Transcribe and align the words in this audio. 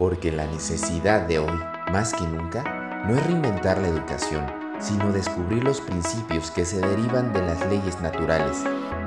porque 0.00 0.32
la 0.32 0.46
necesidad 0.46 1.28
de 1.28 1.40
hoy, 1.40 1.60
más 1.92 2.14
que 2.14 2.26
nunca, 2.26 3.04
no 3.06 3.14
es 3.14 3.26
reinventar 3.26 3.76
la 3.76 3.88
educación, 3.88 4.46
sino 4.80 5.12
descubrir 5.12 5.62
los 5.62 5.82
principios 5.82 6.50
que 6.50 6.64
se 6.64 6.80
derivan 6.80 7.34
de 7.34 7.42
las 7.42 7.60
leyes 7.66 8.00
naturales, 8.00 8.56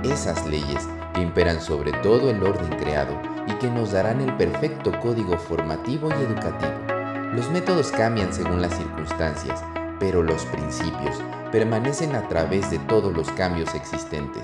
esas 0.03 0.45
leyes 0.45 0.87
que 1.15 1.21
imperan 1.21 1.59
sobre 1.59 1.93
todo 2.03 2.29
el 2.29 2.43
orden 2.43 2.69
creado 2.77 3.19
y 3.47 3.53
que 3.53 3.71
nos 3.71 3.93
darán 3.93 4.21
el 4.21 4.37
perfecto 4.37 4.91
código 4.99 5.35
formativo 5.35 6.09
y 6.09 6.23
educativo. 6.25 7.34
Los 7.34 7.50
métodos 7.50 7.91
cambian 7.91 8.32
según 8.32 8.62
las 8.62 8.78
circunstancias, 8.78 9.64
pero 10.00 10.21
los 10.21 10.46
principios 10.46 11.20
permanecen 11.52 12.16
a 12.16 12.28
través 12.28 12.70
de 12.70 12.78
todos 12.78 13.12
los 13.12 13.32
cambios 13.32 13.73
existentes. 13.73 14.44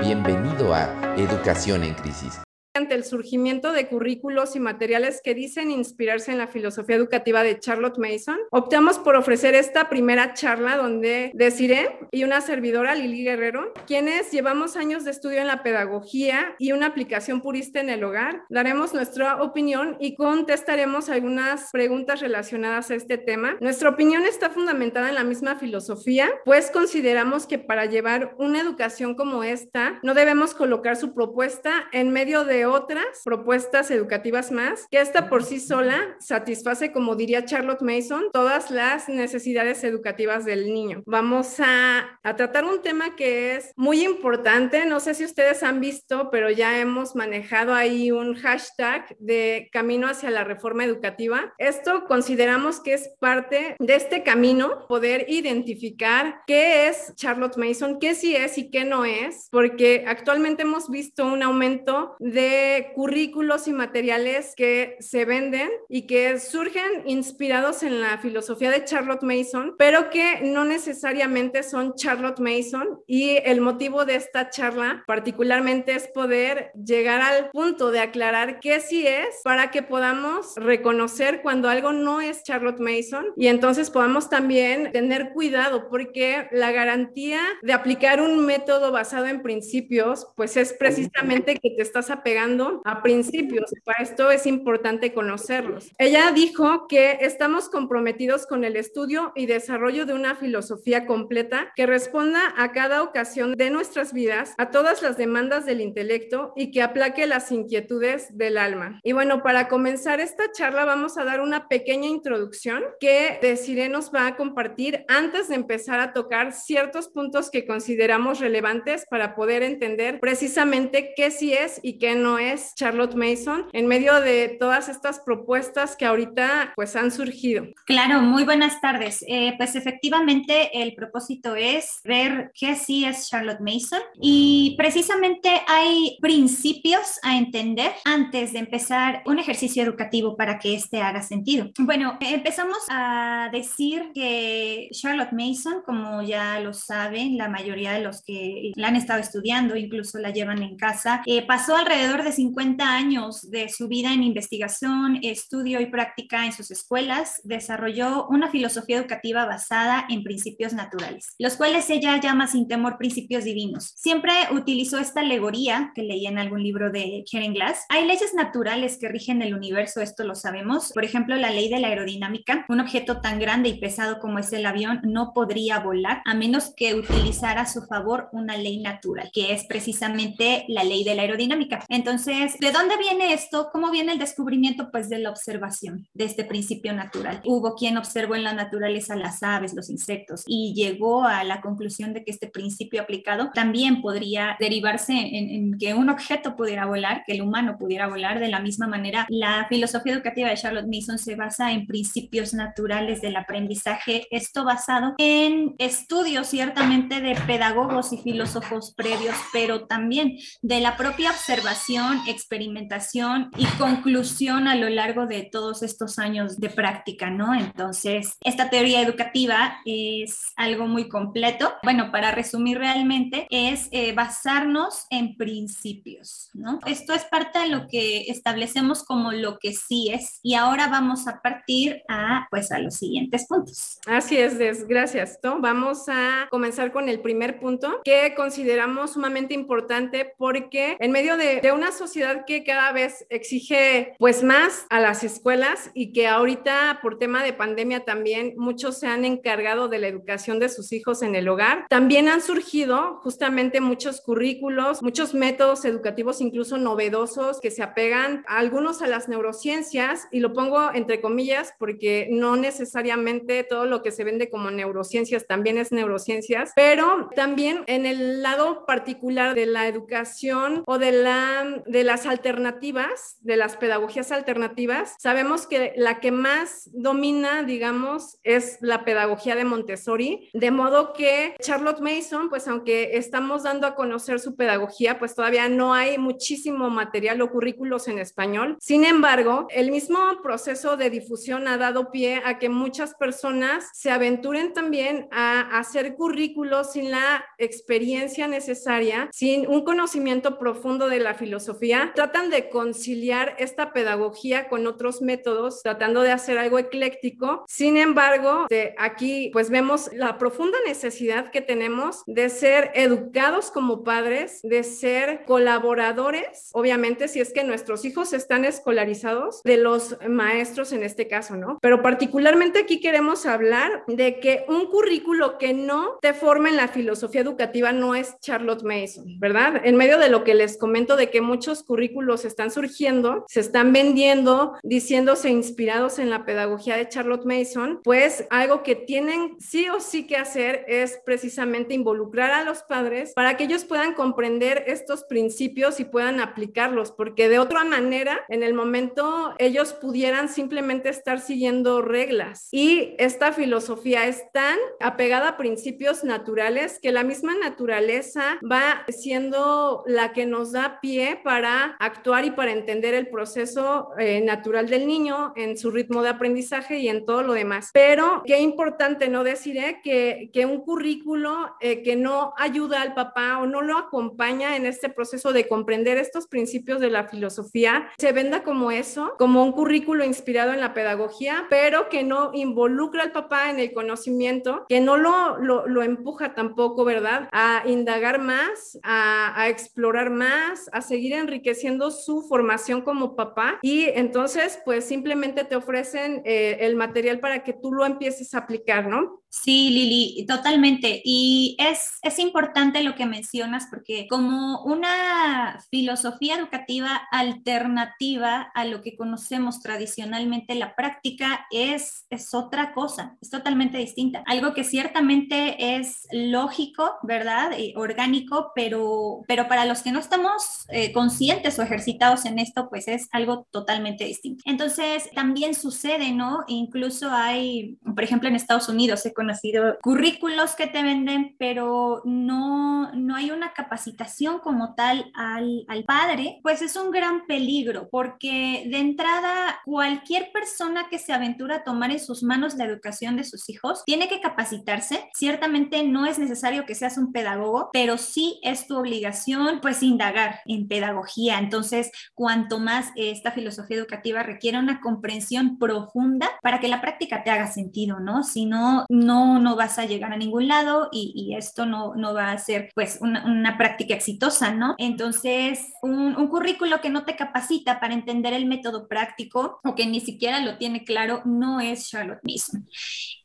Bienvenido 0.00 0.74
a 0.74 1.14
Educación 1.16 1.84
en 1.84 1.94
Crisis 1.94 2.40
ante 2.84 2.94
el 2.96 3.04
surgimiento 3.04 3.72
de 3.72 3.86
currículos 3.86 4.56
y 4.56 4.60
materiales 4.60 5.22
que 5.24 5.34
dicen 5.34 5.70
inspirarse 5.70 6.32
en 6.32 6.36
la 6.36 6.48
filosofía 6.48 6.96
educativa 6.96 7.42
de 7.42 7.58
Charlotte 7.58 7.96
Mason, 7.96 8.36
optamos 8.50 8.98
por 8.98 9.16
ofrecer 9.16 9.54
esta 9.54 9.88
primera 9.88 10.34
charla 10.34 10.76
donde 10.76 11.30
Desiree 11.32 11.98
y 12.10 12.24
una 12.24 12.42
servidora, 12.42 12.94
Lili 12.94 13.24
Guerrero, 13.24 13.72
quienes 13.86 14.30
llevamos 14.32 14.76
años 14.76 15.02
de 15.04 15.12
estudio 15.12 15.40
en 15.40 15.46
la 15.46 15.62
pedagogía 15.62 16.54
y 16.58 16.72
una 16.72 16.88
aplicación 16.88 17.40
purista 17.40 17.80
en 17.80 17.88
el 17.88 18.04
hogar, 18.04 18.42
daremos 18.50 18.92
nuestra 18.92 19.42
opinión 19.42 19.96
y 19.98 20.14
contestaremos 20.14 21.08
algunas 21.08 21.70
preguntas 21.72 22.20
relacionadas 22.20 22.90
a 22.90 22.96
este 22.96 23.16
tema. 23.16 23.56
Nuestra 23.62 23.88
opinión 23.88 24.26
está 24.26 24.50
fundamentada 24.50 25.08
en 25.08 25.14
la 25.14 25.24
misma 25.24 25.56
filosofía, 25.56 26.28
pues 26.44 26.70
consideramos 26.70 27.46
que 27.46 27.58
para 27.58 27.86
llevar 27.86 28.34
una 28.38 28.60
educación 28.60 29.14
como 29.14 29.42
esta, 29.42 30.00
no 30.02 30.12
debemos 30.12 30.52
colocar 30.52 30.96
su 30.96 31.14
propuesta 31.14 31.88
en 31.92 32.10
medio 32.10 32.44
de 32.44 32.66
otras 32.74 33.22
propuestas 33.24 33.90
educativas 33.90 34.50
más, 34.50 34.86
que 34.90 35.00
esta 35.00 35.28
por 35.28 35.44
sí 35.44 35.60
sola 35.60 36.16
satisface, 36.18 36.92
como 36.92 37.16
diría 37.16 37.44
Charlotte 37.44 37.82
Mason, 37.82 38.24
todas 38.32 38.70
las 38.70 39.08
necesidades 39.08 39.84
educativas 39.84 40.44
del 40.44 40.72
niño. 40.72 41.02
Vamos 41.06 41.60
a, 41.60 42.18
a 42.22 42.36
tratar 42.36 42.64
un 42.64 42.82
tema 42.82 43.14
que 43.16 43.56
es 43.56 43.72
muy 43.76 44.04
importante, 44.04 44.84
no 44.86 45.00
sé 45.00 45.14
si 45.14 45.24
ustedes 45.24 45.62
han 45.62 45.80
visto, 45.80 46.30
pero 46.30 46.50
ya 46.50 46.78
hemos 46.78 47.14
manejado 47.14 47.74
ahí 47.74 48.10
un 48.10 48.34
hashtag 48.34 49.16
de 49.18 49.68
camino 49.72 50.08
hacia 50.08 50.30
la 50.30 50.44
reforma 50.44 50.84
educativa. 50.84 51.54
Esto 51.58 52.04
consideramos 52.06 52.80
que 52.80 52.94
es 52.94 53.10
parte 53.20 53.76
de 53.78 53.94
este 53.94 54.22
camino, 54.22 54.86
poder 54.88 55.26
identificar 55.28 56.42
qué 56.46 56.88
es 56.88 57.14
Charlotte 57.14 57.56
Mason, 57.56 57.98
qué 57.98 58.14
sí 58.14 58.34
es 58.34 58.58
y 58.58 58.70
qué 58.70 58.84
no 58.84 59.04
es, 59.04 59.48
porque 59.50 60.04
actualmente 60.06 60.62
hemos 60.62 60.88
visto 60.90 61.26
un 61.26 61.42
aumento 61.42 62.16
de 62.18 62.63
currículos 62.94 63.68
y 63.68 63.72
materiales 63.72 64.54
que 64.56 64.96
se 65.00 65.24
venden 65.24 65.70
y 65.88 66.06
que 66.06 66.38
surgen 66.38 67.02
inspirados 67.06 67.82
en 67.82 68.00
la 68.00 68.18
filosofía 68.18 68.70
de 68.70 68.84
Charlotte 68.84 69.22
Mason, 69.22 69.74
pero 69.78 70.10
que 70.10 70.40
no 70.42 70.64
necesariamente 70.64 71.62
son 71.62 71.94
Charlotte 71.94 72.40
Mason. 72.40 73.00
Y 73.06 73.38
el 73.44 73.60
motivo 73.60 74.04
de 74.04 74.16
esta 74.16 74.50
charla 74.50 75.04
particularmente 75.06 75.94
es 75.94 76.08
poder 76.08 76.70
llegar 76.72 77.20
al 77.20 77.50
punto 77.50 77.90
de 77.90 78.00
aclarar 78.00 78.60
qué 78.60 78.80
sí 78.80 79.06
es 79.06 79.40
para 79.42 79.70
que 79.70 79.82
podamos 79.82 80.54
reconocer 80.56 81.42
cuando 81.42 81.68
algo 81.68 81.92
no 81.92 82.20
es 82.20 82.42
Charlotte 82.42 82.80
Mason 82.80 83.26
y 83.36 83.48
entonces 83.48 83.90
podamos 83.90 84.28
también 84.28 84.92
tener 84.92 85.30
cuidado 85.32 85.88
porque 85.88 86.48
la 86.52 86.72
garantía 86.72 87.40
de 87.62 87.72
aplicar 87.72 88.20
un 88.20 88.44
método 88.44 88.92
basado 88.92 89.26
en 89.26 89.42
principios 89.42 90.26
pues 90.36 90.56
es 90.56 90.72
precisamente 90.72 91.56
que 91.56 91.70
te 91.70 91.82
estás 91.82 92.10
apegando 92.10 92.53
a 92.84 93.02
principios. 93.02 93.72
Para 93.84 94.02
esto 94.02 94.30
es 94.30 94.46
importante 94.46 95.12
conocerlos. 95.12 95.90
Ella 95.98 96.30
dijo 96.32 96.86
que 96.88 97.18
estamos 97.20 97.68
comprometidos 97.68 98.46
con 98.46 98.64
el 98.64 98.76
estudio 98.76 99.32
y 99.34 99.46
desarrollo 99.46 100.06
de 100.06 100.14
una 100.14 100.34
filosofía 100.34 101.06
completa 101.06 101.72
que 101.76 101.86
responda 101.86 102.52
a 102.56 102.72
cada 102.72 103.02
ocasión 103.02 103.54
de 103.54 103.70
nuestras 103.70 104.12
vidas, 104.12 104.54
a 104.58 104.70
todas 104.70 105.02
las 105.02 105.16
demandas 105.16 105.66
del 105.66 105.80
intelecto 105.80 106.52
y 106.56 106.70
que 106.70 106.82
aplaque 106.82 107.26
las 107.26 107.50
inquietudes 107.50 108.36
del 108.36 108.58
alma. 108.58 109.00
Y 109.02 109.12
bueno, 109.12 109.42
para 109.42 109.68
comenzar 109.68 110.20
esta 110.20 110.52
charla 110.52 110.84
vamos 110.84 111.18
a 111.18 111.24
dar 111.24 111.40
una 111.40 111.68
pequeña 111.68 112.08
introducción 112.08 112.82
que 113.00 113.38
Desiree 113.42 113.88
nos 113.88 114.12
va 114.12 114.26
a 114.26 114.36
compartir 114.36 115.04
antes 115.08 115.48
de 115.48 115.56
empezar 115.56 116.00
a 116.00 116.12
tocar 116.12 116.52
ciertos 116.52 117.08
puntos 117.08 117.50
que 117.50 117.66
consideramos 117.66 118.40
relevantes 118.40 119.06
para 119.10 119.34
poder 119.34 119.62
entender 119.62 120.20
precisamente 120.20 121.14
qué 121.16 121.30
sí 121.30 121.52
es 121.52 121.80
y 121.82 121.98
qué 121.98 122.14
no 122.14 122.38
es 122.38 122.43
Charlotte 122.74 123.14
Mason 123.14 123.66
en 123.72 123.86
medio 123.86 124.20
de 124.20 124.56
todas 124.60 124.88
estas 124.88 125.20
propuestas 125.20 125.96
que 125.96 126.06
ahorita 126.06 126.72
pues 126.74 126.96
han 126.96 127.10
surgido. 127.10 127.66
Claro, 127.86 128.20
muy 128.20 128.44
buenas 128.44 128.80
tardes. 128.80 129.24
Eh, 129.28 129.54
pues 129.56 129.76
efectivamente 129.76 130.82
el 130.82 130.94
propósito 130.94 131.54
es 131.56 132.00
ver 132.04 132.52
qué 132.54 132.74
sí 132.76 133.04
es 133.04 133.28
Charlotte 133.28 133.60
Mason 133.60 134.00
y 134.20 134.74
precisamente 134.76 135.50
hay 135.66 136.16
principios 136.20 137.18
a 137.22 137.36
entender 137.36 137.92
antes 138.04 138.52
de 138.52 138.58
empezar 138.60 139.22
un 139.26 139.38
ejercicio 139.38 139.82
educativo 139.82 140.36
para 140.36 140.58
que 140.58 140.74
este 140.74 141.00
haga 141.02 141.22
sentido. 141.22 141.70
Bueno, 141.78 142.18
empezamos 142.20 142.78
a 142.88 143.48
decir 143.52 144.10
que 144.14 144.88
Charlotte 144.92 145.32
Mason, 145.32 145.82
como 145.84 146.22
ya 146.22 146.60
lo 146.60 146.72
saben, 146.72 147.36
la 147.36 147.48
mayoría 147.48 147.92
de 147.92 148.00
los 148.00 148.22
que 148.22 148.72
la 148.76 148.88
han 148.88 148.96
estado 148.96 149.20
estudiando, 149.20 149.76
incluso 149.76 150.18
la 150.18 150.30
llevan 150.30 150.62
en 150.62 150.76
casa, 150.76 151.22
eh, 151.26 151.46
pasó 151.46 151.76
alrededor 151.76 152.22
de 152.22 152.32
50 152.34 152.84
años 152.84 153.50
de 153.50 153.68
su 153.68 153.88
vida 153.88 154.12
en 154.12 154.22
investigación, 154.22 155.18
estudio 155.22 155.80
y 155.80 155.86
práctica 155.86 156.46
en 156.46 156.52
sus 156.52 156.70
escuelas, 156.70 157.40
desarrolló 157.44 158.26
una 158.28 158.50
filosofía 158.50 158.98
educativa 158.98 159.46
basada 159.46 160.06
en 160.08 160.22
principios 160.22 160.72
naturales, 160.72 161.34
los 161.38 161.56
cuales 161.56 161.88
ella 161.90 162.20
llama 162.20 162.46
sin 162.46 162.68
temor 162.68 162.98
principios 162.98 163.44
divinos. 163.44 163.92
Siempre 163.96 164.32
utilizó 164.52 164.98
esta 164.98 165.20
alegoría 165.20 165.92
que 165.94 166.02
leí 166.02 166.26
en 166.26 166.38
algún 166.38 166.62
libro 166.62 166.90
de 166.90 167.24
Karen 167.30 167.54
Glass. 167.54 167.84
Hay 167.88 168.06
leyes 168.06 168.34
naturales 168.34 168.98
que 168.98 169.08
rigen 169.08 169.42
el 169.42 169.54
universo, 169.54 170.00
esto 170.00 170.24
lo 170.24 170.34
sabemos. 170.34 170.92
Por 170.92 171.04
ejemplo, 171.04 171.36
la 171.36 171.50
ley 171.50 171.68
de 171.68 171.80
la 171.80 171.88
aerodinámica. 171.88 172.64
Un 172.68 172.80
objeto 172.80 173.20
tan 173.20 173.38
grande 173.38 173.68
y 173.68 173.80
pesado 173.80 174.18
como 174.18 174.38
es 174.38 174.52
el 174.52 174.66
avión 174.66 175.00
no 175.04 175.32
podría 175.34 175.78
volar 175.78 176.22
a 176.24 176.34
menos 176.34 176.72
que 176.76 176.94
utilizara 176.94 177.62
a 177.62 177.66
su 177.66 177.82
favor 177.82 178.28
una 178.32 178.56
ley 178.56 178.80
natural, 178.80 179.30
que 179.32 179.52
es 179.52 179.64
precisamente 179.64 180.64
la 180.68 180.84
ley 180.84 181.04
de 181.04 181.14
la 181.14 181.22
aerodinámica. 181.22 181.84
Entonces, 181.88 182.23
entonces, 182.26 182.58
¿de 182.58 182.72
dónde 182.72 182.96
viene 182.96 183.34
esto? 183.34 183.68
¿Cómo 183.70 183.90
viene 183.90 184.12
el 184.12 184.18
descubrimiento? 184.18 184.90
Pues 184.90 185.08
de 185.08 185.18
la 185.18 185.30
observación, 185.30 186.08
de 186.14 186.24
este 186.24 186.44
principio 186.44 186.92
natural. 186.94 187.40
Hubo 187.44 187.74
quien 187.74 187.98
observó 187.98 188.34
en 188.34 188.44
la 188.44 188.54
naturaleza 188.54 189.16
las 189.16 189.42
aves, 189.42 189.74
los 189.74 189.90
insectos, 189.90 190.42
y 190.46 190.72
llegó 190.74 191.24
a 191.24 191.44
la 191.44 191.60
conclusión 191.60 192.14
de 192.14 192.24
que 192.24 192.30
este 192.30 192.46
principio 192.46 193.02
aplicado 193.02 193.50
también 193.52 194.00
podría 194.00 194.56
derivarse 194.58 195.12
en, 195.12 195.76
que 195.78 195.94
un 195.94 196.08
objeto 196.08 196.56
pudiera 196.56 196.86
volar, 196.86 197.24
que 197.26 197.34
el 197.34 197.42
humano 197.42 197.76
pudiera 197.78 198.08
volar. 198.08 198.40
De 198.40 198.48
la 198.48 198.60
misma 198.60 198.86
manera, 198.86 199.26
la 199.28 199.66
filosofía 199.68 200.14
educativa 200.14 200.48
de 200.48 200.56
Charlotte 200.56 200.88
Mason 200.90 201.18
se 201.18 201.36
basa 201.36 201.72
en 201.72 201.86
principios 201.86 202.54
naturales 202.54 203.20
del 203.20 203.36
aprendizaje, 203.36 204.26
esto 204.30 204.64
basado 204.64 205.14
en 205.18 205.74
estudios 205.78 206.46
ciertamente 206.46 207.20
de 207.20 207.34
pedagogos 207.46 208.12
y 208.12 208.18
filósofos 208.18 208.94
previos, 208.96 209.36
pero 209.52 209.86
también 209.86 210.38
de 210.62 210.80
la 210.80 210.96
propia 210.96 211.30
observación 211.30 212.13
experimentación 212.26 213.50
y 213.56 213.66
conclusión 213.78 214.68
a 214.68 214.76
lo 214.76 214.88
largo 214.88 215.26
de 215.26 215.42
todos 215.42 215.82
estos 215.82 216.18
años 216.18 216.58
de 216.58 216.70
práctica, 216.70 217.30
¿no? 217.30 217.54
Entonces, 217.54 218.36
esta 218.42 218.70
teoría 218.70 219.00
educativa 219.02 219.78
es 219.84 220.52
algo 220.56 220.86
muy 220.86 221.08
completo. 221.08 221.74
Bueno, 221.82 222.10
para 222.10 222.30
resumir 222.30 222.78
realmente, 222.78 223.46
es 223.50 223.88
eh, 223.90 224.12
basarnos 224.12 225.06
en 225.10 225.36
principios, 225.36 226.50
¿no? 226.54 226.78
Esto 226.86 227.12
es 227.12 227.24
parte 227.24 227.58
de 227.58 227.68
lo 227.68 227.88
que 227.88 228.30
establecemos 228.30 229.04
como 229.04 229.32
lo 229.32 229.58
que 229.58 229.72
sí 229.72 230.10
es 230.12 230.40
y 230.42 230.54
ahora 230.54 230.88
vamos 230.88 231.26
a 231.28 231.40
partir 231.40 232.02
a, 232.08 232.46
pues, 232.50 232.72
a 232.72 232.78
los 232.78 232.94
siguientes 232.94 233.46
puntos. 233.46 233.98
Así 234.06 234.36
es, 234.36 234.58
Des, 234.58 234.86
gracias. 234.86 235.38
¿no? 235.42 235.60
Vamos 235.60 236.08
a 236.08 236.48
comenzar 236.50 236.92
con 236.92 237.08
el 237.08 237.20
primer 237.20 237.58
punto 237.58 238.00
que 238.04 238.34
consideramos 238.34 239.12
sumamente 239.12 239.54
importante 239.54 240.34
porque 240.38 240.96
en 241.00 241.12
medio 241.12 241.36
de, 241.36 241.60
de 241.60 241.72
una 241.72 241.92
sociedad 241.92 242.03
que 242.46 242.64
cada 242.64 242.92
vez 242.92 243.26
exige 243.30 244.14
pues 244.18 244.42
más 244.42 244.86
a 244.90 245.00
las 245.00 245.24
escuelas 245.24 245.90
y 245.94 246.12
que 246.12 246.28
ahorita 246.28 247.00
por 247.02 247.18
tema 247.18 247.42
de 247.42 247.52
pandemia 247.52 248.04
también 248.04 248.54
muchos 248.56 248.98
se 248.98 249.06
han 249.06 249.24
encargado 249.24 249.88
de 249.88 249.98
la 249.98 250.08
educación 250.08 250.58
de 250.58 250.68
sus 250.68 250.92
hijos 250.92 251.22
en 251.22 251.34
el 251.34 251.48
hogar. 251.48 251.86
También 251.88 252.28
han 252.28 252.40
surgido 252.40 253.20
justamente 253.22 253.80
muchos 253.80 254.20
currículos, 254.20 255.02
muchos 255.02 255.34
métodos 255.34 255.84
educativos 255.84 256.40
incluso 256.40 256.76
novedosos 256.76 257.60
que 257.60 257.70
se 257.70 257.82
apegan 257.82 258.44
a 258.46 258.58
algunos 258.58 259.02
a 259.02 259.06
las 259.06 259.28
neurociencias 259.28 260.28
y 260.30 260.40
lo 260.40 260.52
pongo 260.52 260.92
entre 260.94 261.20
comillas 261.20 261.74
porque 261.78 262.28
no 262.30 262.56
necesariamente 262.56 263.64
todo 263.64 263.86
lo 263.86 264.02
que 264.02 264.12
se 264.12 264.24
vende 264.24 264.50
como 264.50 264.70
neurociencias 264.70 265.46
también 265.46 265.78
es 265.78 265.92
neurociencias, 265.92 266.72
pero 266.76 267.30
también 267.34 267.84
en 267.86 268.06
el 268.06 268.42
lado 268.42 268.86
particular 268.86 269.54
de 269.54 269.66
la 269.66 269.86
educación 269.88 270.82
o 270.86 270.98
de 270.98 271.12
la 271.12 271.82
de 271.86 272.04
las 272.04 272.26
alternativas, 272.26 273.38
de 273.40 273.56
las 273.56 273.76
pedagogías 273.76 274.32
alternativas. 274.32 275.14
Sabemos 275.18 275.66
que 275.66 275.92
la 275.96 276.20
que 276.20 276.32
más 276.32 276.90
domina, 276.92 277.62
digamos, 277.62 278.38
es 278.42 278.78
la 278.80 279.04
pedagogía 279.04 279.56
de 279.56 279.64
Montessori, 279.64 280.50
de 280.52 280.70
modo 280.70 281.12
que 281.12 281.54
Charlotte 281.60 282.00
Mason, 282.00 282.48
pues 282.48 282.68
aunque 282.68 283.16
estamos 283.16 283.62
dando 283.62 283.86
a 283.86 283.94
conocer 283.94 284.40
su 284.40 284.56
pedagogía, 284.56 285.18
pues 285.18 285.34
todavía 285.34 285.68
no 285.68 285.94
hay 285.94 286.18
muchísimo 286.18 286.90
material 286.90 287.40
o 287.42 287.50
currículos 287.50 288.08
en 288.08 288.18
español. 288.18 288.76
Sin 288.80 289.04
embargo, 289.04 289.66
el 289.70 289.90
mismo 289.90 290.18
proceso 290.42 290.96
de 290.96 291.10
difusión 291.10 291.68
ha 291.68 291.76
dado 291.76 292.10
pie 292.10 292.42
a 292.44 292.58
que 292.58 292.68
muchas 292.68 293.14
personas 293.14 293.88
se 293.92 294.10
aventuren 294.10 294.72
también 294.72 295.28
a 295.30 295.78
hacer 295.78 296.14
currículos 296.14 296.92
sin 296.92 297.10
la 297.10 297.44
experiencia 297.58 298.48
necesaria, 298.48 299.28
sin 299.32 299.68
un 299.68 299.84
conocimiento 299.84 300.58
profundo 300.58 301.08
de 301.08 301.20
la 301.20 301.34
filosofía. 301.34 301.73
Tratan 302.14 302.50
de 302.50 302.68
conciliar 302.68 303.56
esta 303.58 303.92
pedagogía 303.92 304.68
con 304.68 304.86
otros 304.86 305.22
métodos, 305.22 305.82
tratando 305.82 306.22
de 306.22 306.32
hacer 306.32 306.58
algo 306.58 306.78
ecléctico. 306.78 307.64
Sin 307.68 307.96
embargo, 307.96 308.66
de 308.68 308.94
aquí 308.98 309.50
pues 309.52 309.70
vemos 309.70 310.10
la 310.12 310.38
profunda 310.38 310.78
necesidad 310.86 311.50
que 311.50 311.60
tenemos 311.60 312.22
de 312.26 312.48
ser 312.48 312.90
educados 312.94 313.70
como 313.70 314.04
padres, 314.04 314.60
de 314.62 314.82
ser 314.82 315.44
colaboradores, 315.44 316.70
obviamente 316.72 317.28
si 317.28 317.40
es 317.40 317.52
que 317.52 317.64
nuestros 317.64 318.04
hijos 318.04 318.32
están 318.32 318.64
escolarizados, 318.64 319.62
de 319.64 319.76
los 319.76 320.16
maestros 320.28 320.92
en 320.92 321.02
este 321.02 321.28
caso, 321.28 321.56
¿no? 321.56 321.78
Pero 321.80 322.02
particularmente 322.02 322.80
aquí 322.80 323.00
queremos 323.00 323.46
hablar 323.46 324.04
de 324.06 324.40
que 324.40 324.64
un 324.68 324.86
currículo 324.86 325.58
que 325.58 325.74
no 325.74 326.18
te 326.20 326.34
forma 326.34 326.68
en 326.68 326.76
la 326.76 326.88
filosofía 326.88 327.40
educativa 327.40 327.92
no 327.92 328.14
es 328.14 328.38
Charlotte 328.40 328.82
Mason, 328.82 329.38
¿verdad? 329.38 329.80
En 329.84 329.96
medio 329.96 330.18
de 330.18 330.28
lo 330.28 330.44
que 330.44 330.54
les 330.54 330.76
comento 330.76 331.16
de 331.16 331.30
que 331.30 331.40
muchos 331.64 331.82
currículos 331.82 332.44
están 332.44 332.70
surgiendo, 332.70 333.46
se 333.48 333.60
están 333.60 333.94
vendiendo, 333.94 334.74
diciéndose 334.82 335.48
inspirados 335.48 336.18
en 336.18 336.28
la 336.28 336.44
pedagogía 336.44 336.98
de 336.98 337.08
Charlotte 337.08 337.46
Mason, 337.46 338.00
pues 338.04 338.46
algo 338.50 338.82
que 338.82 338.94
tienen 338.94 339.56
sí 339.60 339.88
o 339.88 339.98
sí 339.98 340.26
que 340.26 340.36
hacer 340.36 340.84
es 340.88 341.22
precisamente 341.24 341.94
involucrar 341.94 342.50
a 342.50 342.64
los 342.64 342.82
padres 342.82 343.32
para 343.32 343.56
que 343.56 343.64
ellos 343.64 343.86
puedan 343.86 344.12
comprender 344.12 344.84
estos 344.88 345.24
principios 345.24 346.00
y 346.00 346.04
puedan 346.04 346.38
aplicarlos, 346.38 347.12
porque 347.12 347.48
de 347.48 347.58
otra 347.58 347.82
manera, 347.82 348.42
en 348.50 348.62
el 348.62 348.74
momento 348.74 349.54
ellos 349.58 349.94
pudieran 349.94 350.50
simplemente 350.50 351.08
estar 351.08 351.40
siguiendo 351.40 352.02
reglas. 352.02 352.68
Y 352.72 353.14
esta 353.16 353.52
filosofía 353.52 354.26
es 354.26 354.42
tan 354.52 354.76
apegada 355.00 355.48
a 355.48 355.56
principios 355.56 356.24
naturales 356.24 356.98
que 357.00 357.10
la 357.10 357.24
misma 357.24 357.54
naturaleza 357.54 358.58
va 358.70 359.06
siendo 359.08 360.04
la 360.06 360.34
que 360.34 360.44
nos 360.44 360.72
da 360.72 361.00
pie 361.00 361.40
para 361.42 361.53
actuar 361.98 362.44
y 362.44 362.50
para 362.50 362.72
entender 362.72 363.14
el 363.14 363.28
proceso 363.28 364.10
eh, 364.18 364.40
natural 364.40 364.88
del 364.88 365.06
niño 365.06 365.52
en 365.56 365.76
su 365.76 365.90
ritmo 365.90 366.22
de 366.22 366.30
aprendizaje 366.30 366.98
y 366.98 367.08
en 367.08 367.24
todo 367.26 367.42
lo 367.42 367.52
demás. 367.52 367.90
Pero 367.92 368.42
qué 368.46 368.60
importante 368.60 369.28
no 369.28 369.44
decir 369.44 369.76
eh, 369.76 370.00
que, 370.02 370.50
que, 370.52 370.64
un 370.64 370.80
currículo 370.80 371.76
eh, 371.80 372.02
que 372.02 372.16
no 372.16 372.54
ayuda 372.56 373.02
al 373.02 373.14
papá 373.14 373.58
o 373.58 373.66
no 373.66 373.82
lo 373.82 373.98
acompaña 373.98 374.76
en 374.76 374.86
este 374.86 375.08
proceso 375.08 375.52
de 375.52 375.68
comprender 375.68 376.16
estos 376.16 376.46
principios 376.46 377.00
de 377.00 377.10
la 377.10 377.28
filosofía 377.28 378.08
se 378.18 378.32
venda 378.32 378.62
como 378.62 378.90
eso, 378.90 379.34
como 379.38 379.62
un 379.62 379.72
currículo 379.72 380.24
inspirado 380.24 380.72
en 380.72 380.80
la 380.80 380.94
pedagogía, 380.94 381.66
pero 381.68 382.08
que 382.08 382.22
no 382.22 382.50
involucra 382.54 383.22
al 383.22 383.32
papá 383.32 383.70
en 383.70 383.78
el 383.78 383.92
conocimiento, 383.92 384.86
que 384.88 385.00
no 385.00 385.16
lo, 385.16 385.58
lo, 385.58 385.86
lo 385.86 386.02
empuja 386.02 386.54
tampoco, 386.54 387.04
¿verdad? 387.04 387.48
A 387.52 387.82
indagar 387.86 388.40
más, 388.40 388.98
a, 389.02 389.60
a 389.60 389.68
explorar 389.68 390.30
más, 390.30 390.88
a 390.92 391.00
seguir 391.00 391.34
enriqueciendo 391.44 392.10
su 392.10 392.42
formación 392.42 393.02
como 393.02 393.36
papá 393.36 393.78
y 393.82 394.04
entonces 394.04 394.80
pues 394.84 395.04
simplemente 395.04 395.64
te 395.64 395.76
ofrecen 395.76 396.42
eh, 396.44 396.78
el 396.80 396.96
material 396.96 397.40
para 397.40 397.62
que 397.62 397.72
tú 397.72 397.92
lo 397.92 398.04
empieces 398.04 398.54
a 398.54 398.58
aplicar, 398.58 399.06
¿no? 399.06 399.43
Sí, 399.62 399.88
Lili, 399.88 400.44
totalmente. 400.46 401.22
Y 401.24 401.76
es, 401.78 402.18
es 402.22 402.40
importante 402.40 403.04
lo 403.04 403.14
que 403.14 403.24
mencionas 403.24 403.86
porque 403.88 404.26
como 404.28 404.82
una 404.82 405.78
filosofía 405.90 406.56
educativa 406.56 407.22
alternativa 407.30 408.72
a 408.74 408.84
lo 408.84 409.00
que 409.00 409.16
conocemos 409.16 409.80
tradicionalmente, 409.80 410.74
la 410.74 410.96
práctica 410.96 411.66
es, 411.70 412.26
es 412.30 412.52
otra 412.52 412.92
cosa, 412.92 413.36
es 413.40 413.48
totalmente 413.48 413.96
distinta. 413.96 414.42
Algo 414.46 414.74
que 414.74 414.82
ciertamente 414.82 415.96
es 415.96 416.26
lógico, 416.32 417.14
¿verdad? 417.22 417.78
Y 417.78 417.94
orgánico, 417.96 418.72
pero, 418.74 419.44
pero 419.46 419.68
para 419.68 419.86
los 419.86 420.02
que 420.02 420.10
no 420.10 420.18
estamos 420.18 420.84
eh, 420.88 421.12
conscientes 421.12 421.78
o 421.78 421.82
ejercitados 421.82 422.44
en 422.44 422.58
esto, 422.58 422.88
pues 422.90 423.06
es 423.06 423.28
algo 423.30 423.68
totalmente 423.70 424.24
distinto. 424.24 424.62
Entonces, 424.66 425.30
también 425.32 425.74
sucede, 425.74 426.32
¿no? 426.32 426.64
Incluso 426.66 427.30
hay, 427.30 427.98
por 428.02 428.24
ejemplo, 428.24 428.48
en 428.48 428.56
Estados 428.56 428.88
Unidos, 428.88 429.24
he 429.24 429.32
conocido 429.44 429.98
currículos 430.02 430.74
que 430.74 430.86
te 430.86 431.02
venden, 431.02 431.54
pero 431.58 432.22
no, 432.24 433.12
no 433.12 433.36
hay 433.36 433.50
una 433.50 433.74
capacitación 433.74 434.58
como 434.60 434.94
tal 434.94 435.30
al, 435.34 435.84
al 435.88 436.04
padre, 436.04 436.60
pues 436.62 436.80
es 436.80 436.96
un 436.96 437.10
gran 437.10 437.46
peligro, 437.46 438.08
porque 438.10 438.86
de 438.90 438.98
entrada, 438.98 439.80
cualquier 439.84 440.50
persona 440.50 441.08
que 441.10 441.18
se 441.18 441.34
aventura 441.34 441.76
a 441.76 441.84
tomar 441.84 442.10
en 442.10 442.20
sus 442.20 442.42
manos 442.42 442.74
la 442.76 442.84
educación 442.84 443.36
de 443.36 443.44
sus 443.44 443.68
hijos 443.68 444.02
tiene 444.06 444.28
que 444.28 444.40
capacitarse. 444.40 445.28
Ciertamente 445.34 446.02
no 446.04 446.24
es 446.24 446.38
necesario 446.38 446.86
que 446.86 446.94
seas 446.94 447.18
un 447.18 447.32
pedagogo, 447.32 447.90
pero 447.92 448.16
sí 448.16 448.60
es 448.62 448.86
tu 448.86 448.96
obligación, 448.96 449.80
pues, 449.82 450.02
indagar 450.02 450.60
en 450.64 450.88
pedagogía. 450.88 451.58
Entonces, 451.58 452.10
cuanto 452.34 452.78
más 452.78 453.10
esta 453.16 453.52
filosofía 453.52 453.98
educativa 453.98 454.42
requiere 454.42 454.78
una 454.78 455.00
comprensión 455.00 455.78
profunda 455.78 456.48
para 456.62 456.80
que 456.80 456.88
la 456.88 457.02
práctica 457.02 457.44
te 457.44 457.50
haga 457.50 457.66
sentido, 457.66 458.20
¿no? 458.20 458.42
Si 458.42 458.64
no, 458.64 459.04
no, 459.08 459.33
no 459.34 459.76
vas 459.76 459.98
a 459.98 460.04
llegar 460.04 460.32
a 460.32 460.36
ningún 460.36 460.68
lado 460.68 461.08
y, 461.12 461.32
y 461.34 461.56
esto 461.56 461.86
no, 461.86 462.14
no 462.14 462.34
va 462.34 462.52
a 462.52 462.58
ser 462.58 462.90
pues 462.94 463.18
una, 463.20 463.44
una 463.46 463.76
práctica 463.76 464.14
exitosa, 464.14 464.72
¿no? 464.72 464.94
Entonces, 464.98 465.92
un, 466.02 466.36
un, 466.36 466.48
currículo 466.48 467.00
que 467.00 467.10
no 467.10 467.24
te 467.24 467.36
capacita 467.36 468.00
para 468.00 468.14
entender 468.14 468.52
el 468.52 468.66
método 468.66 469.08
práctico 469.08 469.80
o 469.82 469.94
que 469.94 470.06
ni 470.06 470.20
siquiera 470.20 470.60
lo 470.60 470.78
tiene 470.78 471.04
claro, 471.04 471.42
no 471.44 471.80
es 471.80 472.08
Charlotte 472.08 472.42
Mason. 472.42 472.88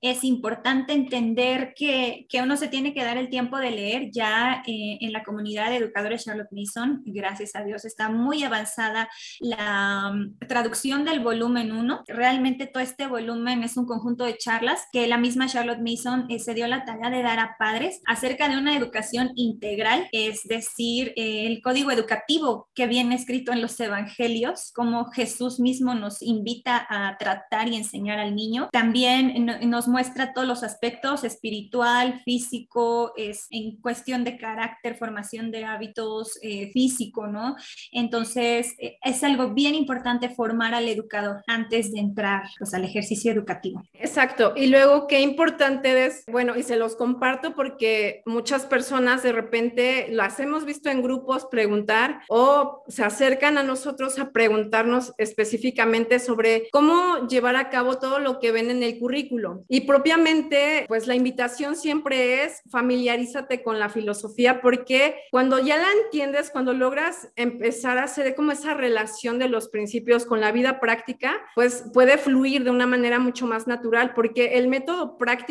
Es 0.02 0.24
importante 0.24 0.94
entender 0.94 1.74
que, 1.76 2.26
que 2.30 2.42
uno 2.42 2.56
se 2.58 2.68
tiene 2.68 2.94
que 2.94 3.04
dar 3.04 3.18
el 3.18 3.30
tiempo 3.30 3.58
de 3.58 3.72
leer 3.72 4.12
ya 4.12 4.64
eh, 4.66 4.98
en 5.02 5.12
la 5.12 5.24
comunidad 5.24 5.70
de 5.70 5.78
educadores 5.78 6.26
Charlotte 6.26 6.52
Mason, 6.52 7.02
gracias 7.06 7.56
a 7.56 7.64
Dios, 7.64 7.86
está 7.86 8.10
muy 8.10 8.44
avanzada 8.44 9.10
la 9.40 10.12
um, 10.12 10.38
traducción 10.48 11.06
del 11.06 11.20
volumen 11.20 11.72
1. 11.72 12.04
Realmente 12.08 12.68
todo 12.68 12.84
este 12.84 13.08
volumen 13.08 13.64
es 13.64 13.78
un 13.78 13.86
conjunto 13.86 14.26
de 14.26 14.38
charlas 14.38 14.88
que 14.92 15.08
la 15.08 15.18
misma 15.18 15.48
Charlotte 15.48 15.79
Mason 15.82 16.26
eh, 16.30 16.40
se 16.40 16.54
dio 16.54 16.68
la 16.68 16.86
tarea 16.86 17.10
de 17.10 17.24
dar 17.24 17.40
a 17.40 17.56
padres 17.58 18.02
acerca 18.06 18.50
de 18.50 18.58
una 18.58 18.76
educación 18.76 19.32
integral, 19.36 20.08
es 20.12 20.44
decir, 20.44 21.14
eh, 21.16 21.48
el 21.48 21.62
código 21.62 21.92
educativo 21.92 22.70
que 22.74 22.88
viene 22.88 23.16
escrito 23.16 23.52
en 23.52 23.62
los 23.62 23.80
evangelios, 23.80 24.72
como 24.74 25.06
Jesús 25.12 25.60
mismo 25.60 25.94
nos 25.96 26.22
invita 26.22 26.86
a 26.90 27.18
tratar 27.18 27.68
y 27.68 27.76
enseñar 27.76 28.20
al 28.20 28.36
niño. 28.36 28.70
También 28.72 29.46
nos 29.70 29.88
muestra 29.88 30.34
todos 30.34 30.48
los 30.48 30.64
aspectos 30.64 31.24
espiritual, 31.24 32.22
físico, 32.24 33.14
es 33.16 33.48
en 33.50 33.78
cuestión 33.82 34.24
de 34.24 34.38
carácter, 34.38 34.96
formación 34.96 35.52
de 35.52 35.66
hábitos 35.66 36.40
eh, 36.42 36.72
físico, 36.72 37.28
¿no? 37.28 37.56
Entonces, 37.92 38.76
eh, 38.80 38.98
es 39.04 39.24
algo 39.24 39.54
bien 39.54 39.76
importante 39.76 40.30
formar 40.30 40.74
al 40.74 40.88
educador 40.88 41.42
antes 41.48 41.92
de 41.92 42.00
entrar 42.00 42.44
pues, 42.58 42.74
al 42.74 42.86
ejercicio 42.86 43.32
educativo. 43.32 43.84
Exacto. 43.94 44.54
Y 44.56 44.68
luego, 44.68 45.08
qué 45.08 45.22
importante 45.22 45.59
es, 45.60 46.24
bueno, 46.28 46.56
y 46.56 46.64
se 46.64 46.78
los 46.78 46.96
comparto 46.96 47.54
porque 47.54 48.22
muchas 48.26 48.66
personas 48.66 49.24
de 49.24 49.34
repente 49.34 50.08
las 50.10 50.40
hemos 50.40 50.64
visto 50.66 50.90
en 50.90 51.04
grupos 51.04 51.48
preguntar 51.52 52.22
o 52.30 52.84
se 52.88 53.04
acercan 53.04 53.58
a 53.58 53.64
nosotros 53.64 54.20
a 54.20 54.32
preguntarnos 54.32 55.14
específicamente 55.18 56.20
sobre 56.20 56.70
cómo 56.72 57.28
llevar 57.28 57.58
a 57.58 57.70
cabo 57.70 58.00
todo 58.00 58.20
lo 58.20 58.40
que 58.40 58.52
ven 58.52 58.70
en 58.70 58.84
el 58.84 59.00
currículo. 59.00 59.64
Y 59.68 59.82
propiamente, 59.82 60.86
pues 60.88 61.08
la 61.08 61.16
invitación 61.16 61.76
siempre 61.76 62.44
es 62.44 62.62
familiarízate 62.70 63.62
con 63.62 63.80
la 63.80 63.90
filosofía 63.90 64.62
porque 64.62 65.16
cuando 65.32 65.60
ya 65.60 65.78
la 65.78 65.88
entiendes, 66.04 66.52
cuando 66.52 66.74
logras 66.74 67.30
empezar 67.36 67.98
a 67.98 68.04
hacer 68.04 68.34
como 68.36 68.52
esa 68.52 68.74
relación 68.74 69.40
de 69.40 69.50
los 69.50 69.68
principios 69.68 70.26
con 70.26 70.40
la 70.40 70.52
vida 70.52 70.80
práctica, 70.80 71.42
pues 71.56 71.84
puede 71.94 72.18
fluir 72.18 72.64
de 72.64 72.72
una 72.72 72.88
manera 72.88 73.20
mucho 73.20 73.46
más 73.46 73.68
natural 73.68 74.14
porque 74.16 74.58
el 74.58 74.68
método 74.68 75.18
práctico 75.18 75.49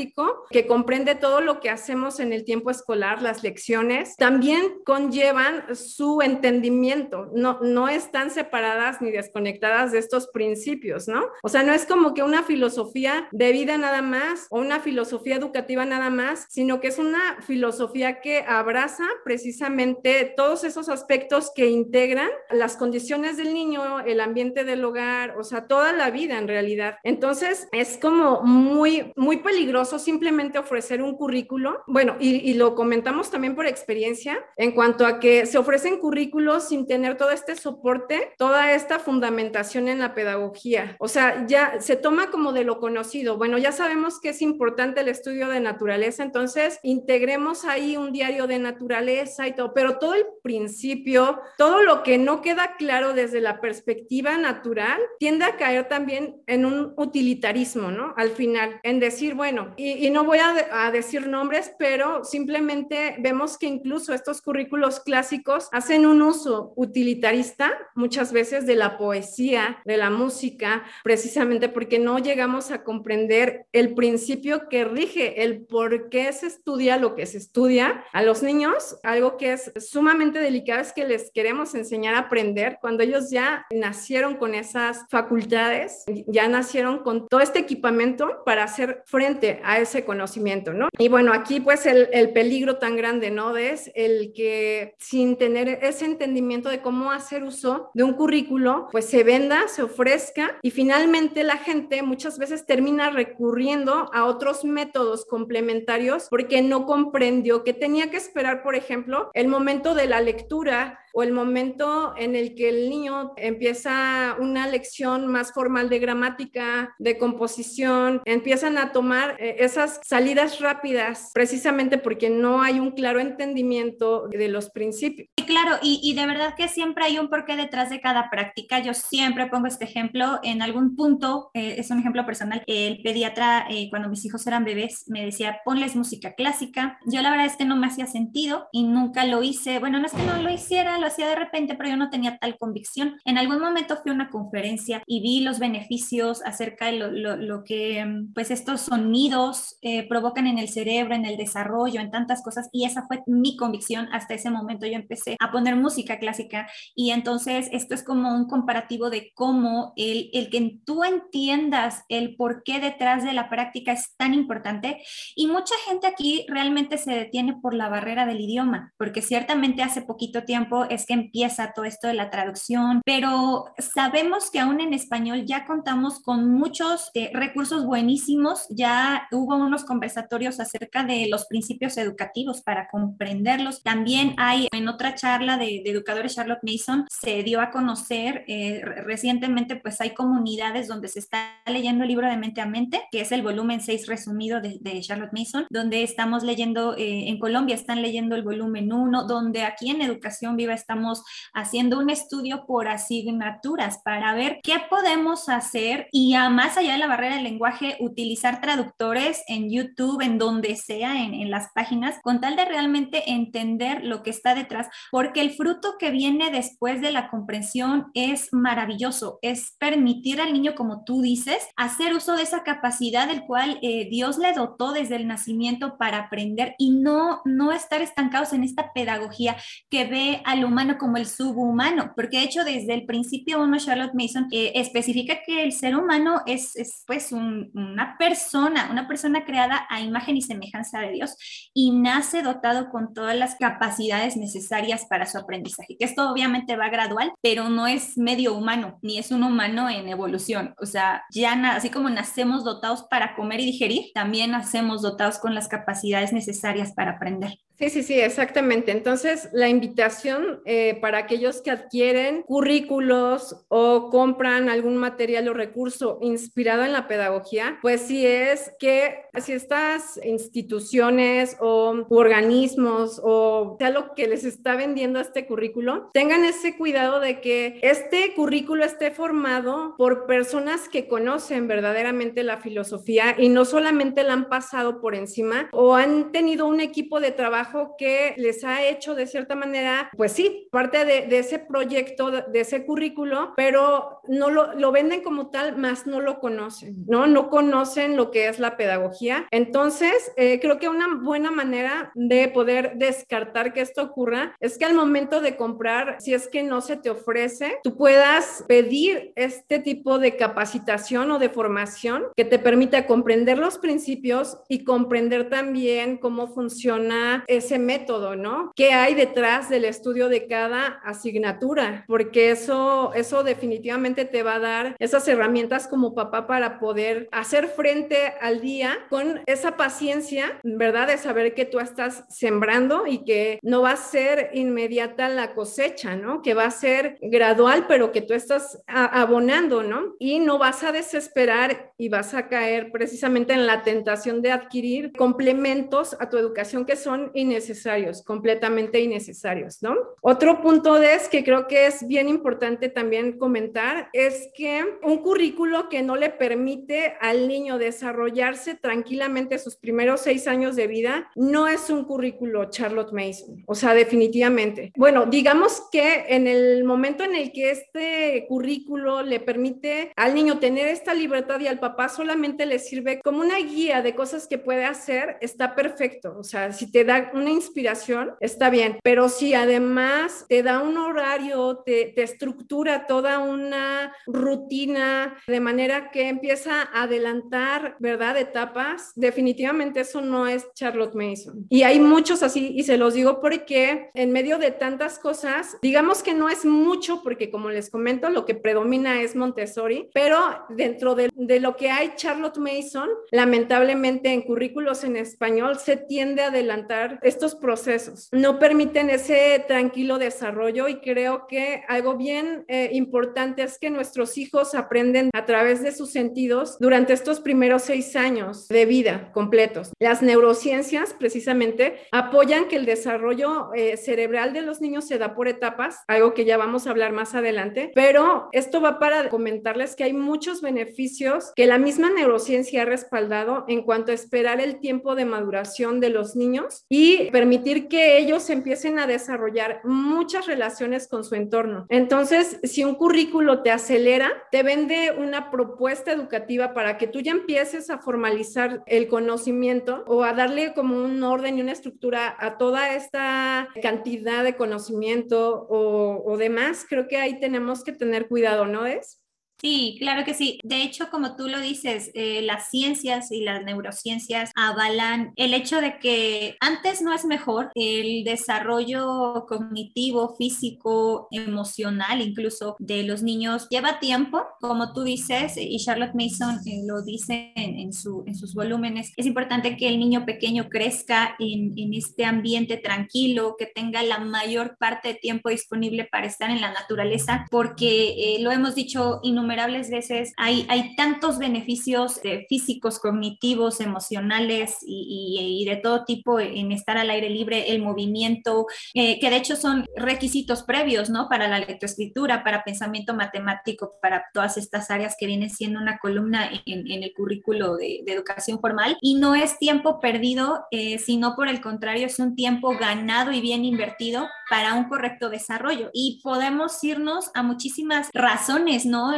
que 0.51 0.67
comprende 0.67 1.15
todo 1.15 1.41
lo 1.41 1.61
que 1.61 1.71
hacemos 1.71 2.21
en 2.21 2.33
el 2.33 2.45
tiempo 2.45 2.71
escolar, 2.71 3.23
las 3.23 3.43
lecciones, 3.43 4.17
también 4.17 4.81
conllevan 4.85 5.75
su 5.75 6.23
entendimiento, 6.23 7.31
no, 7.35 7.59
no 7.63 7.89
están 7.89 8.31
separadas 8.31 9.01
ni 9.01 9.11
desconectadas 9.11 9.93
de 9.93 9.99
estos 9.99 10.29
principios, 10.29 11.09
¿no? 11.09 11.27
O 11.43 11.49
sea, 11.49 11.63
no 11.63 11.73
es 11.73 11.87
como 11.87 12.15
que 12.15 12.23
una 12.23 12.43
filosofía 12.43 13.29
de 13.33 13.53
vida 13.53 13.79
nada 13.79 14.03
más 14.03 14.47
o 14.51 14.61
una 14.61 14.81
filosofía 14.81 15.37
educativa 15.37 15.85
nada 15.85 16.11
más, 16.11 16.47
sino 16.51 16.81
que 16.81 16.89
es 16.89 16.99
una 16.99 17.41
filosofía 17.43 18.21
que 18.21 18.45
abraza 18.47 19.05
precisamente 19.25 20.33
todos 20.37 20.65
esos 20.65 20.89
aspectos 20.89 21.51
que 21.55 21.67
integran 21.67 22.29
las 22.51 22.77
condiciones 22.77 23.37
del 23.37 23.55
niño, 23.55 24.01
el 24.01 24.21
ambiente 24.21 24.65
del 24.65 24.85
hogar, 24.85 25.39
o 25.39 25.45
sea, 25.45 25.67
toda 25.67 25.93
la 25.93 26.11
vida 26.11 26.39
en 26.39 26.49
realidad. 26.49 26.97
Entonces, 27.03 27.69
es 27.73 27.99
como 27.99 28.43
muy, 28.43 29.13
muy 29.17 29.39
peligroso 29.39 29.88
simplemente 29.97 30.59
ofrecer 30.59 31.03
un 31.03 31.17
currículo. 31.17 31.85
Bueno, 31.87 32.17
y, 32.19 32.51
y 32.51 32.55
lo 32.55 32.75
comentamos 32.75 33.31
también 33.31 33.55
por 33.55 33.67
experiencia 33.67 34.45
en 34.57 34.73
cuanto 34.73 35.07
a 35.07 35.21
que 35.21 35.47
se 35.47 35.57
ofrecen 35.57 35.99
currículos 35.99 36.69
sin 36.69 36.87
tener 36.87 37.17
todo 37.17 37.31
este 37.31 37.55
soporte, 37.55 38.33
toda 38.37 38.73
esta 38.73 38.99
fundamentación 38.99 39.89
en 39.89 40.01
la 40.01 40.15
pedagogía. 40.15 40.97
O 40.99 41.09
sea, 41.09 41.47
ya 41.47 41.81
se 41.81 41.97
toma 41.97 42.31
como 42.31 42.53
de 42.53 42.65
lo 42.65 42.81
conocido. 42.81 43.39
Bueno, 43.39 43.59
ya 43.59 43.73
sabemos 43.73 44.21
que 44.21 44.31
es 44.31 44.43
importante 44.43 45.01
el 45.01 45.09
estudio 45.09 45.49
de 45.49 45.61
naturaleza, 45.61 46.23
entonces 46.23 46.81
integremos 46.83 47.65
ahí 47.65 47.97
un 47.97 48.13
diario 48.13 48.47
de 48.47 48.59
naturaleza 48.59 49.47
y 49.47 49.55
todo, 49.55 49.73
pero 49.75 49.99
todo 49.99 50.15
el 50.15 50.25
principio, 50.43 51.41
todo 51.57 51.83
lo 51.83 52.03
que 52.03 52.19
no 52.19 52.43
queda 52.43 52.77
claro 52.77 53.13
desde 53.13 53.41
la 53.41 53.61
perspectiva 53.61 54.37
natural, 54.39 55.01
tiende 55.19 55.45
a 55.45 55.57
caer 55.57 55.89
también 55.89 56.43
en 56.47 56.65
un 56.65 56.95
utilitarismo, 56.97 57.91
¿no? 57.91 58.15
Al 58.17 58.31
final, 58.31 58.81
en 58.83 59.01
decir, 59.01 59.35
bueno, 59.35 59.75
y, 59.79 60.11
no 60.11 60.25
voy 60.25 60.39
a, 60.39 60.87
a 60.87 60.91
decir 60.91 61.29
nombres, 61.29 61.73
pero 61.79 62.25
simplemente 62.25 63.17
vemos 63.21 63.57
que 63.57 63.67
incluso 63.67 64.13
estos 64.13 64.43
currículos 64.43 65.01
clásicos 65.01 65.69
hacen 65.73 66.07
un 66.07 66.23
uso 66.23 66.73
utilitarista 66.77 67.73
muchas 67.95 68.33
veces 68.33 68.67
de 68.67 68.75
la 68.75 68.99
poesía, 68.99 69.81
de 69.85 69.97
la 69.97 70.11
música, 70.11 70.85
precisamente 71.05 71.69
porque 71.69 71.99
no 71.99 72.19
llegamos 72.19 72.71
a 72.71 72.83
comprender 72.83 73.67
el 73.73 73.95
principio 73.95 74.69
que 74.69 74.85
rige 74.85 75.43
el 75.43 75.65
por 75.67 76.09
qué 76.09 76.33
se 76.33 76.47
estudia 76.47 76.97
lo 76.97 77.15
que 77.15 77.27
se 77.27 77.39
estudia 77.39 78.05
a 78.13 78.23
los 78.23 78.43
niños. 78.43 78.97
Algo 79.03 79.37
que 79.37 79.53
es 79.53 79.73
sumamente 79.77 80.39
delicado 80.39 80.81
es 80.81 80.93
que 80.93 81.07
les 81.07 81.31
queremos 81.31 81.75
enseñar 81.75 82.15
a 82.15 82.21
aprender 82.21 82.79
cuando 82.81 83.03
ellos 83.03 83.31
ya 83.31 83.67
nacieron 83.71 84.37
con 84.37 84.55
esas 84.55 85.07
facultades, 85.09 86.05
ya 86.27 86.49
nacieron 86.49 86.99
con 87.05 87.29
todo 87.29 87.41
este 87.41 87.59
equipamiento 87.59 88.43
para 88.45 88.65
hacer 88.65 89.03
frente 89.07 89.61
a 89.69 89.81
ese 89.81 90.07
conocimiento, 90.07 90.73
¿no? 90.73 90.89
Y 90.99 91.09
bueno, 91.09 91.35
aquí 91.35 91.61
pues 91.61 91.85
el, 91.85 92.09
el 92.13 92.33
peligro 92.33 92.79
tan 92.79 92.97
grande, 92.97 93.31
¿no? 93.31 93.55
Es 93.55 93.91
el 93.95 94.33
que 94.33 94.95
sin 94.99 95.37
tener 95.37 95.81
ese 95.83 96.07
entendimiento 96.07 96.71
de 96.71 96.81
cómo 96.81 97.13
hacer 97.13 97.45
uso 97.45 97.91
de 97.93 98.03
un 98.03 98.15
currículo, 98.15 98.89
pues 98.91 99.05
se 99.05 99.25
venda, 99.25 99.69
se 99.69 99.83
ofrezca 99.83 100.57
y 100.63 100.71
finalmente 100.71 101.45
la 101.45 101.59
gente 101.59 102.03
muchas 102.03 102.39
veces 102.39 102.65
termina 102.65 103.11
recurriendo 103.11 104.09
a 104.15 104.25
otros 104.25 104.65
métodos 104.65 105.27
complementarios 105.27 106.29
porque 106.31 106.63
no 106.63 106.87
comprendió 106.87 107.63
que 107.63 107.75
tenía 107.75 108.11
que 108.11 108.17
esperar, 108.17 108.63
por 108.63 108.75
ejemplo, 108.75 109.31
el 109.35 109.49
momento 109.49 109.95
de 109.95 110.07
la 110.07 110.23
lectura 110.23 110.99
o 111.19 111.25
el 111.25 111.33
momento 111.33 112.15
en 112.17 112.37
el 112.37 112.55
que 112.55 112.69
el 112.69 112.89
niño 112.89 113.33
empieza 113.37 114.37
una 114.39 114.69
lección 114.69 115.27
más 115.27 115.53
formal 115.53 115.89
de 115.89 115.99
gramática, 115.99 116.95
de 117.01 117.19
composición, 117.19 118.23
empiezan 118.25 118.79
a 118.79 118.93
tomar 118.93 119.35
eh, 119.41 119.57
esas 119.59 119.99
salidas 120.05 120.61
rápidas 120.61 121.33
precisamente 121.35 121.99
porque 121.99 122.31
no 122.31 122.63
hay 122.63 122.79
un 122.79 122.93
claro 122.93 123.19
entendimiento 123.19 124.29
de 124.29 124.47
los 124.47 124.71
principios. 124.71 125.29
Claro, 125.45 125.79
y, 125.83 125.99
y 126.05 126.15
de 126.15 126.25
verdad 126.25 126.55
que 126.57 126.69
siempre 126.69 127.07
hay 127.07 127.19
un 127.19 127.29
porqué 127.29 127.57
detrás 127.57 127.91
de 127.91 128.01
cada 128.01 128.31
práctica. 128.31 128.79
Yo 128.79 128.95
siempre 128.95 129.47
pongo 129.47 129.67
este 129.67 129.87
ejemplo 129.87 130.39
en 130.45 130.63
algún 130.63 130.95
punto, 130.95 131.51
eh, 131.53 131.77
es 131.79 131.91
un 131.91 131.99
ejemplo 131.99 132.25
personal. 132.27 132.63
El 132.69 133.03
pediatra, 133.03 133.67
eh, 133.69 133.89
cuando 133.91 134.09
mis 134.09 134.25
hijos 134.25 134.47
eran 134.47 134.65
bebés, 134.65 135.07
me 135.09 135.25
decía, 135.25 135.63
ponles 135.65 135.97
música 135.97 136.35
clásica. 136.35 137.01
Yo 137.07 137.23
la 137.23 137.31
verdad 137.31 137.47
es 137.47 137.57
que 137.57 137.65
no 137.65 137.75
me 137.75 137.89
hacía 137.89 138.07
sentido 138.07 138.69
y 138.71 138.85
nunca 138.85 139.25
lo 139.25 139.43
hice. 139.43 139.81
Bueno, 139.81 139.99
no 139.99 140.07
es 140.07 140.13
que 140.13 140.23
no 140.23 140.41
lo 140.41 140.51
hiciera, 140.51 140.99
lo 140.99 141.08
hacía 141.09 141.29
de 141.29 141.35
repente, 141.35 141.75
pero 141.75 141.91
yo 141.91 141.97
no 141.97 142.11
tenía 142.11 142.39
tal 142.39 142.57
convicción. 142.59 143.17
En 143.25 143.39
algún 143.39 143.61
momento 143.61 143.97
fui 143.97 144.11
a 144.11 144.15
una 144.15 144.31
conferencia 144.31 145.03
y 145.07 145.21
vi 145.21 145.41
los 145.41 145.59
beneficios 145.59 146.43
acerca 146.45 146.87
de 146.87 146.93
lo, 146.93 147.11
lo, 147.11 147.37
lo 147.37 147.65
que 147.65 148.05
pues 148.35 148.51
estos 148.51 148.83
sonidos 148.83 149.77
eh, 149.83 150.09
provocan 150.09 150.47
en 150.47 150.59
el 150.59 150.69
cerebro, 150.69 151.15
en 151.15 151.27
el 151.27 151.37
desarrollo, 151.37 152.01
en 152.01 152.11
tantas 152.11 152.43
cosas 152.43 152.69
y 152.73 152.85
esa 152.85 153.07
fue 153.07 153.23
mi 153.27 153.57
convicción 153.57 154.09
hasta 154.13 154.35
ese 154.35 154.51
momento. 154.51 154.87
Yo 154.87 154.95
empecé 154.95 155.37
a 155.41 155.51
poner 155.51 155.77
música 155.77 156.19
clásica 156.19 156.69
y 156.95 157.11
entonces 157.11 157.69
esto 157.73 157.95
es 157.95 158.03
como 158.03 158.35
un 158.35 158.47
comparativo 158.47 159.11
de 159.11 159.33
cómo 159.35 159.93
el, 159.97 160.31
el 160.33 160.51
que 160.51 160.79
tú 160.85 161.05
entiendas 161.05 162.05
el 162.09 162.37
por 162.37 162.63
qué 162.63 162.81
detrás 162.81 163.25
de 163.25 163.33
la 163.33 163.49
práctica 163.49 163.93
es 163.93 164.15
tan 164.17 164.35
importante 164.35 165.03
y 165.35 165.47
mucha 165.47 165.75
gente 165.87 166.07
aquí 166.07 166.47
realmente 166.49 166.99
se 166.99 167.13
detiene 167.13 167.57
por 167.61 167.75
la 167.75 167.89
barrera 167.89 168.27
del 168.27 168.41
idioma, 168.41 168.93
porque 168.97 169.23
ciertamente 169.23 169.83
hace 169.83 170.03
poquito 170.03 170.45
tiempo 170.45 170.85
es 170.91 171.07
que 171.07 171.15
empieza 171.15 171.73
todo 171.75 171.85
esto 171.85 172.09
de 172.09 172.15
la 172.15 172.31
traducción, 172.31 173.01
pero 173.05 173.67
sabemos 173.79 174.51
que 174.51 174.61
aún 174.61 174.81
en 174.81 174.95
español 174.95 175.45
ya 175.47 175.65
contamos 175.65 176.21
con 176.21 176.51
muchos 176.51 177.11
eh, 177.15 177.31
recursos 177.35 177.85
buenísimos, 177.85 178.67
ya 178.71 179.29
hubo 179.33 179.57
unos 179.57 179.85
conversatorios 179.85 180.61
acerca 180.61 181.05
de 181.05 181.29
los 181.29 181.47
principios 181.47 181.97
educativos 181.97 182.63
para 182.63 182.89
comprenderlos. 182.89 183.83
También 183.83 184.35
hay 184.39 184.69
en 184.73 184.89
otra 184.89 185.15
charla 185.15 185.57
de, 185.57 185.83
de 185.85 185.91
educadores 185.91 186.35
Charlotte 186.35 186.63
Mason, 186.63 187.07
se 187.11 187.43
dio 187.43 187.61
a 187.61 187.71
conocer 187.71 188.45
eh, 188.47 188.83
recientemente, 188.85 189.77
pues 189.77 190.01
hay 190.01 190.11
comunidades 190.15 190.89
donde 190.89 191.09
se 191.09 191.19
está 191.19 191.63
leyendo 191.67 192.05
el 192.05 192.09
libro 192.09 192.29
de 192.29 192.37
mente 192.37 192.61
a 192.61 192.67
mente, 192.67 193.03
que 193.11 193.21
es 193.21 193.33
el 193.33 193.43
volumen 193.43 193.81
6 193.81 194.07
resumido 194.07 194.61
de, 194.61 194.79
de 194.81 195.01
Charlotte 195.01 195.33
Mason, 195.33 195.67
donde 195.71 196.03
estamos 196.03 196.43
leyendo, 196.43 196.97
eh, 196.97 197.29
en 197.29 197.39
Colombia 197.39 197.75
están 197.75 198.03
leyendo 198.03 198.37
el 198.37 198.43
volumen 198.43 198.93
1, 198.93 199.27
donde 199.27 199.63
aquí 199.63 199.91
en 199.91 200.03
Educación 200.03 200.57
Viva 200.57 200.75
estamos 200.79 201.23
haciendo 201.53 201.99
un 201.99 202.11
estudio 202.11 202.65
por 202.67 202.89
asignaturas 202.89 204.01
para 204.05 204.35
ver 204.35 204.61
qué 204.63 204.77
podemos 204.89 205.49
hacer 205.49 206.09
y 206.13 206.35
a 206.35 206.49
más 206.49 206.77
allá 206.77 206.93
de 206.93 206.99
la 206.99 207.07
barrera 207.07 207.37
del 207.37 207.45
lenguaje, 207.45 207.97
utilizar 208.01 208.61
traductores 208.61 209.43
en 209.49 209.71
YouTube, 209.71 210.23
en 210.23 210.39
donde 210.39 210.77
sea, 210.77 211.23
en, 211.23 211.35
en 211.35 211.51
las 211.51 211.69
páginas, 211.75 212.17
con 212.23 212.41
tal 212.41 212.57
de 212.57 212.65
realmente 212.65 213.31
entender 213.31 214.05
lo 214.05 214.23
que 214.23 214.31
está 214.31 214.55
detrás, 214.55 214.89
porque 215.11 215.41
el 215.41 215.53
fruto 215.53 215.97
que 215.99 216.11
viene 216.11 216.51
después 216.51 217.01
de 217.01 217.11
la 217.11 217.29
comprensión 217.29 218.11
es 218.15 218.49
maravilloso, 218.53 219.39
es 219.43 219.77
permitir 219.79 220.41
al 220.41 220.53
niño, 220.53 220.75
como 220.75 221.05
tú 221.05 221.23
dices, 221.23 221.67
hacer 221.77 222.15
uso 222.15 222.37
de 222.37 222.43
esa 222.43 222.63
capacidad 222.63 223.29
del 223.29 223.45
cual 223.45 223.79
eh, 223.83 224.09
Dios 224.11 224.39
le 224.39 224.53
dotó 224.53 224.93
desde 224.93 225.17
el 225.17 225.27
nacimiento 225.27 225.99
para 225.99 226.19
aprender 226.19 226.75
y 226.79 226.91
no, 226.91 227.43
no 227.45 227.73
estar 227.73 228.03
estancados 228.03 228.53
en 228.53 228.65
esta 228.65 228.93
pedagogía 228.93 229.57
que 229.91 230.05
ve 230.05 230.43
al 230.45 230.65
humano 230.69 230.97
como 230.99 231.17
el 231.17 231.27
subhumano, 231.27 232.13
porque 232.15 232.39
de 232.39 232.45
hecho 232.45 232.65
desde 232.65 232.95
el 232.95 233.07
principio 233.07 233.63
uno, 233.63 233.79
Charlotte 233.79 234.15
Mason, 234.15 234.49
eh, 234.53 234.73
especifica 234.75 235.41
que 235.45 235.65
el 235.65 235.73
ser 235.73 235.97
humano 235.97 236.43
es, 236.47 236.77
es 236.77 237.03
pues 237.07 237.33
un, 237.33 237.71
una 237.75 238.17
persona, 238.19 238.89
una 238.91 239.09
persona 239.09 239.45
creada 239.45 239.87
a 239.91 240.01
imagen 240.01 240.37
y 240.37 240.43
semejanza 240.43 241.01
de 241.01 241.13
Dios 241.13 241.71
y 241.75 241.93
nace 241.93 242.43
dotado 242.43 242.91
con 242.91 243.15
todas 243.15 243.37
las 243.37 243.57
capacidades 243.57 244.37
necesarias 244.37 245.07
para 245.07 245.27
su 245.27 245.39
aprendizaje, 245.39 245.97
que 245.99 246.05
esto 246.05 246.31
obviamente 246.31 246.77
va 246.77 246.89
gradual, 246.89 247.33
pero 247.43 247.69
no 247.69 247.87
es 247.87 248.17
medio 248.17 248.55
humano, 248.55 248.99
ni 249.03 249.19
es 249.19 249.31
un 249.31 249.43
humano 249.43 249.91
en 249.91 250.09
evolución, 250.09 250.75
o 250.81 250.87
sea, 250.87 251.25
ya 251.31 251.53
así 251.75 251.91
como 251.91 252.11
nacemos 252.11 252.65
dotados 252.65 253.05
para 253.11 253.35
comer 253.35 253.61
y 253.61 253.67
digerir, 253.67 254.13
también 254.15 254.51
nacemos 254.51 255.03
dotados 255.03 255.39
con 255.39 255.55
las 255.55 255.69
capacidades 255.69 256.33
necesarias 256.33 256.93
para 256.93 257.13
aprender. 257.13 257.59
Sí, 257.79 257.91
sí, 257.91 258.03
sí, 258.03 258.21
exactamente. 258.21 258.91
Entonces, 258.91 259.51
la 259.53 259.69
invitación 259.69 260.58
eh, 260.65 260.99
para 261.01 261.19
aquellos 261.19 261.61
que 261.63 261.71
adquieren 261.71 262.43
currículos 262.43 263.65
o 263.69 264.11
compran 264.11 264.69
algún 264.69 264.97
material 264.97 265.49
o 265.49 265.55
recurso 265.55 266.19
inspirado 266.21 266.85
en 266.85 266.93
la 266.93 267.09
pedagogía, 267.09 267.79
pues 267.83 268.03
sí 268.03 268.27
es 268.27 268.73
que 268.79 269.23
si 269.41 269.53
estas 269.53 270.21
instituciones 270.25 271.57
o 271.61 272.07
organismos 272.11 273.21
o 273.23 273.77
sea 273.79 273.91
lo 273.91 274.15
que 274.15 274.27
les 274.27 274.45
está 274.45 274.77
vendiendo 274.77 275.21
este 275.21 275.47
currículo, 275.47 276.11
tengan 276.13 276.45
ese 276.45 276.77
cuidado 276.77 277.21
de 277.21 277.41
que 277.41 277.79
este 277.83 278.35
currículo 278.35 278.85
esté 278.85 279.11
formado 279.11 279.95
por 279.97 280.27
personas 280.27 280.89
que 280.89 281.09
conocen 281.09 281.69
verdaderamente 281.69 282.43
la 282.43 282.59
filosofía 282.59 283.35
y 283.39 283.49
no 283.49 283.65
solamente 283.65 284.23
la 284.23 284.35
han 284.35 284.49
pasado 284.49 285.01
por 285.01 285.15
encima 285.15 285.69
o 285.73 285.95
han 285.95 286.33
tenido 286.33 286.67
un 286.67 286.81
equipo 286.81 287.21
de 287.21 287.31
trabajo 287.31 287.95
que 287.99 288.35
les 288.37 288.65
ha 288.65 288.85
hecho 288.85 289.15
de 289.15 289.27
cierta 289.27 289.55
manera, 289.55 290.11
pues 290.17 290.33
sí, 290.33 290.48
parte 290.71 291.05
de, 291.05 291.39
ese 291.39 291.59
proyecto, 291.59 292.31
de, 292.31 292.61
ese 292.61 292.85
currículo, 292.85 293.53
pero 293.57 294.21
no 294.29 294.51
lo, 294.51 294.75
lo 294.75 294.93
venden 294.93 295.23
como 295.23 295.51
tal, 295.51 295.77
más 295.77 296.07
no 296.07 296.21
lo 296.21 296.41
conocen, 296.41 297.05
¿no? 297.07 297.27
No 297.27 297.51
conocen 297.51 298.17
lo 298.17 298.31
que 298.31 298.49
es 298.49 298.59
la 298.59 298.77
pedagogía. 298.77 299.47
Entonces, 299.51 300.33
eh, 300.37 300.59
creo 300.61 300.79
que 300.79 300.89
una 300.89 301.07
buena 301.21 301.51
manera 301.51 302.13
de 302.15 302.49
poder 302.49 302.97
descartar 302.97 303.73
que 303.73 303.81
esto 303.81 304.03
ocurra 304.03 304.57
es 304.61 304.79
que 304.79 304.85
al 304.85 304.95
momento 304.95 305.41
de 305.41 305.57
comprar, 305.57 306.17
si 306.21 306.35
es 306.35 306.49
que 306.49 306.63
no 306.63 306.81
se 306.81 306.97
te 306.97 307.11
ofrece, 307.11 307.79
tú 307.83 307.97
puedas 307.97 308.65
pedir 308.69 309.33
este 309.37 309.79
tipo 309.79 310.19
de 310.19 310.37
capacitación 310.37 311.31
o 311.31 311.39
de 311.39 311.49
formación 311.49 312.25
que 312.37 312.45
te 312.45 312.59
permita 312.59 313.07
comprender 313.07 313.59
los 313.59 313.79
principios 313.79 314.59
y 314.69 314.85
comprender 314.85 315.49
también 315.49 316.19
cómo 316.19 316.49
funciona 316.49 317.45
ese 317.47 317.79
método, 317.79 318.37
¿no? 318.37 318.73
¿Qué 318.75 318.93
hay 318.93 319.15
detrás 319.15 319.69
del 319.69 319.85
estudio 319.85 320.29
de 320.29 320.38
cada 320.47 321.01
asignatura? 321.05 322.05
Porque 322.07 322.51
eso, 322.51 323.13
eso 323.15 323.43
definitivamente 323.43 324.25
te 324.25 324.43
va 324.43 324.55
a 324.55 324.61
dar 324.61 324.97
esas 324.99 325.27
herramientas 325.29 325.89
como 325.89 326.15
papá 326.15 326.47
para 326.47 326.79
poder 326.79 327.29
hacer 327.33 327.69
frente 327.69 328.35
al 328.41 328.61
día 328.61 328.99
con 329.09 329.41
esa 329.47 329.77
paciencia, 329.77 330.59
¿verdad? 330.63 331.09
De 331.09 331.19
saber 331.19 331.55
que 331.55 331.65
tú 331.65 331.81
estás 331.81 332.25
sembrando 332.29 333.07
y 333.07 333.25
que 333.25 333.59
no 333.63 333.83
va 333.83 333.93
a 333.93 333.97
ser 333.97 334.51
inmediata 334.55 335.29
la 335.29 335.55
cosecha, 335.55 336.17
¿no? 336.17 336.43
Que 336.43 336.55
va 336.55 336.67
a 336.67 336.71
ser 336.71 337.19
gradual, 337.21 337.87
pero 337.89 338.13
que 338.13 338.23
tú 338.23 338.35
estás 338.35 338.83
abonando, 338.87 339.83
¿no? 339.83 340.15
Y 340.19 340.39
no 340.39 340.59
vas 340.59 340.83
a 340.85 340.93
desesperar 340.93 341.93
y 341.97 342.09
vas 342.09 342.35
a 342.35 342.49
caer 342.49 342.91
precisamente 342.93 343.53
en 343.53 343.67
la 343.67 343.83
tentación 343.83 344.43
de 344.43 344.53
adquirir 344.53 345.13
complementos 345.13 346.17
a 346.19 346.29
tu 346.29 346.37
educación 346.37 346.85
que 346.85 346.97
son 346.97 347.31
innecesarios, 347.35 348.23
completamente 348.23 349.01
innecesarios, 349.01 349.83
¿no? 349.83 349.97
Otro 350.31 350.61
punto 350.61 350.99
es 350.99 351.27
que 351.27 351.43
creo 351.43 351.67
que 351.67 351.87
es 351.87 352.07
bien 352.07 352.29
importante 352.29 352.91
también 352.91 353.39
comentar 353.39 354.11
es 354.13 354.51
que 354.55 354.85
un 355.03 355.23
currículo 355.23 355.89
que 355.89 356.03
no 356.03 356.17
le 356.17 356.29
permite 356.29 357.15
al 357.23 357.49
niño 357.49 357.79
desarrollarse 357.79 358.75
tranquilamente 358.75 359.59
sus 359.59 359.77
primeros 359.77 360.21
seis 360.21 360.47
años 360.47 360.77
de 360.77 360.87
vida 360.87 361.31
no 361.35 361.67
es 361.67 361.89
un 361.89 362.05
currículo 362.05 362.69
Charlotte 362.69 363.11
Mason, 363.11 363.65
o 363.65 363.75
sea, 363.75 363.95
definitivamente. 363.95 364.93
Bueno, 364.99 365.25
digamos 365.25 365.85
que 365.91 366.27
en 366.29 366.47
el 366.47 366.85
momento 366.85 367.25
en 367.25 367.35
el 367.35 367.51
que 367.51 367.71
este 367.71 368.45
currículo 368.49 369.23
le 369.23 369.41
permite 369.41 370.13
al 370.15 370.35
niño 370.35 370.59
tener 370.59 370.89
esta 370.89 371.15
libertad 371.15 371.59
y 371.61 371.69
al 371.69 371.81
papá 371.81 372.11
solamente 372.11 372.67
le 372.67 372.81
sirve 372.81 373.23
como 373.25 373.41
una 373.41 373.57
guía 373.61 374.03
de 374.03 374.15
cosas 374.15 374.47
que 374.47 374.59
puede 374.59 374.85
hacer, 374.85 375.39
está 375.41 375.75
perfecto. 375.75 376.37
O 376.39 376.45
sea, 376.45 376.73
si 376.73 376.93
te 376.93 377.07
da 377.07 377.31
una 377.33 377.49
inspiración, 377.49 378.35
está 378.41 378.69
bien, 378.69 378.99
pero 379.03 379.31
si 379.31 379.55
además 379.55 380.18
te 380.49 380.63
da 380.63 380.81
un 380.81 380.97
horario, 380.97 381.83
te, 381.85 382.13
te 382.15 382.23
estructura 382.23 383.07
toda 383.07 383.39
una 383.39 384.13
rutina 384.27 385.37
de 385.47 385.61
manera 385.61 386.11
que 386.11 386.29
empieza 386.29 386.83
a 386.83 387.03
adelantar, 387.03 387.97
¿verdad? 387.99 388.37
Etapas, 388.37 389.13
definitivamente 389.15 390.01
eso 390.01 390.21
no 390.21 390.47
es 390.47 390.67
Charlotte 390.75 391.15
Mason. 391.15 391.67
Y 391.69 391.83
hay 391.83 392.01
muchos 392.01 392.43
así, 392.43 392.73
y 392.75 392.83
se 392.85 392.97
los 392.97 393.15
digo 393.15 393.41
porque 393.41 394.11
en 394.15 394.33
medio 394.33 394.59
de 394.59 394.71
tantas 394.71 395.19
cosas, 395.19 395.77
digamos 395.83 396.23
que 396.23 396.35
no 396.35 396.49
es 396.49 396.65
mucho, 396.65 397.23
porque 397.23 397.51
como 397.51 397.71
les 397.71 397.91
comento, 397.91 398.31
lo 398.31 398.45
que 398.45 398.55
predomina 398.55 399.23
es 399.23 399.37
Montessori, 399.37 400.11
pero 400.13 400.39
dentro 400.71 401.15
de, 401.15 401.31
de 401.35 401.61
lo 401.61 401.77
que 401.77 401.91
hay 401.91 402.13
Charlotte 402.17 402.59
Mason, 402.59 403.09
lamentablemente 403.31 404.33
en 404.33 404.43
currículos 404.43 405.05
en 405.05 405.17
español 405.17 405.79
se 405.79 405.97
tiende 405.97 406.43
a 406.43 406.49
adelantar 406.49 407.19
estos 407.23 407.55
procesos. 407.55 408.29
No 408.33 408.59
permiten 408.59 409.11
ese 409.11 409.65
tranquilo 409.67 410.08
desarrollo 410.17 410.89
y 410.89 411.01
creo 411.01 411.47
que 411.47 411.83
algo 411.89 412.17
bien 412.17 412.65
eh, 412.69 412.89
importante 412.95 413.65
es 413.65 413.79
que 413.79 413.91
nuestros 413.91 414.39
hijos 414.39 414.75
aprenden 414.75 415.29
a 415.35 415.45
través 415.45 415.83
de 415.83 415.93
sus 415.93 416.11
sentidos 416.11 416.79
durante 416.79 417.13
estos 417.13 417.41
primeros 417.41 417.83
seis 417.83 418.17
años 418.17 418.69
de 418.69 418.87
vida 418.87 419.31
completos. 419.33 419.93
Las 419.99 420.23
neurociencias 420.23 421.13
precisamente 421.13 421.99
apoyan 422.13 422.69
que 422.69 422.77
el 422.77 422.87
desarrollo 422.87 423.75
eh, 423.75 423.99
cerebral 423.99 424.55
de 424.55 424.63
los 424.63 424.81
niños 424.81 425.07
se 425.07 425.19
da 425.19 425.35
por 425.35 425.49
etapas, 425.49 425.99
algo 426.07 426.33
que 426.33 426.47
ya 426.47 426.57
vamos 426.57 426.87
a 426.87 426.91
hablar 426.91 427.13
más 427.13 427.35
adelante, 427.35 427.91
pero 427.95 428.49
esto 428.53 428.81
va 428.81 428.99
para 428.99 429.29
comentarles 429.29 429.97
que 429.97 430.05
hay 430.05 430.13
muchos 430.13 430.63
beneficios 430.63 431.53
que 431.57 431.67
la 431.67 431.79
misma 431.79 432.11
neurociencia 432.11 432.83
ha 432.83 432.85
respaldado 432.85 433.65
en 433.69 433.83
cuanto 433.83 434.13
a 434.13 434.15
esperar 434.15 434.61
el 434.61 434.79
tiempo 434.79 435.15
de 435.15 435.25
maduración 435.25 436.01
de 436.01 436.11
los 436.11 436.37
niños 436.37 436.85
y 436.89 437.31
permitir 437.31 437.89
que 437.89 438.19
ellos 438.19 438.49
empiecen 438.51 438.99
a 438.99 439.07
desarrollar 439.07 439.81
muchas 439.89 440.47
relaciones 440.47 441.09
con 441.09 441.25
su 441.25 441.35
entorno. 441.35 441.87
Entonces, 441.89 442.61
si 442.63 442.85
un 442.85 442.95
currículo 442.95 443.63
te 443.63 443.71
acelera, 443.71 444.31
te 444.51 444.63
vende 444.63 445.13
una 445.17 445.51
propuesta 445.51 446.13
educativa 446.13 446.75
para 446.75 446.99
que 446.99 447.07
tú 447.07 447.21
ya 447.21 447.33
empieces 447.33 447.91
a 447.91 447.99
formalizar 447.99 448.83
el 448.87 449.09
conocimiento 449.09 450.05
o 450.07 450.25
a 450.25 450.33
darle 450.33 450.75
como 450.75 451.03
un 451.03 451.23
orden 451.23 451.59
y 451.59 451.63
una 451.63 451.73
estructura 451.73 452.37
a 452.39 452.59
toda 452.59 452.95
esta 452.95 453.69
cantidad 453.83 454.45
de 454.45 454.57
conocimiento 454.57 455.67
o, 455.69 456.23
o 456.25 456.37
demás, 456.37 456.87
creo 456.89 457.09
que 457.09 457.17
ahí 457.17 457.41
tenemos 457.41 457.85
que 457.85 457.93
tener 457.93 458.29
cuidado, 458.29 458.67
¿no 458.67 458.87
es? 458.87 459.18
Sí, 459.61 459.97
claro 459.99 460.25
que 460.25 460.35
sí. 460.35 460.61
De 460.63 460.83
hecho, 460.83 461.11
como 461.11 461.35
tú 461.35 461.49
lo 461.49 461.61
dices, 461.61 462.13
eh, 462.15 462.43
las 462.43 462.71
ciencias 462.71 463.33
y 463.33 463.43
las 463.43 463.65
neurociencias 463.65 464.53
avalan 464.55 465.33
el 465.35 465.53
hecho 465.53 465.81
de 465.81 465.99
que 465.99 466.57
antes 466.61 467.03
no 467.03 467.13
es 467.13 467.25
mejor 467.25 467.73
el 467.75 468.23
desarrollo 468.23 469.47
cognitivo, 469.49 470.37
físico, 470.37 471.27
emocional, 471.33 472.21
incluso 472.21 472.77
de 472.79 473.03
los 473.03 473.25
niños 473.25 473.67
lleva 473.69 473.99
tiempo, 473.99 474.45
como 474.61 474.93
tú 474.93 475.03
dices, 475.03 475.55
y 475.57 475.77
Charlotte 475.79 476.15
Mason 476.15 476.61
eh, 476.65 476.83
lo 476.87 477.03
dice 477.03 477.53
en, 477.57 477.93
su, 477.93 478.23
en, 478.29 478.37
sus 478.37 478.55
volúmenes. 478.55 479.13
Es 479.17 479.27
importante 479.27 479.77
que 479.77 479.89
el 479.89 479.99
niño 479.99 480.25
pequeño 480.25 480.69
crezca 480.69 481.35
en, 481.41 481.77
en 481.77 481.95
este 481.95 482.25
ambiente 482.25 482.77
tranquilo, 482.77 483.57
que 483.59 483.67
tenga 483.67 484.05
la 484.05 484.21
mayor 484.21 484.77
parte 484.79 485.09
de 485.09 485.15
tiempo 485.15 485.49
disponible 485.49 486.05
para 486.05 486.29
estar 486.29 486.49
en 486.49 486.61
la 486.61 486.73
naturaleza, 486.73 487.47
porque 487.51 488.37
eh, 488.37 488.37
lo 488.41 488.53
hemos 488.53 488.77
dicho 488.77 489.19
innumerables 489.25 489.48
innumerables 489.49 489.91
veces 489.91 490.35
hay, 490.37 490.67
hay 490.69 490.95
tantos 490.95 491.39
beneficios 491.39 492.21
físicos, 492.49 492.99
cognitivos, 492.99 493.81
emocionales 493.81 494.79
y, 494.83 495.65
de 495.67 495.77
todo 495.77 496.05
tipo 496.05 496.39
en 496.41 496.73
estar 496.73 496.99
al 496.99 497.11
aire 497.11 497.31
libre, 497.31 497.71
el 497.71 497.83
movimiento, 497.83 498.67
eh, 498.95 499.19
que 499.19 499.31
de 499.31 499.37
hecho 499.37 499.57
son 499.57 499.87
requisitos 499.97 500.63
previos, 500.63 501.11
¿no? 501.11 501.29
Para 501.29 501.49
la 501.49 501.59
lectoescritura, 501.59 502.45
para 502.45 502.65
pensamiento 502.65 503.15
matemático, 503.15 503.95
para 504.01 504.25
todas 504.33 504.57
estas 504.57 504.91
áreas 504.91 505.17
que 505.19 505.27
vienen 505.27 505.51
siendo 505.51 505.81
una 505.81 505.99
columna 505.99 506.51
en, 506.67 507.03
el 507.03 507.13
currículo 507.15 507.77
de, 507.77 508.05
educación 508.07 508.61
formal. 508.61 508.97
Y 509.01 509.15
no 509.15 509.35
es 509.35 509.59
tiempo 509.59 510.01
perdido, 510.01 510.67
eh, 510.71 510.99
sino 510.99 511.35
por 511.35 511.49
el 511.49 511.61
contrario, 511.61 512.07
es 512.07 512.19
un 512.19 512.35
tiempo 512.35 512.77
ganado 512.79 513.33
y 513.33 513.41
bien 513.41 513.65
invertido 513.65 514.29
para 514.49 514.75
un 514.75 514.85
correcto 514.85 515.29
desarrollo. 515.29 515.91
Y 515.93 516.21
podemos 516.23 516.83
irnos 516.85 517.31
a 517.35 517.43
muchísimas 517.43 518.09
razones, 518.13 518.87
¿no? 518.87 519.15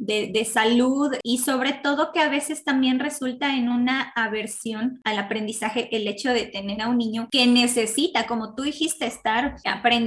De, 0.00 0.44
salud 0.50 1.14
y 1.22 1.38
sobre 1.38 1.72
todo 1.74 2.12
que 2.12 2.20
a 2.20 2.28
veces 2.28 2.64
también 2.64 2.98
resulta 2.98 3.56
en 3.56 3.68
una 3.68 4.12
aversión 4.16 5.00
al 5.04 5.18
aprendizaje 5.18 5.94
el 5.94 6.08
hecho 6.08 6.32
de 6.32 6.46
tener 6.46 6.80
a 6.80 6.88
un 6.88 6.98
niño 6.98 7.28
que 7.30 7.46
necesita, 7.46 8.26
como 8.26 8.54
tú 8.54 8.62
dijiste, 8.62 9.06
estar 9.06 9.56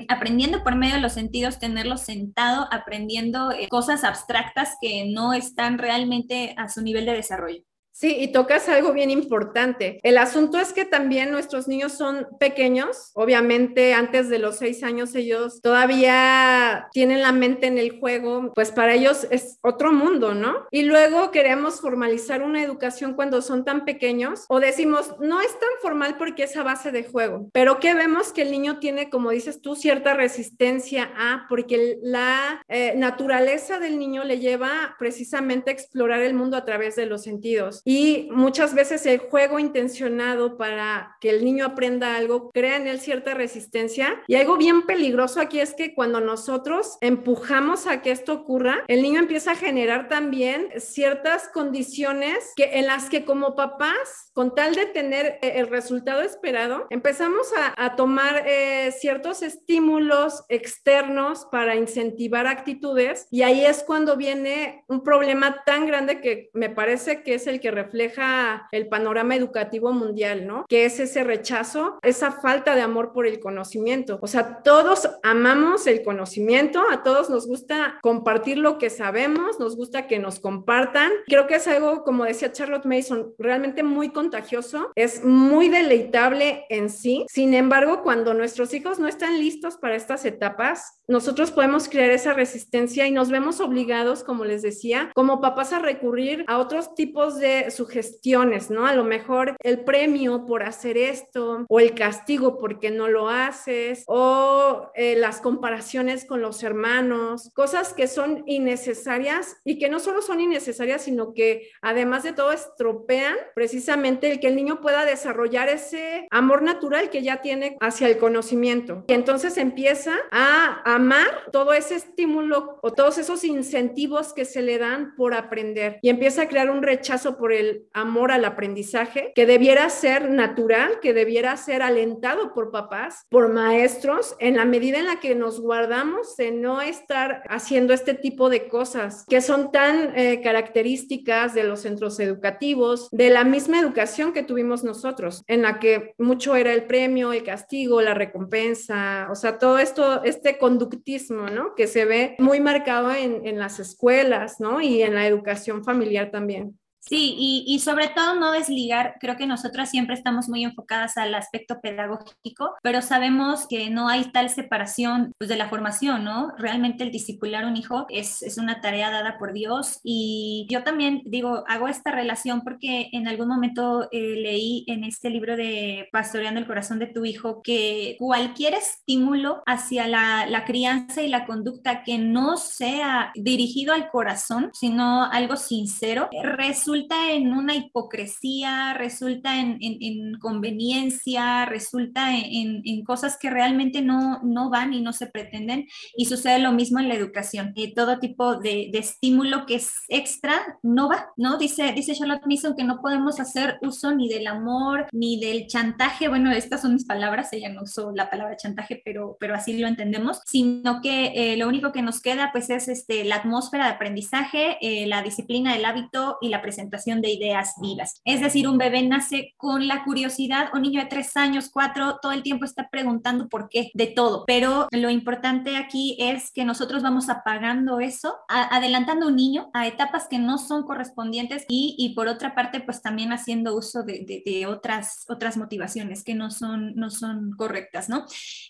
aprendiendo 0.10 0.64
por 0.64 0.76
medio 0.76 0.96
de 0.96 1.02
los 1.02 1.14
sentidos, 1.14 1.60
tenerlo 1.60 1.98
sentado, 1.98 2.68
aprendiendo 2.72 3.52
eh, 3.52 3.68
cosas 3.70 4.04
abstractas 4.04 4.76
que 4.82 5.06
no 5.06 5.34
están 5.34 5.78
realmente 5.78 6.56
a 6.58 6.68
su 6.68 6.82
nivel 6.82 7.06
de 7.06 7.14
desarrollo. 7.14 7.64
Sí, 7.94 8.18
y 8.20 8.32
tocas 8.32 8.68
algo 8.70 8.92
bien 8.92 9.12
importante. 9.12 10.00
El 10.02 10.18
asunto 10.18 10.58
es 10.58 10.74
que 10.74 10.84
también 10.84 11.30
nuestros 11.30 11.68
niños 11.68 11.92
son 11.94 12.28
pequeños. 12.40 13.12
Obviamente, 13.14 13.94
antes 13.94 14.30
de 14.30 14.40
los 14.40 14.58
seis 14.58 14.84
años, 14.84 15.14
ellos 15.14 15.62
todavía 15.62 16.88
tienen 16.92 17.22
la 17.22 17.32
mente 17.32 17.68
en 17.68 17.78
el 17.78 18.00
juego, 18.00 18.52
pues 18.56 18.72
para 18.72 18.96
ellos 18.96 19.28
es 19.30 19.60
otro 19.62 19.94
mundo, 19.94 20.34
¿no? 20.34 20.66
Y 20.72 20.84
luego 20.84 21.30
queremos 21.30 21.82
formalizar 21.82 22.42
una 22.42 22.64
educación 22.64 23.14
cuando 23.14 23.44
son 23.44 23.64
tan 23.64 23.86
pequeños 23.86 24.46
o 24.50 24.60
decimos, 24.60 25.14
no 25.20 25.40
es 25.40 25.52
tan 25.60 25.70
formal 25.82 26.18
porque 26.18 26.44
es 26.44 26.58
a 26.58 26.64
base 26.64 26.92
de 26.92 27.04
juego, 27.04 27.50
pero 27.54 27.80
que 27.80 27.94
vemos 27.94 28.34
que 28.34 28.42
el 28.42 28.52
niño 28.52 28.80
tiene, 28.80 29.12
como 29.12 29.30
dices 29.30 29.62
tú, 29.62 29.76
cierta 29.76 30.16
resistencia 30.16 31.12
a, 31.16 31.46
porque 31.48 32.00
la 32.02 32.64
eh, 32.70 32.94
naturaleza 32.96 33.80
del 33.80 34.00
niño 34.00 34.24
le 34.24 34.40
lleva 34.40 34.96
precisamente 34.98 35.70
a 35.70 35.74
explorar 35.74 36.22
el 36.22 36.34
mundo 36.34 36.58
a 36.58 36.66
través 36.66 36.96
de 36.96 37.06
los 37.06 37.22
sentidos. 37.22 37.84
Muchas 38.32 38.74
veces 38.74 39.06
el 39.06 39.20
juego 39.20 39.60
intencionado 39.60 40.58
para 40.58 41.18
que 41.20 41.30
el 41.30 41.44
niño 41.44 41.66
aprenda 41.66 42.16
algo 42.16 42.52
crea 42.52 42.78
en 42.78 42.88
él 42.88 43.00
cierta 43.00 43.34
resistencia. 43.34 44.22
Y 44.28 44.36
algo 44.36 44.58
bien 44.58 44.86
peligroso 44.86 45.40
aquí 45.40 45.60
es 45.60 45.74
que 45.74 45.94
cuando 45.94 46.20
nosotros 46.20 46.98
empujamos 47.02 47.88
a 47.88 48.02
que 48.02 48.12
esto 48.12 48.34
ocurra, 48.34 48.84
el 48.88 49.02
niño 49.02 49.20
empieza 49.20 49.52
a 49.52 49.56
generar 49.56 50.08
también 50.08 50.70
ciertas 50.78 51.50
condiciones 51.50 52.54
que 52.56 52.80
en 52.80 52.88
las 52.88 53.10
que 53.10 53.26
como 53.26 53.56
papás, 53.56 54.32
con 54.34 54.56
tal 54.56 54.76
de 54.76 54.86
tener 54.86 55.40
eh, 55.42 55.54
el 55.56 55.68
resultado 55.68 56.22
esperado, 56.22 56.88
empezamos 56.90 57.48
a, 57.78 57.96
tomar 57.96 58.44
eh, 58.48 58.92
ciertos 58.92 59.44
estímulos 59.44 60.44
externos 60.50 61.48
para 61.52 61.76
incentivar 61.76 62.48
actitudes. 62.48 63.28
Y 63.30 63.44
ahí 63.44 63.66
es 63.66 63.84
cuando 63.84 64.18
viene 64.18 64.84
un 64.88 65.04
problema 65.04 65.64
tan 65.66 65.86
grande 65.86 66.22
que 66.22 66.50
me 66.54 66.70
parece 66.70 67.24
que 67.24 67.36
es 67.36 67.48
el 67.48 67.60
que 67.60 67.72
refleja 67.74 68.68
el 68.72 68.88
panorama 68.88 69.36
educativo 69.36 69.92
mundial, 69.92 70.48
¿no? 70.48 70.66
Que 70.68 70.86
es 70.86 71.00
ese 71.00 71.24
rechazo, 71.24 72.00
esa 72.02 72.32
falta 72.32 72.76
de 72.76 72.82
amor 72.82 73.14
por 73.14 73.28
el 73.28 73.40
conocimiento. 73.40 74.20
O 74.22 74.28
sea, 74.28 74.62
todos 74.64 75.10
amamos 75.24 75.88
el 75.88 76.04
conocimiento, 76.04 76.84
a 76.92 77.04
todos 77.04 77.30
nos 77.30 77.48
gusta 77.48 78.00
compartir 78.02 78.58
lo 78.58 78.78
que 78.78 78.90
sabemos, 78.90 79.60
nos 79.60 79.76
gusta 79.76 80.08
que 80.08 80.20
nos 80.20 80.40
compartan. 80.40 81.12
Creo 81.26 81.48
que 81.48 81.56
es 81.56 81.68
algo, 81.68 82.04
como 82.04 82.26
decía 82.26 82.52
Charlotte 82.52 82.86
Mason, 82.86 83.34
realmente 83.38 83.84
muy 83.84 84.10
contagioso, 84.10 84.92
es 84.96 85.24
muy 85.24 85.70
deleitable 85.70 86.66
en 86.70 86.90
sí. 86.90 87.26
Sin 87.30 87.54
embargo, 87.54 88.04
cuando 88.04 88.34
nuestros 88.34 88.74
hijos 88.74 89.00
no 89.00 89.08
están 89.08 89.40
listos 89.40 89.78
para 89.78 89.96
estas 89.96 90.26
etapas, 90.26 91.02
nosotros 91.08 91.52
podemos 91.52 91.90
crear 91.90 92.12
esa 92.12 92.34
resistencia 92.34 93.08
y 93.08 93.12
nos 93.12 93.30
vemos 93.30 93.60
obligados, 93.60 94.24
como 94.24 94.46
les 94.46 94.62
decía, 94.62 95.12
como 95.14 95.42
papás 95.42 95.74
a 95.74 95.80
recurrir 95.80 96.46
a 96.48 96.58
otros 96.58 96.96
tipos 96.96 97.38
de 97.40 97.63
sugestiones, 97.72 98.70
¿no? 98.70 98.86
A 98.86 98.94
lo 98.94 99.04
mejor 99.04 99.56
el 99.64 99.84
premio 99.84 100.46
por 100.46 100.64
hacer 100.64 100.98
esto 100.98 101.66
o 101.68 101.80
el 101.80 101.94
castigo 101.94 102.60
porque 102.60 102.92
no 102.92 103.08
lo 103.08 103.30
haces 103.30 104.04
o 104.08 104.92
eh, 104.96 105.16
las 105.16 105.42
comparaciones 105.42 106.26
con 106.26 106.42
los 106.42 106.64
hermanos, 106.64 107.50
cosas 107.54 107.94
que 107.94 108.08
son 108.08 108.44
innecesarias 108.46 109.58
y 109.64 109.78
que 109.78 109.90
no 109.90 110.00
solo 110.00 110.22
son 110.22 110.40
innecesarias, 110.40 111.04
sino 111.04 111.34
que 111.34 111.70
además 111.82 112.24
de 112.24 112.34
todo 112.34 112.52
estropean 112.52 113.36
precisamente 113.56 114.32
el 114.32 114.40
que 114.40 114.48
el 114.48 114.56
niño 114.56 114.82
pueda 114.82 115.06
desarrollar 115.06 115.70
ese 115.70 116.28
amor 116.32 116.62
natural 116.62 117.10
que 117.10 117.24
ya 117.24 117.42
tiene 117.42 117.78
hacia 117.80 118.08
el 118.08 118.18
conocimiento. 118.18 119.06
Y 119.08 119.14
entonces 119.14 119.58
empieza 119.58 120.16
a 120.32 120.82
amar 120.86 121.52
todo 121.52 121.74
ese 121.74 121.96
estímulo 121.96 122.80
o 122.82 122.92
todos 122.92 123.18
esos 123.18 123.44
incentivos 123.44 124.34
que 124.34 124.46
se 124.46 124.62
le 124.62 124.78
dan 124.78 125.16
por 125.16 125.34
aprender 125.34 126.00
y 126.02 126.10
empieza 126.10 126.44
a 126.44 126.48
crear 126.48 126.70
un 126.70 126.84
rechazo 126.84 127.38
por 127.38 127.53
el 127.54 127.88
amor 127.94 128.32
al 128.32 128.46
aprendizaje 128.46 129.32
que 129.36 129.46
debiera 129.46 129.90
ser 129.90 130.30
natural, 130.30 131.00
que 131.02 131.14
debiera 131.14 131.58
ser 131.58 131.82
alentado 131.82 132.54
por 132.54 132.72
papás, 132.72 133.26
por 133.30 133.50
maestros, 133.50 134.36
en 134.40 134.58
la 134.58 134.66
medida 134.66 135.00
en 135.00 135.08
la 135.08 135.20
que 135.20 135.36
nos 135.36 135.60
guardamos 135.60 136.36
de 136.38 136.52
no 136.52 136.82
estar 136.82 137.44
haciendo 137.50 137.94
este 137.94 138.14
tipo 138.14 138.50
de 138.50 138.68
cosas 138.68 139.26
que 139.28 139.42
son 139.42 139.72
tan 139.72 140.18
eh, 140.18 140.42
características 140.42 141.54
de 141.54 141.64
los 141.64 141.82
centros 141.82 142.20
educativos, 142.20 143.10
de 143.12 143.30
la 143.30 143.44
misma 143.44 143.80
educación 143.80 144.34
que 144.34 144.44
tuvimos 144.44 144.84
nosotros, 144.84 145.44
en 145.48 145.64
la 145.64 145.80
que 145.80 146.14
mucho 146.18 146.56
era 146.56 146.74
el 146.74 146.86
premio, 146.86 147.34
el 147.34 147.44
castigo, 147.44 148.02
la 148.02 148.14
recompensa, 148.14 149.28
o 149.30 149.36
sea, 149.36 149.58
todo 149.58 149.80
esto, 149.80 150.24
este 150.24 150.58
conducto 150.58 150.94
¿no? 151.30 151.76
Que 151.76 151.88
se 151.88 152.06
ve 152.06 152.36
muy 152.40 152.60
marcado 152.60 153.12
en 153.12 153.60
las 153.60 153.80
escuelas, 153.80 154.60
¿no? 154.60 154.82
Y 154.82 155.02
en 155.02 155.16
la 155.16 155.28
educación 155.28 155.84
familiar 155.84 156.32
también. 156.32 156.78
Sí, 157.06 157.36
y, 157.38 157.66
y, 157.68 157.80
sobre 157.80 158.08
todo 158.08 158.36
no 158.36 158.54
desligar, 158.54 159.16
creo 159.20 159.36
que 159.36 159.46
nosotras 159.46 159.90
siempre 159.90 160.16
estamos 160.16 160.48
muy 160.48 160.64
enfocadas 160.64 161.18
al 161.18 161.36
aspecto 161.36 161.82
pedagógico, 161.82 162.76
pero 162.82 163.02
sabemos 163.02 163.68
que 163.68 163.90
no 163.90 164.08
hay 164.08 164.32
tal 164.32 164.50
separación 164.50 165.34
pues, 165.38 165.50
de 165.50 165.58
la 165.58 165.68
formación, 165.68 166.24
¿no? 166.24 166.54
Realmente 166.58 167.04
el 167.04 167.12
discipular 167.12 167.66
un 167.66 167.76
hijo 167.76 168.06
es, 168.08 168.42
es 168.42 168.58
una 168.58 168.80
tarea 168.80 169.12
dada 169.12 169.38
por 169.38 169.52
Dios 169.52 170.00
y 170.02 170.66
yo 170.70 170.84
también 170.84 171.24
digo, 171.26 171.66
hago 171.68 171.90
esta 171.90 172.12
relación 172.12 172.62
porque 172.62 173.10
en 173.12 173.28
algún 173.28 173.50
momento 173.50 174.08
eh, 174.14 174.36
leí 174.38 174.86
en 174.88 175.04
este 175.04 175.30
libro 175.30 175.58
de 175.58 176.08
Pastoreando 176.14 176.62
el 176.62 176.68
Corazón 176.68 177.00
de 177.00 177.08
tu 177.08 177.26
Hijo 177.26 177.62
que 177.64 178.16
cualquier 178.18 178.76
estímulo 178.76 179.62
hacia 179.66 180.08
la, 180.08 180.46
la 180.46 180.64
crianza 180.64 181.22
y 181.22 181.28
la 181.28 181.46
conducta 181.46 182.04
que 182.04 182.18
no 182.18 182.56
sea 182.56 183.34
dirigido 183.36 183.94
al 183.94 184.10
corazón, 184.10 184.70
sino 184.72 185.26
algo 185.26 185.58
sincero, 185.58 186.30
resulta 186.42 186.93
resulta 186.94 187.32
en 187.32 187.54
una 187.54 187.76
hipocresía, 187.76 188.94
resulta 188.94 189.60
en, 189.60 190.38
conveniencia, 190.40 191.66
resulta 191.66 192.38
en, 192.38 193.04
cosas 193.04 193.38
que 193.40 193.50
realmente 193.50 194.02
no, 194.02 194.42
no 194.44 194.70
van 194.70 194.94
y 194.94 195.02
no 195.02 195.12
se 195.12 195.26
pretenden. 195.26 195.88
Y 196.16 196.26
sucede 196.26 196.60
lo 196.60 196.72
mismo 196.72 197.00
en 197.00 197.10
la 197.10 197.16
educación. 197.16 197.74
y 197.76 197.96
todo 197.96 198.20
tipo 198.20 198.58
de, 198.58 198.92
estímulo 198.94 199.66
que 199.66 199.76
es 199.76 199.92
extra 200.08 200.78
no 200.84 201.10
va, 201.10 201.30
¿no? 201.36 201.58
Dice, 201.58 201.94
dice 201.94 202.14
Charlotte 202.14 202.46
Mason 202.46 202.76
que 202.76 202.84
no 202.84 203.02
podemos 203.02 203.40
hacer 203.40 203.80
uso 203.82 204.14
ni 204.14 204.30
del 204.30 204.46
amor, 204.46 205.08
ni 205.12 205.40
del 205.40 205.66
chantaje. 205.66 206.28
Bueno, 206.28 206.52
estas 206.52 206.82
son 206.84 206.94
mis 206.94 207.06
palabras, 207.06 207.52
ella 207.54 207.70
no 207.70 207.84
usó 207.84 208.12
la 208.12 208.30
palabra 208.30 208.56
chantaje, 208.56 209.02
pero, 209.04 209.36
pero 209.40 209.56
así 209.56 209.78
lo 209.80 209.88
entendemos, 209.88 210.42
sino 210.46 211.02
que 211.02 211.34
eh, 211.36 211.58
lo 211.58 211.68
único 211.68 211.92
que 211.92 212.04
nos 212.04 212.22
queda 212.22 212.52
pues 212.52 212.70
es 212.70 212.88
este, 212.88 213.24
la 213.24 213.38
atmósfera 213.38 213.86
de 213.86 213.94
aprendizaje, 213.94 214.78
eh, 214.82 215.08
la 215.08 215.24
disciplina 215.24 215.74
del 215.74 215.86
hábito 215.86 216.38
y 216.40 216.50
la 216.50 216.62
presentación 216.62 216.83
de 216.90 217.32
ideas 217.32 217.74
vivas. 217.82 218.22
Es 218.26 218.42
decir, 218.42 218.68
un 218.68 218.78
bebé 218.78 219.02
nace 219.04 219.54
con 219.58 219.88
la 219.88 220.04
curiosidad, 220.04 220.70
un 220.74 220.84
niño 220.84 221.02
de 221.02 221.08
tres 221.08 221.36
años, 221.38 221.70
cuatro, 221.72 222.20
todo 222.22 222.32
el 222.32 222.44
tiempo 222.44 222.66
está 222.66 222.90
preguntando 222.90 223.50
por 223.50 223.70
qué, 223.70 223.92
de 223.94 224.08
todo. 224.08 224.44
Pero 224.46 224.88
lo 224.92 225.10
importante 225.10 225.78
aquí 225.78 226.16
es 226.20 226.52
que 226.52 226.66
nosotros 226.66 227.04
vamos 227.04 227.30
apagando 227.30 228.00
eso, 228.00 228.36
adelantando 228.48 229.28
un 229.28 229.36
niño 229.36 229.70
a 229.74 229.88
etapas 229.88 230.28
que 230.30 230.40
no 230.40 230.58
son 230.58 230.84
correspondientes 230.84 231.66
y, 231.68 231.96
y 231.98 232.14
por 232.14 232.28
otra 232.28 232.56
parte, 232.56 232.80
pues 232.80 233.02
también 233.02 233.34
haciendo 233.34 233.76
uso 233.76 234.04
de, 234.04 234.24
de, 234.26 234.44
de, 234.46 234.66
otras, 234.66 235.26
otras 235.30 235.58
motivaciones 235.58 236.24
que 236.24 236.36
no 236.36 236.52
son, 236.52 236.96
no 236.96 237.10
son 237.10 237.52
correctas, 237.58 238.10
¿no? 238.10 238.26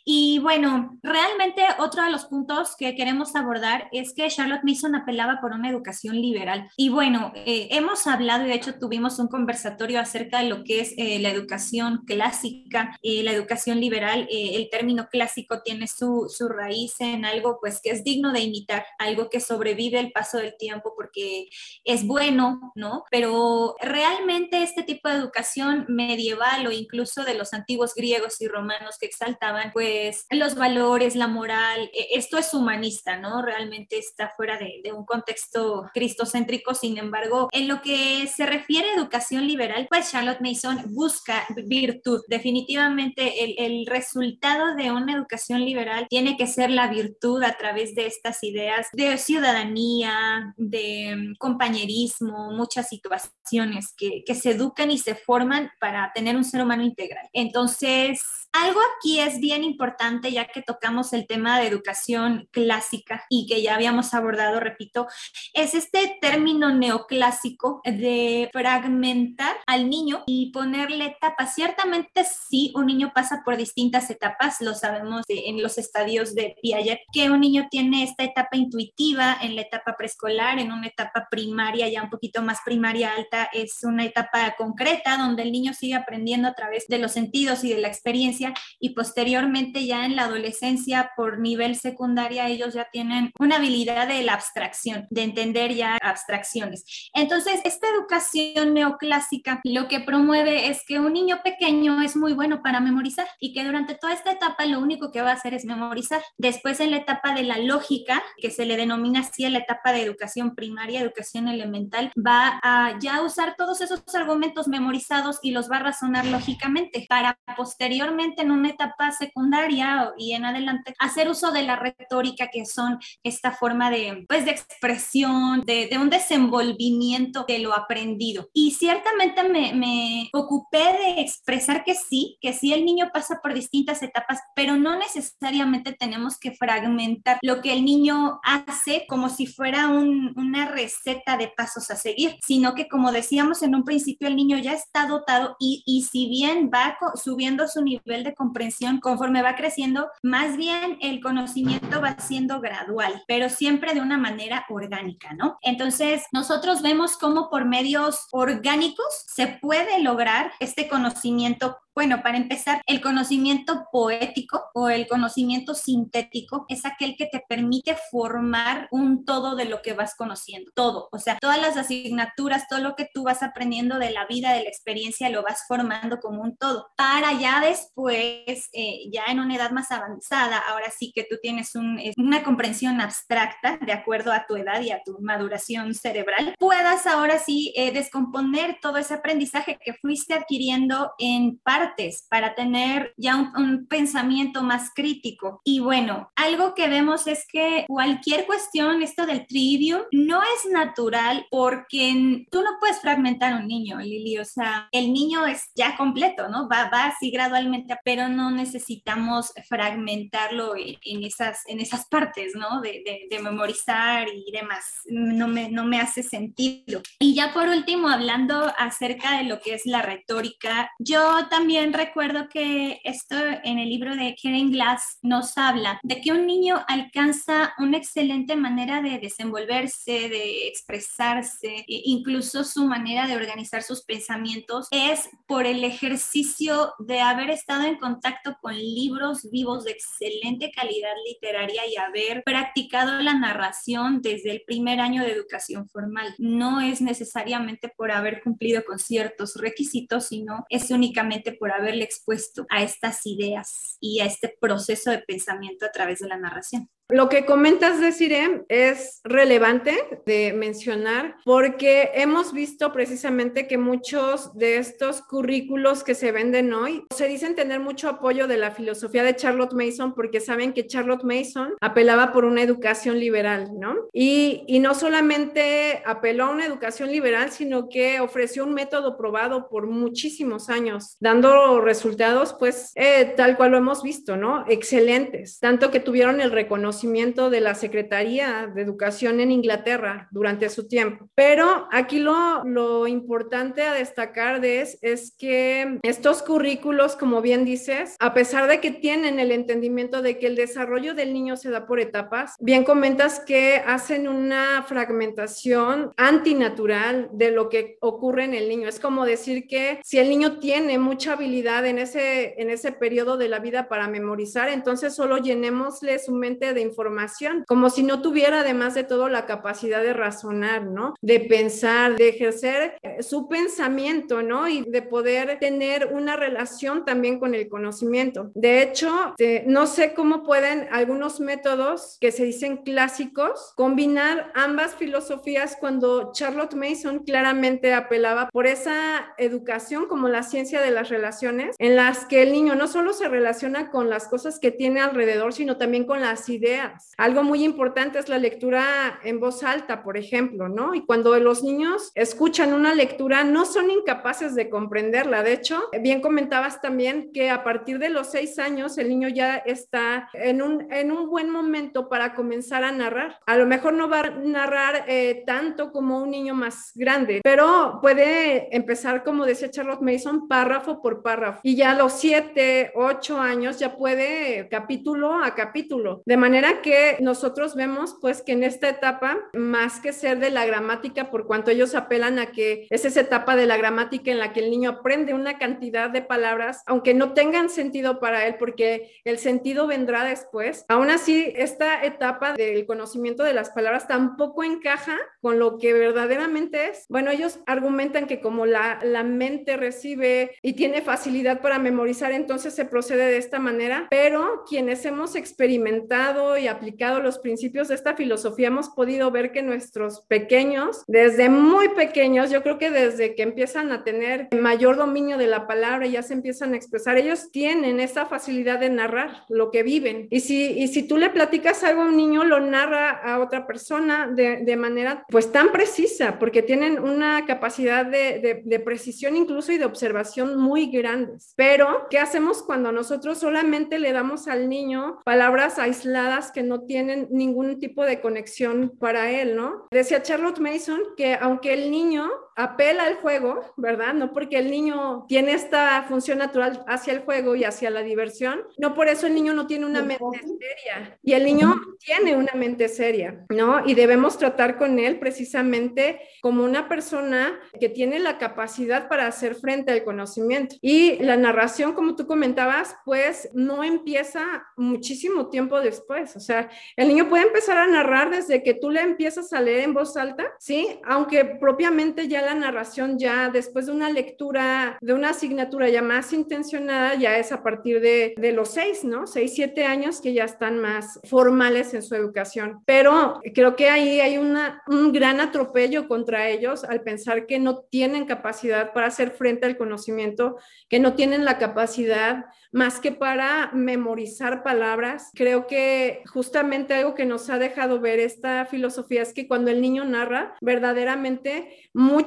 Y 0.06 0.40
bueno, 0.40 0.98
realmente 1.02 1.64
otro 1.80 2.04
de 2.04 2.12
los 2.12 2.26
puntos 2.26 2.76
que 2.78 2.96
queremos 2.96 3.36
abordar 3.36 3.90
es 3.92 4.14
que 4.14 4.28
Charlotte 4.28 4.64
Mason 4.64 4.96
apelaba 4.96 5.40
por 5.42 5.52
una 5.52 5.70
educación 5.70 6.16
liberal. 6.16 6.70
Y 6.78 6.90
bueno, 6.90 7.32
eh, 7.36 7.68
hemos 7.72 8.03
hablado 8.08 8.46
y 8.46 8.50
de 8.50 8.56
hecho 8.56 8.76
tuvimos 8.80 9.20
un 9.20 9.28
conversatorio 9.28 10.00
acerca 10.00 10.40
de 10.40 10.50
lo 10.50 10.64
que 10.64 10.82
es 10.82 10.94
eh, 10.98 11.20
la 11.20 11.30
educación 11.30 12.04
clásica, 12.06 12.98
y 13.02 13.24
la 13.24 13.32
educación 13.32 13.80
liberal. 13.80 14.28
Eh, 14.30 14.56
el 14.56 14.70
término 14.70 15.08
clásico 15.10 15.62
tiene 15.62 15.88
su, 15.88 16.28
su, 16.30 16.48
raíz 16.48 16.96
en 17.00 17.26
algo 17.26 17.58
pues 17.60 17.80
que 17.82 17.92
es 17.92 18.04
digno 18.04 18.32
de 18.32 18.42
imitar, 18.42 18.86
algo 19.00 19.30
que 19.30 19.40
sobrevive 19.40 20.00
el 20.00 20.12
paso 20.12 20.38
del 20.38 20.56
tiempo 20.58 20.94
porque 20.96 21.48
es 21.84 22.06
bueno, 22.06 22.74
¿no? 22.76 23.04
Pero 23.10 23.76
realmente 23.82 24.64
este 24.64 24.84
tipo 24.84 25.10
de 25.10 25.16
educación 25.16 25.86
medieval 25.88 26.68
o 26.68 26.72
incluso 26.72 27.24
de 27.24 27.34
los 27.34 27.54
antiguos 27.54 27.94
griegos 27.96 28.42
y 28.42 28.48
romanos 28.48 28.98
que 29.00 29.06
exaltaban 29.06 29.72
pues 29.74 30.26
los 30.30 30.56
valores, 30.56 31.16
la 31.16 31.28
moral, 31.28 31.90
e, 31.94 32.18
esto 32.18 32.38
es 32.38 32.54
humanista, 32.54 33.18
¿no? 33.18 33.42
Realmente 33.42 33.98
está 33.98 34.32
fuera 34.36 34.58
de, 34.58 34.82
de 34.84 34.92
un 34.92 35.06
contexto 35.06 35.90
cristocéntrico, 35.94 36.74
sin 36.74 36.98
embargo, 36.98 37.50
en 37.52 37.68
lo 37.68 37.82
que 37.82 37.93
se 38.28 38.46
refiere 38.46 38.90
a 38.90 38.96
educación 38.96 39.48
liberal, 39.48 39.88
pues 39.90 40.12
Charlotte 40.12 40.42
Mason 40.42 40.84
busca 40.94 41.46
virtud. 41.66 42.22
Definitivamente 42.28 43.44
el, 43.44 43.56
el 43.58 43.86
resultado 43.86 44.76
de 44.76 44.92
una 44.92 45.14
educación 45.14 45.64
liberal 45.66 46.08
tiene 46.10 46.38
que 46.38 46.48
ser 46.48 46.70
la 46.70 46.88
virtud 46.88 47.44
a 47.44 47.58
través 47.58 47.96
de 47.96 48.06
estas 48.06 48.44
ideas 48.44 48.88
de 48.94 49.18
ciudadanía, 49.18 50.54
de 50.58 51.16
mm, 51.16 51.36
compañerismo, 51.38 52.52
muchas 52.52 52.90
situaciones 52.90 53.94
que, 53.98 54.24
que 54.26 54.36
se 54.36 54.52
educan 54.52 54.92
y 54.92 54.98
se 54.98 55.16
forman 55.16 55.70
para 55.80 56.12
tener 56.14 56.36
un 56.36 56.44
ser 56.44 56.62
humano 56.62 56.84
integral. 56.84 57.28
Entonces, 57.34 58.22
algo 58.54 58.80
aquí 58.98 59.20
es 59.20 59.40
bien 59.40 59.64
importante, 59.64 60.32
ya 60.32 60.46
que 60.46 60.62
tocamos 60.62 61.12
el 61.14 61.28
tema 61.28 61.60
de 61.60 61.68
educación 61.68 62.48
clásica 62.52 63.26
y 63.30 63.48
que 63.48 63.62
ya 63.62 63.76
habíamos 63.76 64.14
abordado, 64.14 64.60
repito, 64.60 65.08
es 65.54 65.74
este 65.74 66.18
término 66.22 66.72
neoclásico 66.72 67.82
de 67.84 68.50
fragmentar 68.54 69.58
al 69.66 69.90
niño 69.90 70.24
y 70.28 70.52
ponerle 70.52 71.06
etapas. 71.08 71.56
Ciertamente 71.56 72.24
sí, 72.24 72.72
un 72.76 72.86
niño 72.86 73.12
pasa 73.14 73.42
por 73.44 73.58
distintas 73.58 74.10
etapas, 74.12 74.62
lo 74.62 74.76
sabemos 74.76 75.24
en 75.28 75.62
los 75.62 75.78
estadios 75.80 76.36
de 76.36 76.56
Piaget, 76.62 77.00
que 77.12 77.32
un 77.32 77.42
niño 77.42 77.68
tiene 77.72 78.04
esta 78.04 78.24
etapa 78.24 78.56
intuitiva 78.56 79.38
en 79.42 79.56
la 79.56 79.62
etapa 79.62 79.96
preescolar, 79.98 80.60
en 80.60 80.72
una 80.72 80.88
etapa 80.88 81.28
primaria, 81.30 81.90
ya 81.90 82.04
un 82.04 82.10
poquito 82.12 82.44
más 82.44 82.60
primaria 82.64 83.14
alta, 83.14 83.50
es 83.52 83.84
una 83.84 84.06
etapa 84.06 84.54
concreta 84.58 85.18
donde 85.18 85.42
el 85.42 85.52
niño 85.52 85.74
sigue 85.74 85.96
aprendiendo 85.96 86.48
a 86.48 86.54
través 86.54 86.88
de 86.88 87.00
los 87.00 87.12
sentidos 87.12 87.64
y 87.64 87.74
de 87.74 87.82
la 87.82 87.88
experiencia 87.88 88.43
infancia 88.44 88.54
y 88.80 88.90
posteriormente 88.90 89.86
ya 89.86 90.06
en 90.06 90.16
la 90.16 90.26
adolescencia 90.26 91.12
por 91.16 91.40
nivel 91.40 91.76
secundaria 91.76 92.48
ellos 92.48 92.74
ya 92.74 92.88
tienen 92.92 93.32
una 93.40 93.58
habilidad 93.58 94.08
de 94.08 94.24
la 94.24 94.34
abstracción, 94.34 95.08
de 95.10 95.24
entender 95.24 95.74
ya 95.74 95.98
abstracciones. 96.02 97.10
Entonces, 97.14 97.62
esta 97.64 97.88
educación 97.88 98.74
neoclásica 98.74 99.62
lo 99.64 99.88
que 99.88 100.00
promueve 100.00 100.68
es 100.68 100.84
que 100.86 101.00
un 101.00 101.14
niño 101.14 101.40
pequeño 101.44 102.02
es 102.02 102.16
muy 102.16 102.34
bueno 102.34 102.62
para 102.62 102.80
memorizar 102.80 103.28
y 103.40 103.54
que 103.54 103.64
durante 103.64 103.96
toda 103.96 104.14
esta 104.14 104.32
etapa 104.32 104.66
lo 104.66 104.80
único 104.80 105.12
que 105.12 105.22
va 105.22 105.32
a 105.32 105.36
hacer 105.36 105.54
es 105.54 105.66
memorizar. 105.66 106.22
Después 106.38 106.80
en 106.80 106.92
la 106.92 106.98
etapa 106.98 107.34
de 107.34 107.44
la 107.44 107.58
lógica, 107.58 108.22
que 108.38 108.52
se 108.52 108.66
le 108.66 108.78
denomina 108.78 109.22
así 109.22 109.48
la 109.50 109.60
etapa 109.60 109.92
de 109.92 110.02
educación 110.02 110.56
primaria, 110.56 111.02
educación 111.02 111.48
elemental, 111.48 112.12
va 112.16 112.60
a 112.64 112.98
ya 113.00 113.22
usar 113.22 113.56
todos 113.58 113.82
esos 113.82 114.04
argumentos 114.16 114.68
memorizados 114.68 115.40
y 115.42 115.52
los 115.52 115.70
va 115.70 115.78
a 115.78 115.84
razonar 115.84 116.26
lógicamente 116.26 117.06
para 117.10 117.38
posteriormente 117.56 118.33
en 118.42 118.52
una 118.52 118.70
etapa 118.70 119.12
secundaria 119.12 120.12
y 120.18 120.34
en 120.34 120.46
adelante 120.46 120.94
hacer 121.00 121.30
uso 121.30 121.52
de 121.52 121.64
la 121.64 121.76
retórica 121.76 122.50
que 122.52 122.66
son 122.66 123.00
esta 123.24 123.52
forma 123.52 123.90
de 123.90 124.26
pues 124.28 124.46
de 124.46 124.52
expresión, 124.52 125.62
de, 125.62 125.88
de 125.88 125.98
un 125.98 126.10
desenvolvimiento 126.10 127.46
de 127.48 127.60
lo 127.60 127.74
aprendido. 127.74 128.50
Y 128.54 128.72
ciertamente 128.72 129.44
me, 129.44 129.74
me 129.74 130.30
ocupé 130.34 130.78
de 130.78 131.22
expresar 131.22 131.84
que 131.84 131.96
sí, 131.96 132.38
que 132.42 132.54
sí 132.54 132.74
el 132.74 132.86
niño 132.86 133.10
pasa 133.14 133.40
por 133.42 133.54
distintas 133.54 134.02
etapas, 134.02 134.40
pero 134.56 134.76
no 134.76 134.98
necesariamente 134.98 135.94
tenemos 135.94 136.38
que 136.40 136.52
fragmentar 136.52 137.40
lo 137.42 137.62
que 137.62 137.74
el 137.74 137.86
niño 137.86 138.40
hace 138.44 139.06
como 139.08 139.30
si 139.30 139.48
fuera 139.48 139.88
una 139.88 140.68
receta 140.70 141.38
de 141.38 141.48
pasos 141.50 141.90
a 141.92 141.96
seguir, 141.96 142.38
sino 142.46 142.74
que 142.74 142.88
como 142.88 143.12
decíamos 143.12 143.62
en 143.64 143.76
un 143.76 143.84
principio, 143.84 144.28
el 144.28 144.36
niño 144.36 144.58
ya 144.58 144.74
está 144.74 145.08
dotado 145.08 145.56
y, 145.60 145.84
y 145.86 146.04
si 146.04 146.28
bien 146.28 146.70
va 146.74 146.98
subiendo 147.16 147.68
su 147.68 147.82
nivel 147.82 148.23
de 148.24 148.34
comprensión 148.34 149.00
conforme 149.00 149.42
va 149.42 149.56
creciendo, 149.56 150.10
más 150.22 150.58
bien 150.58 150.98
el 151.02 151.22
conocimiento 151.22 152.02
va 152.02 152.18
siendo 152.20 152.62
gradual, 152.62 153.24
pero 153.28 153.50
siempre 153.50 153.94
de 153.94 154.02
una 154.02 154.18
manera 154.18 154.66
orgánica, 154.70 155.34
¿no? 155.34 155.58
Entonces, 155.62 156.24
nosotros 156.32 156.82
vemos 156.82 157.18
cómo 157.18 157.50
por 157.50 157.66
medios 157.66 158.28
orgánicos 158.32 159.06
se 159.28 159.48
puede 159.48 160.02
lograr 160.02 160.52
este 160.60 160.88
conocimiento 160.88 161.78
bueno, 161.96 162.22
para 162.24 162.38
empezar, 162.38 162.82
el 162.88 163.02
conocimiento 163.02 163.88
poético 163.92 164.70
o 164.74 164.90
el 164.90 165.08
conocimiento 165.08 165.76
sintético 165.76 166.66
es 166.68 166.86
aquel 166.86 167.16
que 167.16 167.28
te 167.28 167.44
permite 167.48 167.96
formar 168.12 168.88
un 168.92 169.26
todo 169.26 169.56
de 169.56 169.66
lo 169.66 169.82
que 169.82 169.94
vas 169.94 170.16
conociendo, 170.16 170.72
todo, 170.74 171.10
o 171.12 171.20
sea, 171.20 171.38
todas 171.40 171.62
las 171.62 171.78
asignaturas, 171.78 172.68
todo 172.68 172.80
lo 172.80 172.96
que 172.96 173.08
tú 173.14 173.24
vas 173.24 173.44
aprendiendo 173.44 174.00
de 174.00 174.12
la 174.12 174.26
vida, 174.26 174.54
de 174.54 174.64
la 174.64 174.70
experiencia, 174.70 175.30
lo 175.30 175.44
vas 175.44 175.66
formando 175.68 176.20
como 176.20 176.42
un 176.42 176.58
todo, 176.58 176.88
para 176.98 177.34
ya 177.34 177.62
después, 177.62 178.70
eh, 178.74 179.10
ya 179.12 179.26
en 179.28 179.40
una 179.40 179.56
edad 179.56 179.72
más 179.72 179.92
avanzada, 179.92 180.58
ahora 180.58 180.90
sí 180.90 181.12
que 181.14 181.26
tú 181.30 181.38
tienes 181.42 181.74
una 182.18 182.44
comprensión 182.44 183.02
abstracta 183.02 183.78
de 183.82 183.94
acuerdo 183.94 184.32
a 184.32 184.46
tu 184.48 184.56
edad 184.56 184.82
y 184.82 184.92
a 184.92 185.02
tu 185.04 185.20
maduración 185.22 185.94
cerebral, 185.94 186.56
puedas 186.58 187.06
ahora 187.06 187.38
sí 187.38 187.74
eh, 187.76 187.92
descomponer 187.92 188.80
todo 188.82 188.98
ese 188.98 189.14
aprendizaje 189.14 189.78
que 189.84 189.94
fuiste 189.94 190.34
adquiriendo 190.34 191.14
en 191.20 191.60
parte 191.60 191.83
para 192.30 192.56
tener 192.56 193.14
ya 193.18 193.36
un, 193.38 193.88
pensamiento 193.88 194.64
más 194.64 194.92
crítico. 194.94 195.62
Y 195.64 195.80
bueno, 195.80 196.32
algo 196.36 196.74
que 196.74 196.88
vemos 196.88 197.28
es 197.28 197.46
que 197.48 197.86
cualquier 197.88 198.46
cuestión, 198.46 199.02
esto 199.02 199.26
del 199.26 199.46
trivium, 199.46 200.02
no 200.12 200.42
es 200.42 200.72
natural 200.72 201.46
porque 201.52 202.46
tú 202.50 202.62
no 202.62 202.72
puedes 202.80 203.00
fragmentar 203.02 203.56
un 203.56 203.68
niño, 203.68 204.00
Lili. 204.00 204.38
O 204.38 204.46
sea, 204.46 204.88
el 204.92 205.12
niño 205.14 205.46
es 205.46 205.72
ya 205.76 205.96
completo, 205.98 206.50
¿no? 206.50 206.68
Va, 206.68 206.90
va 206.90 207.06
así 207.06 207.30
gradualmente, 207.30 207.98
pero 208.04 208.30
no 208.30 208.52
necesitamos 208.52 209.54
fragmentarlo 209.68 210.74
en, 210.76 211.24
esas, 211.24 211.62
en 211.68 211.80
esas 211.80 212.08
partes, 212.08 212.54
¿no? 212.56 212.82
De, 212.82 213.04
de, 213.30 213.40
memorizar 213.40 214.28
y 214.30 214.52
demás. 214.52 215.02
No 215.06 215.48
me, 215.48 215.70
no 215.70 215.84
me 215.86 216.00
hace 216.00 216.24
sentido. 216.24 217.02
Y 217.20 217.34
ya 217.36 217.54
por 217.54 217.68
último, 217.68 218.08
hablando 218.08 218.72
acerca 218.78 219.38
de 219.38 219.44
lo 219.44 219.60
que 219.60 219.74
es 219.74 219.86
la 219.86 220.02
retórica, 220.02 220.90
yo 221.00 221.48
también 221.50 221.73
recuerdo 221.92 222.50
que 222.50 223.02
esto 223.04 223.36
en 223.64 223.80
el 223.80 223.90
libro 223.90 224.16
de 224.16 224.36
Karen 224.42 224.72
Glass 224.72 225.18
nos 225.22 225.58
habla 225.58 226.00
de 226.04 226.22
que 226.22 226.32
un 226.32 226.46
niño 226.46 226.84
alcanza 226.88 227.74
una 227.80 227.98
excelente 227.98 228.56
manera 228.56 229.02
de 229.02 229.18
desenvolverse, 229.20 230.30
de 230.30 230.68
expresarse, 230.68 231.86
e 231.88 232.02
incluso 232.06 232.64
su 232.64 232.86
manera 232.86 233.28
de 233.28 233.36
organizar 233.36 233.82
sus 233.82 234.04
pensamientos 234.04 234.88
es 234.92 235.30
por 235.48 235.66
el 235.66 235.84
ejercicio 235.84 236.94
de 237.00 237.22
haber 237.22 237.50
estado 237.50 237.86
en 237.86 237.98
contacto 237.98 238.56
con 238.62 238.76
libros 238.76 239.50
vivos 239.52 239.84
de 239.84 239.92
excelente 239.92 240.72
calidad 240.72 241.14
literaria 241.28 241.82
y 241.88 241.98
haber 241.98 242.44
practicado 242.44 243.22
la 243.22 243.34
narración 243.34 244.22
desde 244.22 244.52
el 244.52 244.62
primer 244.66 245.00
año 245.00 245.24
de 245.24 245.32
educación 245.32 245.90
formal. 245.90 246.36
No 246.38 246.82
es 246.82 247.02
necesariamente 247.02 247.90
por 247.90 248.12
haber 248.12 248.42
cumplido 248.42 248.84
con 248.86 249.00
ciertos 249.00 249.56
requisitos, 249.56 250.28
sino 250.28 250.66
es 250.70 250.92
únicamente 250.92 251.52
por 251.54 251.63
por 251.64 251.72
haberle 251.72 252.04
expuesto 252.04 252.66
a 252.70 252.84
estas 252.84 253.26
ideas 253.26 253.96
y 254.02 254.20
a 254.20 254.26
este 254.26 254.54
proceso 254.60 255.12
de 255.12 255.20
pensamiento 255.20 255.86
a 255.86 255.94
través 255.94 256.20
de 256.20 256.28
la 256.28 256.36
narración. 256.36 256.90
Lo 257.14 257.30
que 257.30 257.46
comentas, 257.46 258.02
Desiree, 258.02 258.64
es 258.70 259.22
relevante 259.24 260.20
de 260.26 260.52
mencionar 260.52 261.36
porque 261.46 262.10
hemos 262.16 262.54
visto 262.54 262.92
precisamente 262.92 263.68
que 263.68 263.78
muchos 263.78 264.52
de 264.58 264.78
estos 264.78 265.22
currículos 265.22 266.04
que 266.04 266.16
se 266.16 266.32
venden 266.32 266.74
hoy 266.74 267.06
se 267.16 267.28
dicen 267.28 267.54
tener 267.54 267.80
mucho 267.80 268.10
apoyo 268.10 268.48
de 268.48 268.58
la 268.58 268.72
filosofía 268.72 269.22
de 269.22 269.36
Charlotte 269.36 269.74
Mason 269.74 270.16
porque 270.16 270.40
saben 270.40 270.74
que 270.74 270.88
Charlotte 270.88 271.24
Mason 271.24 271.76
apelaba 271.82 272.32
por 272.32 272.46
una 272.46 272.64
educación 272.64 273.20
liberal, 273.20 273.70
¿no? 273.80 273.94
Y, 274.12 274.64
y 274.66 274.80
no 274.80 274.96
solamente 274.96 276.02
apeló 276.08 276.46
a 276.46 276.50
una 276.50 276.66
educación 276.66 277.12
liberal, 277.12 277.52
sino 277.52 277.90
que 277.90 278.22
ofreció 278.22 278.64
un 278.64 278.74
método 278.74 279.18
probado 279.18 279.70
por 279.70 279.86
muchísimos 279.86 280.68
años, 280.68 281.16
dando 281.20 281.80
resultados, 281.80 282.56
pues, 282.58 282.92
eh, 282.96 283.36
tal 283.38 283.56
cual 283.56 283.70
lo 283.70 283.78
hemos 283.78 284.02
visto, 284.02 284.36
¿no? 284.36 284.66
Excelentes, 284.68 285.60
tanto 285.60 285.92
que 285.92 286.00
tuvieron 286.00 286.42
el 286.42 286.50
reconocimiento 286.50 287.03
de 287.04 287.62
la 287.62 287.76
Secretaría 287.76 288.72
de 288.74 288.82
Educación 288.82 289.40
en 289.40 289.52
Inglaterra 289.52 290.28
durante 290.32 290.70
su 290.70 290.88
tiempo. 290.88 291.30
Pero 291.36 291.88
aquí 291.92 292.20
lo, 292.20 292.64
lo 292.64 293.08
importante 293.08 293.82
a 293.82 293.94
destacar 293.94 294.64
es, 294.64 294.98
es 295.02 295.36
que 295.38 296.00
estos 296.04 296.42
currículos, 296.42 297.16
como 297.16 297.42
bien 297.42 297.66
dices, 297.66 298.16
a 298.20 298.34
pesar 298.34 298.68
de 298.68 298.80
que 298.80 298.92
tienen 298.92 299.40
el 299.40 299.52
entendimiento 299.52 300.22
de 300.22 300.38
que 300.38 300.48
el 300.48 300.56
desarrollo 300.56 301.14
del 301.14 301.34
niño 301.34 301.58
se 301.58 301.70
da 301.70 301.86
por 301.86 302.00
etapas, 302.00 302.56
bien 302.60 302.84
comentas 302.84 303.40
que 303.40 303.82
hacen 303.86 304.28
una 304.28 304.84
fragmentación 304.88 306.14
antinatural 306.18 307.30
de 307.34 307.52
lo 307.52 307.70
que 307.70 307.98
ocurre 308.00 308.46
en 308.46 308.54
el 308.54 308.70
niño. 308.70 308.88
Es 308.88 309.00
como 309.00 309.26
decir 309.26 309.68
que 309.68 310.00
si 310.04 310.20
el 310.20 310.30
niño 310.30 310.60
tiene 310.60 310.98
mucha 310.98 311.34
habilidad 311.34 311.86
en 311.86 312.00
ese, 312.00 312.62
en 312.62 312.70
ese 312.70 312.92
periodo 312.92 313.38
de 313.38 313.50
la 313.50 313.60
vida 313.60 313.90
para 313.90 314.08
memorizar, 314.08 314.70
entonces 314.70 315.14
solo 315.14 315.38
llenémosle 315.38 316.20
su 316.20 316.34
mente 316.34 316.74
de 316.74 316.82
información, 316.84 317.64
como 317.68 317.90
si 317.90 318.04
no 318.04 318.22
tuviera 318.22 318.60
además 318.60 318.94
de 318.94 319.04
todo 319.04 319.30
la 319.30 319.46
capacidad 319.46 320.02
de 320.04 320.14
razonar, 320.14 320.84
¿no? 320.84 321.16
De 321.22 321.40
pensar, 321.40 322.16
de 322.16 322.30
ejercer 322.30 322.98
eh, 323.02 323.24
su 323.24 323.48
pensamiento, 323.48 324.44
¿no? 324.44 324.68
Y 324.68 324.84
de 324.84 325.02
poder 325.02 325.58
tener 325.60 326.08
una 326.12 326.36
relación 326.36 327.06
también 327.06 327.40
con 327.40 327.56
el 327.56 327.68
conocimiento. 327.70 328.52
De 328.54 328.82
hecho, 328.82 329.36
no 329.66 329.88
sé 329.88 330.14
cómo 330.14 330.44
pueden 330.44 330.88
algunos 330.92 331.40
métodos 331.40 332.18
que 332.20 332.32
se 332.32 332.46
dicen 332.46 332.78
clásicos 332.78 333.74
combinar 333.76 334.52
ambas 334.56 334.96
filosofías 334.96 335.78
cuando 335.80 336.32
Charlotte 336.34 336.76
Mason 336.76 337.20
claramente 337.20 337.94
apelaba 337.94 338.50
por 338.50 338.68
esa 338.68 339.34
educación 339.38 340.08
como 340.08 340.28
la 340.28 340.44
ciencia 340.44 340.82
de 340.82 340.92
las 340.92 341.10
relaciones, 341.10 341.76
en 341.80 341.96
las 341.96 342.26
que 342.26 342.44
el 342.44 342.52
niño 342.52 342.76
no 342.76 342.88
solo 342.88 343.14
se 343.14 343.28
relaciona 343.28 343.90
con 343.90 344.10
las 344.10 344.28
cosas 344.28 344.60
que 344.60 344.72
tiene 344.72 345.02
alrededor, 345.02 345.54
sino 345.54 345.78
también 345.78 346.06
con 346.06 346.22
las 346.22 346.50
ideas 346.50 346.73
algo 347.18 347.44
muy 347.44 347.64
importante 347.64 348.20
es 348.20 348.30
la 348.30 348.38
lectura 348.38 349.20
en 349.24 349.40
voz 349.40 349.64
alta, 349.64 350.04
por 350.04 350.18
ejemplo, 350.18 350.70
¿no? 350.70 350.96
Y 350.96 351.06
cuando 351.06 351.38
los 351.40 351.64
niños 351.64 352.12
escuchan 352.16 352.74
una 352.74 352.94
lectura, 352.94 353.44
no 353.44 353.66
son 353.66 353.90
incapaces 353.92 354.56
de 354.56 354.70
comprenderla. 354.70 355.44
De 355.44 355.54
hecho, 355.54 355.82
bien 356.02 356.22
comentabas 356.22 356.82
también 356.82 357.32
que 357.34 357.50
a 357.50 357.64
partir 357.64 358.00
de 358.00 358.10
los 358.10 358.32
seis 358.32 358.60
años 358.60 358.98
el 358.98 359.10
niño 359.10 359.30
ya 359.30 359.58
está 359.58 360.30
en 360.34 360.62
un, 360.62 360.92
en 360.92 361.12
un 361.12 361.30
buen 361.30 361.50
momento 361.50 362.10
para 362.10 362.34
comenzar 362.34 362.84
a 362.84 362.92
narrar. 362.92 363.40
A 363.46 363.58
lo 363.58 363.66
mejor 363.66 363.94
no 363.94 364.10
va 364.10 364.22
a 364.22 364.30
narrar 364.30 365.06
eh, 365.08 365.44
tanto 365.46 365.92
como 365.92 366.22
un 366.22 366.32
niño 366.32 366.54
más 366.54 366.92
grande, 366.96 367.42
pero 367.44 368.00
puede 368.02 368.76
empezar, 368.76 369.24
como 369.24 369.46
decía 369.46 369.72
Charlotte 369.72 370.02
Mason, 370.02 370.48
párrafo 370.48 371.02
por 371.02 371.22
párrafo. 371.22 371.60
Y 371.64 371.76
ya 371.76 371.92
a 371.92 371.96
los 371.96 372.14
siete, 372.14 372.92
ocho 372.96 373.40
años 373.40 373.80
ya 373.80 373.96
puede 373.96 374.68
capítulo 374.70 375.44
a 375.44 375.56
capítulo, 375.56 376.22
de 376.26 376.38
manera 376.38 376.63
manera 376.64 376.82
que 376.82 377.18
nosotros 377.20 377.76
vemos 377.76 378.16
pues 378.22 378.42
que 378.42 378.54
en 378.54 378.64
esta 378.64 378.88
etapa, 378.88 379.38
más 379.54 380.00
que 380.00 380.14
ser 380.14 380.40
de 380.40 380.50
la 380.50 380.66
gramática, 380.66 381.30
por 381.30 381.46
cuanto 381.46 381.72
ellos 381.72 381.94
apelan 381.94 382.40
a 382.40 382.52
que 382.52 382.88
es 382.90 383.04
esa 383.04 383.20
etapa 383.20 383.56
de 383.56 383.66
la 383.66 383.76
gramática 383.76 384.32
en 384.32 384.40
la 384.40 384.54
que 384.54 384.62
el 384.62 384.72
niño 384.72 384.92
aprende 384.92 385.34
una 385.34 385.58
cantidad 385.58 386.10
de 386.10 386.22
palabras, 386.22 386.82
aunque 386.86 387.14
no 387.14 387.34
tengan 387.34 387.70
sentido 387.70 388.20
para 388.22 388.48
él, 388.48 388.56
porque 388.58 389.12
el 389.26 389.40
sentido 389.40 389.88
vendrá 389.88 390.24
después, 390.24 390.86
aún 390.88 391.10
así 391.10 391.52
esta 391.58 392.04
etapa 392.06 392.54
del 392.54 392.86
conocimiento 392.86 393.44
de 393.44 393.54
las 393.54 393.72
palabras 393.72 394.08
tampoco 394.08 394.64
encaja 394.64 395.18
con 395.42 395.60
lo 395.60 395.78
que 395.78 395.92
verdaderamente 395.92 396.90
es. 396.90 397.06
Bueno, 397.10 397.30
ellos 397.32 397.60
argumentan 397.66 398.26
que 398.26 398.40
como 398.40 398.66
la, 398.66 399.00
la 399.04 399.24
mente 399.24 399.76
recibe 399.76 400.56
y 400.62 400.74
tiene 400.74 401.02
facilidad 401.02 401.60
para 401.60 401.78
memorizar, 401.78 402.32
entonces 402.32 402.74
se 402.74 402.86
procede 402.86 403.26
de 403.26 403.38
esta 403.38 403.60
manera, 403.60 404.08
pero 404.10 404.64
quienes 404.66 405.06
hemos 405.06 405.36
experimentado 405.36 406.53
y 406.58 406.68
aplicado 406.68 407.20
los 407.20 407.40
principios 407.40 407.88
de 407.88 407.96
esta 407.96 408.16
filosofía 408.16 408.68
hemos 408.68 408.90
podido 408.90 409.32
ver 409.32 409.52
que 409.52 409.62
nuestros 409.62 410.22
pequeños, 410.28 411.04
desde 411.08 411.50
muy 411.50 411.90
pequeños, 411.90 412.52
yo 412.52 412.62
creo 412.64 412.78
que 412.78 412.92
desde 412.92 413.36
que 413.36 413.44
empiezan 413.44 413.92
a 413.92 414.04
tener 414.04 414.48
mayor 414.52 414.98
dominio 414.98 415.38
de 415.38 415.48
la 415.48 415.68
palabra, 415.68 416.08
ya 416.08 416.24
se 416.24 416.34
empiezan 416.34 416.74
a 416.74 416.78
expresar, 416.78 417.18
ellos 417.18 417.52
tienen 417.52 418.00
esa 418.00 418.26
facilidad 418.26 418.80
de 418.80 418.90
narrar 418.90 419.44
lo 419.50 419.72
que 419.72 419.84
viven. 419.84 420.28
Y 420.30 420.42
si, 420.42 420.72
y 420.72 420.88
si 420.88 421.08
tú 421.08 421.18
le 421.18 421.30
platicas 421.30 421.84
algo 421.84 422.04
a 422.04 422.06
un 422.06 422.18
niño, 422.18 422.44
lo 422.44 422.60
narra 422.60 423.10
a 423.10 423.40
otra 423.40 423.68
persona 423.68 424.28
de, 424.28 424.58
de 424.58 424.76
manera 424.76 425.26
pues 425.30 425.52
tan 425.52 425.72
precisa, 425.72 426.40
porque 426.40 426.62
tienen 426.62 427.00
una 427.00 427.46
capacidad 427.46 428.06
de, 428.06 428.40
de, 428.40 428.62
de 428.64 428.80
precisión 428.80 429.36
incluso 429.36 429.72
y 429.72 429.78
de 429.78 429.86
observación 429.86 430.58
muy 430.58 430.92
grandes. 430.92 431.54
Pero, 431.56 432.08
¿qué 432.10 432.20
hacemos 432.20 432.64
cuando 432.64 432.92
nosotros 432.92 433.38
solamente 433.38 434.00
le 434.00 434.12
damos 434.12 434.48
al 434.48 434.70
niño 434.70 435.22
palabras 435.26 435.80
aisladas 435.80 436.43
que 436.52 436.64
no 436.64 436.82
tienen 436.82 437.28
ningún 437.32 437.80
tipo 437.80 438.04
de 438.04 438.22
conexión 438.22 438.96
para 439.00 439.32
él, 439.32 439.56
¿no? 439.56 439.88
Decía 439.92 440.22
Charlotte 440.22 440.60
Mason 440.60 441.00
que 441.18 441.36
aunque 441.36 441.74
el 441.74 441.92
niño 441.92 442.30
apela 442.56 443.06
al 443.06 443.16
juego, 443.16 443.74
¿verdad? 443.78 444.14
No 444.14 444.32
porque 444.34 444.58
el 444.58 444.70
niño 444.70 445.26
tiene 445.28 445.54
esta 445.54 446.04
función 446.04 446.38
natural 446.38 446.84
hacia 446.88 447.14
el 447.14 447.22
juego 447.22 447.56
y 447.56 447.64
hacia 447.64 447.90
la 447.90 448.04
diversión, 448.04 448.62
no 448.78 448.94
por 448.94 449.08
eso 449.08 449.28
el 449.28 449.36
niño 449.36 449.54
no 449.54 449.68
tiene 449.68 449.86
una 449.86 450.02
mente 450.02 450.24
seria. 450.60 451.18
Y 451.24 451.34
el 451.34 451.46
niño 451.46 451.76
tiene 452.00 452.36
una 452.36 452.54
mente 452.54 452.88
seria, 452.88 453.46
¿no? 453.50 453.86
Y 453.86 453.94
debemos 453.96 454.38
tratar 454.38 454.78
con 454.78 455.00
él 455.00 455.20
precisamente 455.20 456.20
como 456.42 456.64
una 456.64 456.88
persona 456.88 457.60
que 457.80 457.90
tiene 457.90 458.20
la 458.20 458.38
capacidad 458.38 459.08
para 459.08 459.28
hacer 459.28 459.56
frente 459.56 459.92
al 459.92 460.04
conocimiento. 460.04 460.76
Y 460.82 461.18
la 461.24 461.38
narración, 461.38 461.94
como 461.94 462.16
tú 462.16 462.28
comentabas, 462.28 462.96
pues 463.06 463.50
no 463.54 463.84
empieza 463.84 464.66
muchísimo 464.78 465.50
tiempo 465.50 465.80
después. 465.80 466.36
O 466.36 466.40
sea, 466.40 466.70
el 466.96 467.08
niño 467.08 467.30
puede 467.30 467.44
empezar 467.44 467.78
a 467.78 467.88
narrar 467.88 468.30
desde 468.30 468.64
que 468.64 468.74
tú 468.74 468.90
le 468.90 469.02
empiezas 469.02 469.54
a 469.54 469.62
leer 469.62 469.82
en 469.82 469.94
voz 469.94 470.18
alta, 470.18 470.52
¿sí? 470.60 471.00
Aunque 471.06 471.46
propiamente 471.46 472.28
ya 472.28 472.43
la 472.44 472.54
narración 472.54 473.18
ya 473.18 473.50
después 473.50 473.86
de 473.86 473.92
una 473.92 474.10
lectura, 474.10 474.98
de 475.02 475.14
una 475.14 475.30
asignatura 475.30 475.90
ya 475.90 476.02
más 476.02 476.34
intencionada, 476.34 477.16
ya 477.16 477.38
es 477.38 477.52
a 477.52 477.64
partir 477.64 478.02
de, 478.02 478.34
de 478.38 478.52
los 478.52 478.70
seis, 478.70 479.04
¿no? 479.04 479.28
Seis, 479.28 479.54
siete 479.56 479.86
años 479.86 480.22
que 480.22 480.34
ya 480.34 480.44
están 480.44 480.80
más 480.80 481.20
formales 481.24 481.94
en 481.94 482.04
su 482.04 482.16
educación. 482.16 482.82
Pero 482.86 483.42
creo 483.54 483.76
que 483.76 483.90
ahí 483.90 484.20
hay 484.20 484.38
una, 484.38 484.82
un 484.88 485.12
gran 485.12 485.40
atropello 485.40 486.08
contra 486.08 486.50
ellos 486.50 486.84
al 486.84 487.02
pensar 487.02 487.46
que 487.46 487.60
no 487.60 487.80
tienen 487.80 488.26
capacidad 488.26 488.94
para 488.94 489.08
hacer 489.08 489.32
frente 489.32 489.66
al 489.66 489.78
conocimiento, 489.78 490.58
que 490.90 491.00
no 491.00 491.14
tienen 491.14 491.46
la 491.46 491.58
capacidad 491.58 492.46
más 492.72 493.00
que 493.00 493.12
para 493.12 493.72
memorizar 493.74 494.64
palabras. 494.64 495.32
Creo 495.36 495.68
que 495.68 496.24
justamente 496.26 496.94
algo 496.96 497.14
que 497.14 497.26
nos 497.26 497.50
ha 497.50 497.60
dejado 497.60 498.00
ver 498.00 498.20
esta 498.20 498.66
filosofía 498.66 499.22
es 499.22 499.34
que 499.34 499.48
cuando 499.48 499.70
el 499.70 499.80
niño 499.80 500.06
narra, 500.06 500.56
verdaderamente 500.62 501.78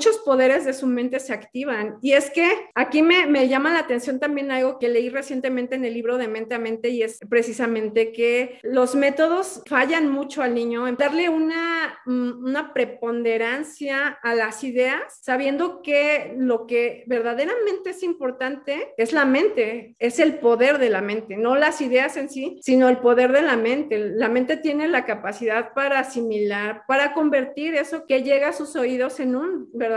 muchos 0.07 0.23
poderes 0.23 0.65
de 0.65 0.73
su 0.73 0.87
mente 0.87 1.21
se 1.21 1.33
activan. 1.33 1.99
Y 2.01 2.13
es 2.13 2.31
que 2.31 2.49
aquí 2.75 3.03
me, 3.03 3.27
me 3.27 3.49
llama 3.49 3.73
la 3.73 3.81
atención 3.81 4.21
también 4.21 4.51
algo 4.51 4.79
que 4.79 4.89
leí 4.89 5.09
recientemente 5.09 5.75
en 5.75 5.85
el 5.85 5.95
libro 5.95 6.17
de 6.17 6.29
Mente 6.29 6.55
a 6.55 6.59
Mente 6.59 6.91
y 6.91 7.03
es 7.03 7.19
precisamente 7.29 8.13
que 8.13 8.59
los 8.63 8.95
métodos 8.95 9.63
fallan 9.67 10.11
mucho 10.11 10.43
al 10.43 10.55
niño 10.55 10.87
en 10.87 10.97
darle 10.97 11.29
una, 11.29 11.99
una 12.07 12.73
preponderancia 12.73 14.19
a 14.23 14.35
las 14.35 14.63
ideas, 14.65 15.19
sabiendo 15.23 15.83
que 15.83 16.35
lo 16.37 16.67
que 16.67 17.05
verdaderamente 17.07 17.91
es 17.91 18.03
importante 18.03 18.95
es 18.97 19.13
la 19.13 19.25
mente, 19.25 19.97
es 19.99 20.19
el 20.19 20.39
poder 20.39 20.79
de 20.79 20.91
la 20.91 21.01
mente, 21.01 21.37
no 21.37 21.57
las 21.57 21.81
ideas 21.81 22.17
en 22.17 22.29
sí, 22.29 22.59
sino 22.63 22.89
el 22.89 22.99
poder 22.99 23.33
de 23.33 23.43
la 23.43 23.57
mente. 23.57 23.99
La 23.99 24.29
mente 24.29 24.57
tiene 24.57 24.89
la 24.89 25.05
capacidad 25.05 25.73
para 25.75 26.01
asimilar, 26.01 26.83
para 26.87 27.13
convertir 27.13 27.75
eso 27.75 28.07
que 28.07 28.23
llega 28.23 28.49
a 28.49 28.53
sus 28.53 28.77
oídos 28.77 29.19
en 29.21 29.35
un 29.35 29.69
verdadero 29.73 29.96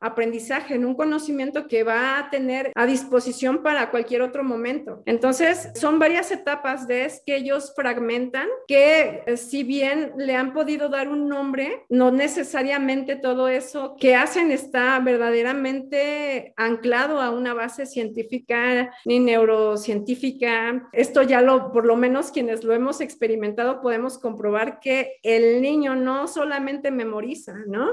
aprendizaje, 0.00 0.74
en 0.74 0.84
un 0.84 0.94
conocimiento 0.94 1.66
que 1.66 1.82
va 1.82 2.18
a 2.18 2.30
tener 2.30 2.72
a 2.74 2.86
disposición 2.86 3.62
para 3.62 3.90
cualquier 3.90 4.22
otro 4.22 4.44
momento. 4.44 5.02
Entonces, 5.06 5.70
son 5.74 5.98
varias 5.98 6.30
etapas 6.30 6.86
de 6.86 7.04
es 7.04 7.22
que 7.24 7.36
ellos 7.36 7.72
fragmentan, 7.74 8.48
que 8.66 9.22
eh, 9.26 9.36
si 9.36 9.64
bien 9.64 10.12
le 10.16 10.36
han 10.36 10.52
podido 10.52 10.88
dar 10.88 11.08
un 11.08 11.28
nombre, 11.28 11.84
no 11.88 12.10
necesariamente 12.10 13.16
todo 13.16 13.48
eso 13.48 13.96
que 13.98 14.14
hacen 14.14 14.50
está 14.50 14.98
verdaderamente 15.00 16.52
anclado 16.56 17.20
a 17.20 17.30
una 17.30 17.54
base 17.54 17.86
científica 17.86 18.92
ni 19.04 19.18
neurocientífica. 19.18 20.88
Esto 20.92 21.22
ya 21.22 21.40
lo, 21.40 21.72
por 21.72 21.86
lo 21.86 21.96
menos 21.96 22.30
quienes 22.30 22.64
lo 22.64 22.74
hemos 22.74 23.00
experimentado, 23.00 23.80
podemos 23.80 24.18
comprobar 24.18 24.80
que 24.80 25.18
el 25.22 25.62
niño 25.62 25.96
no 25.96 26.28
solamente 26.28 26.90
memoriza, 26.90 27.54
¿no? 27.66 27.88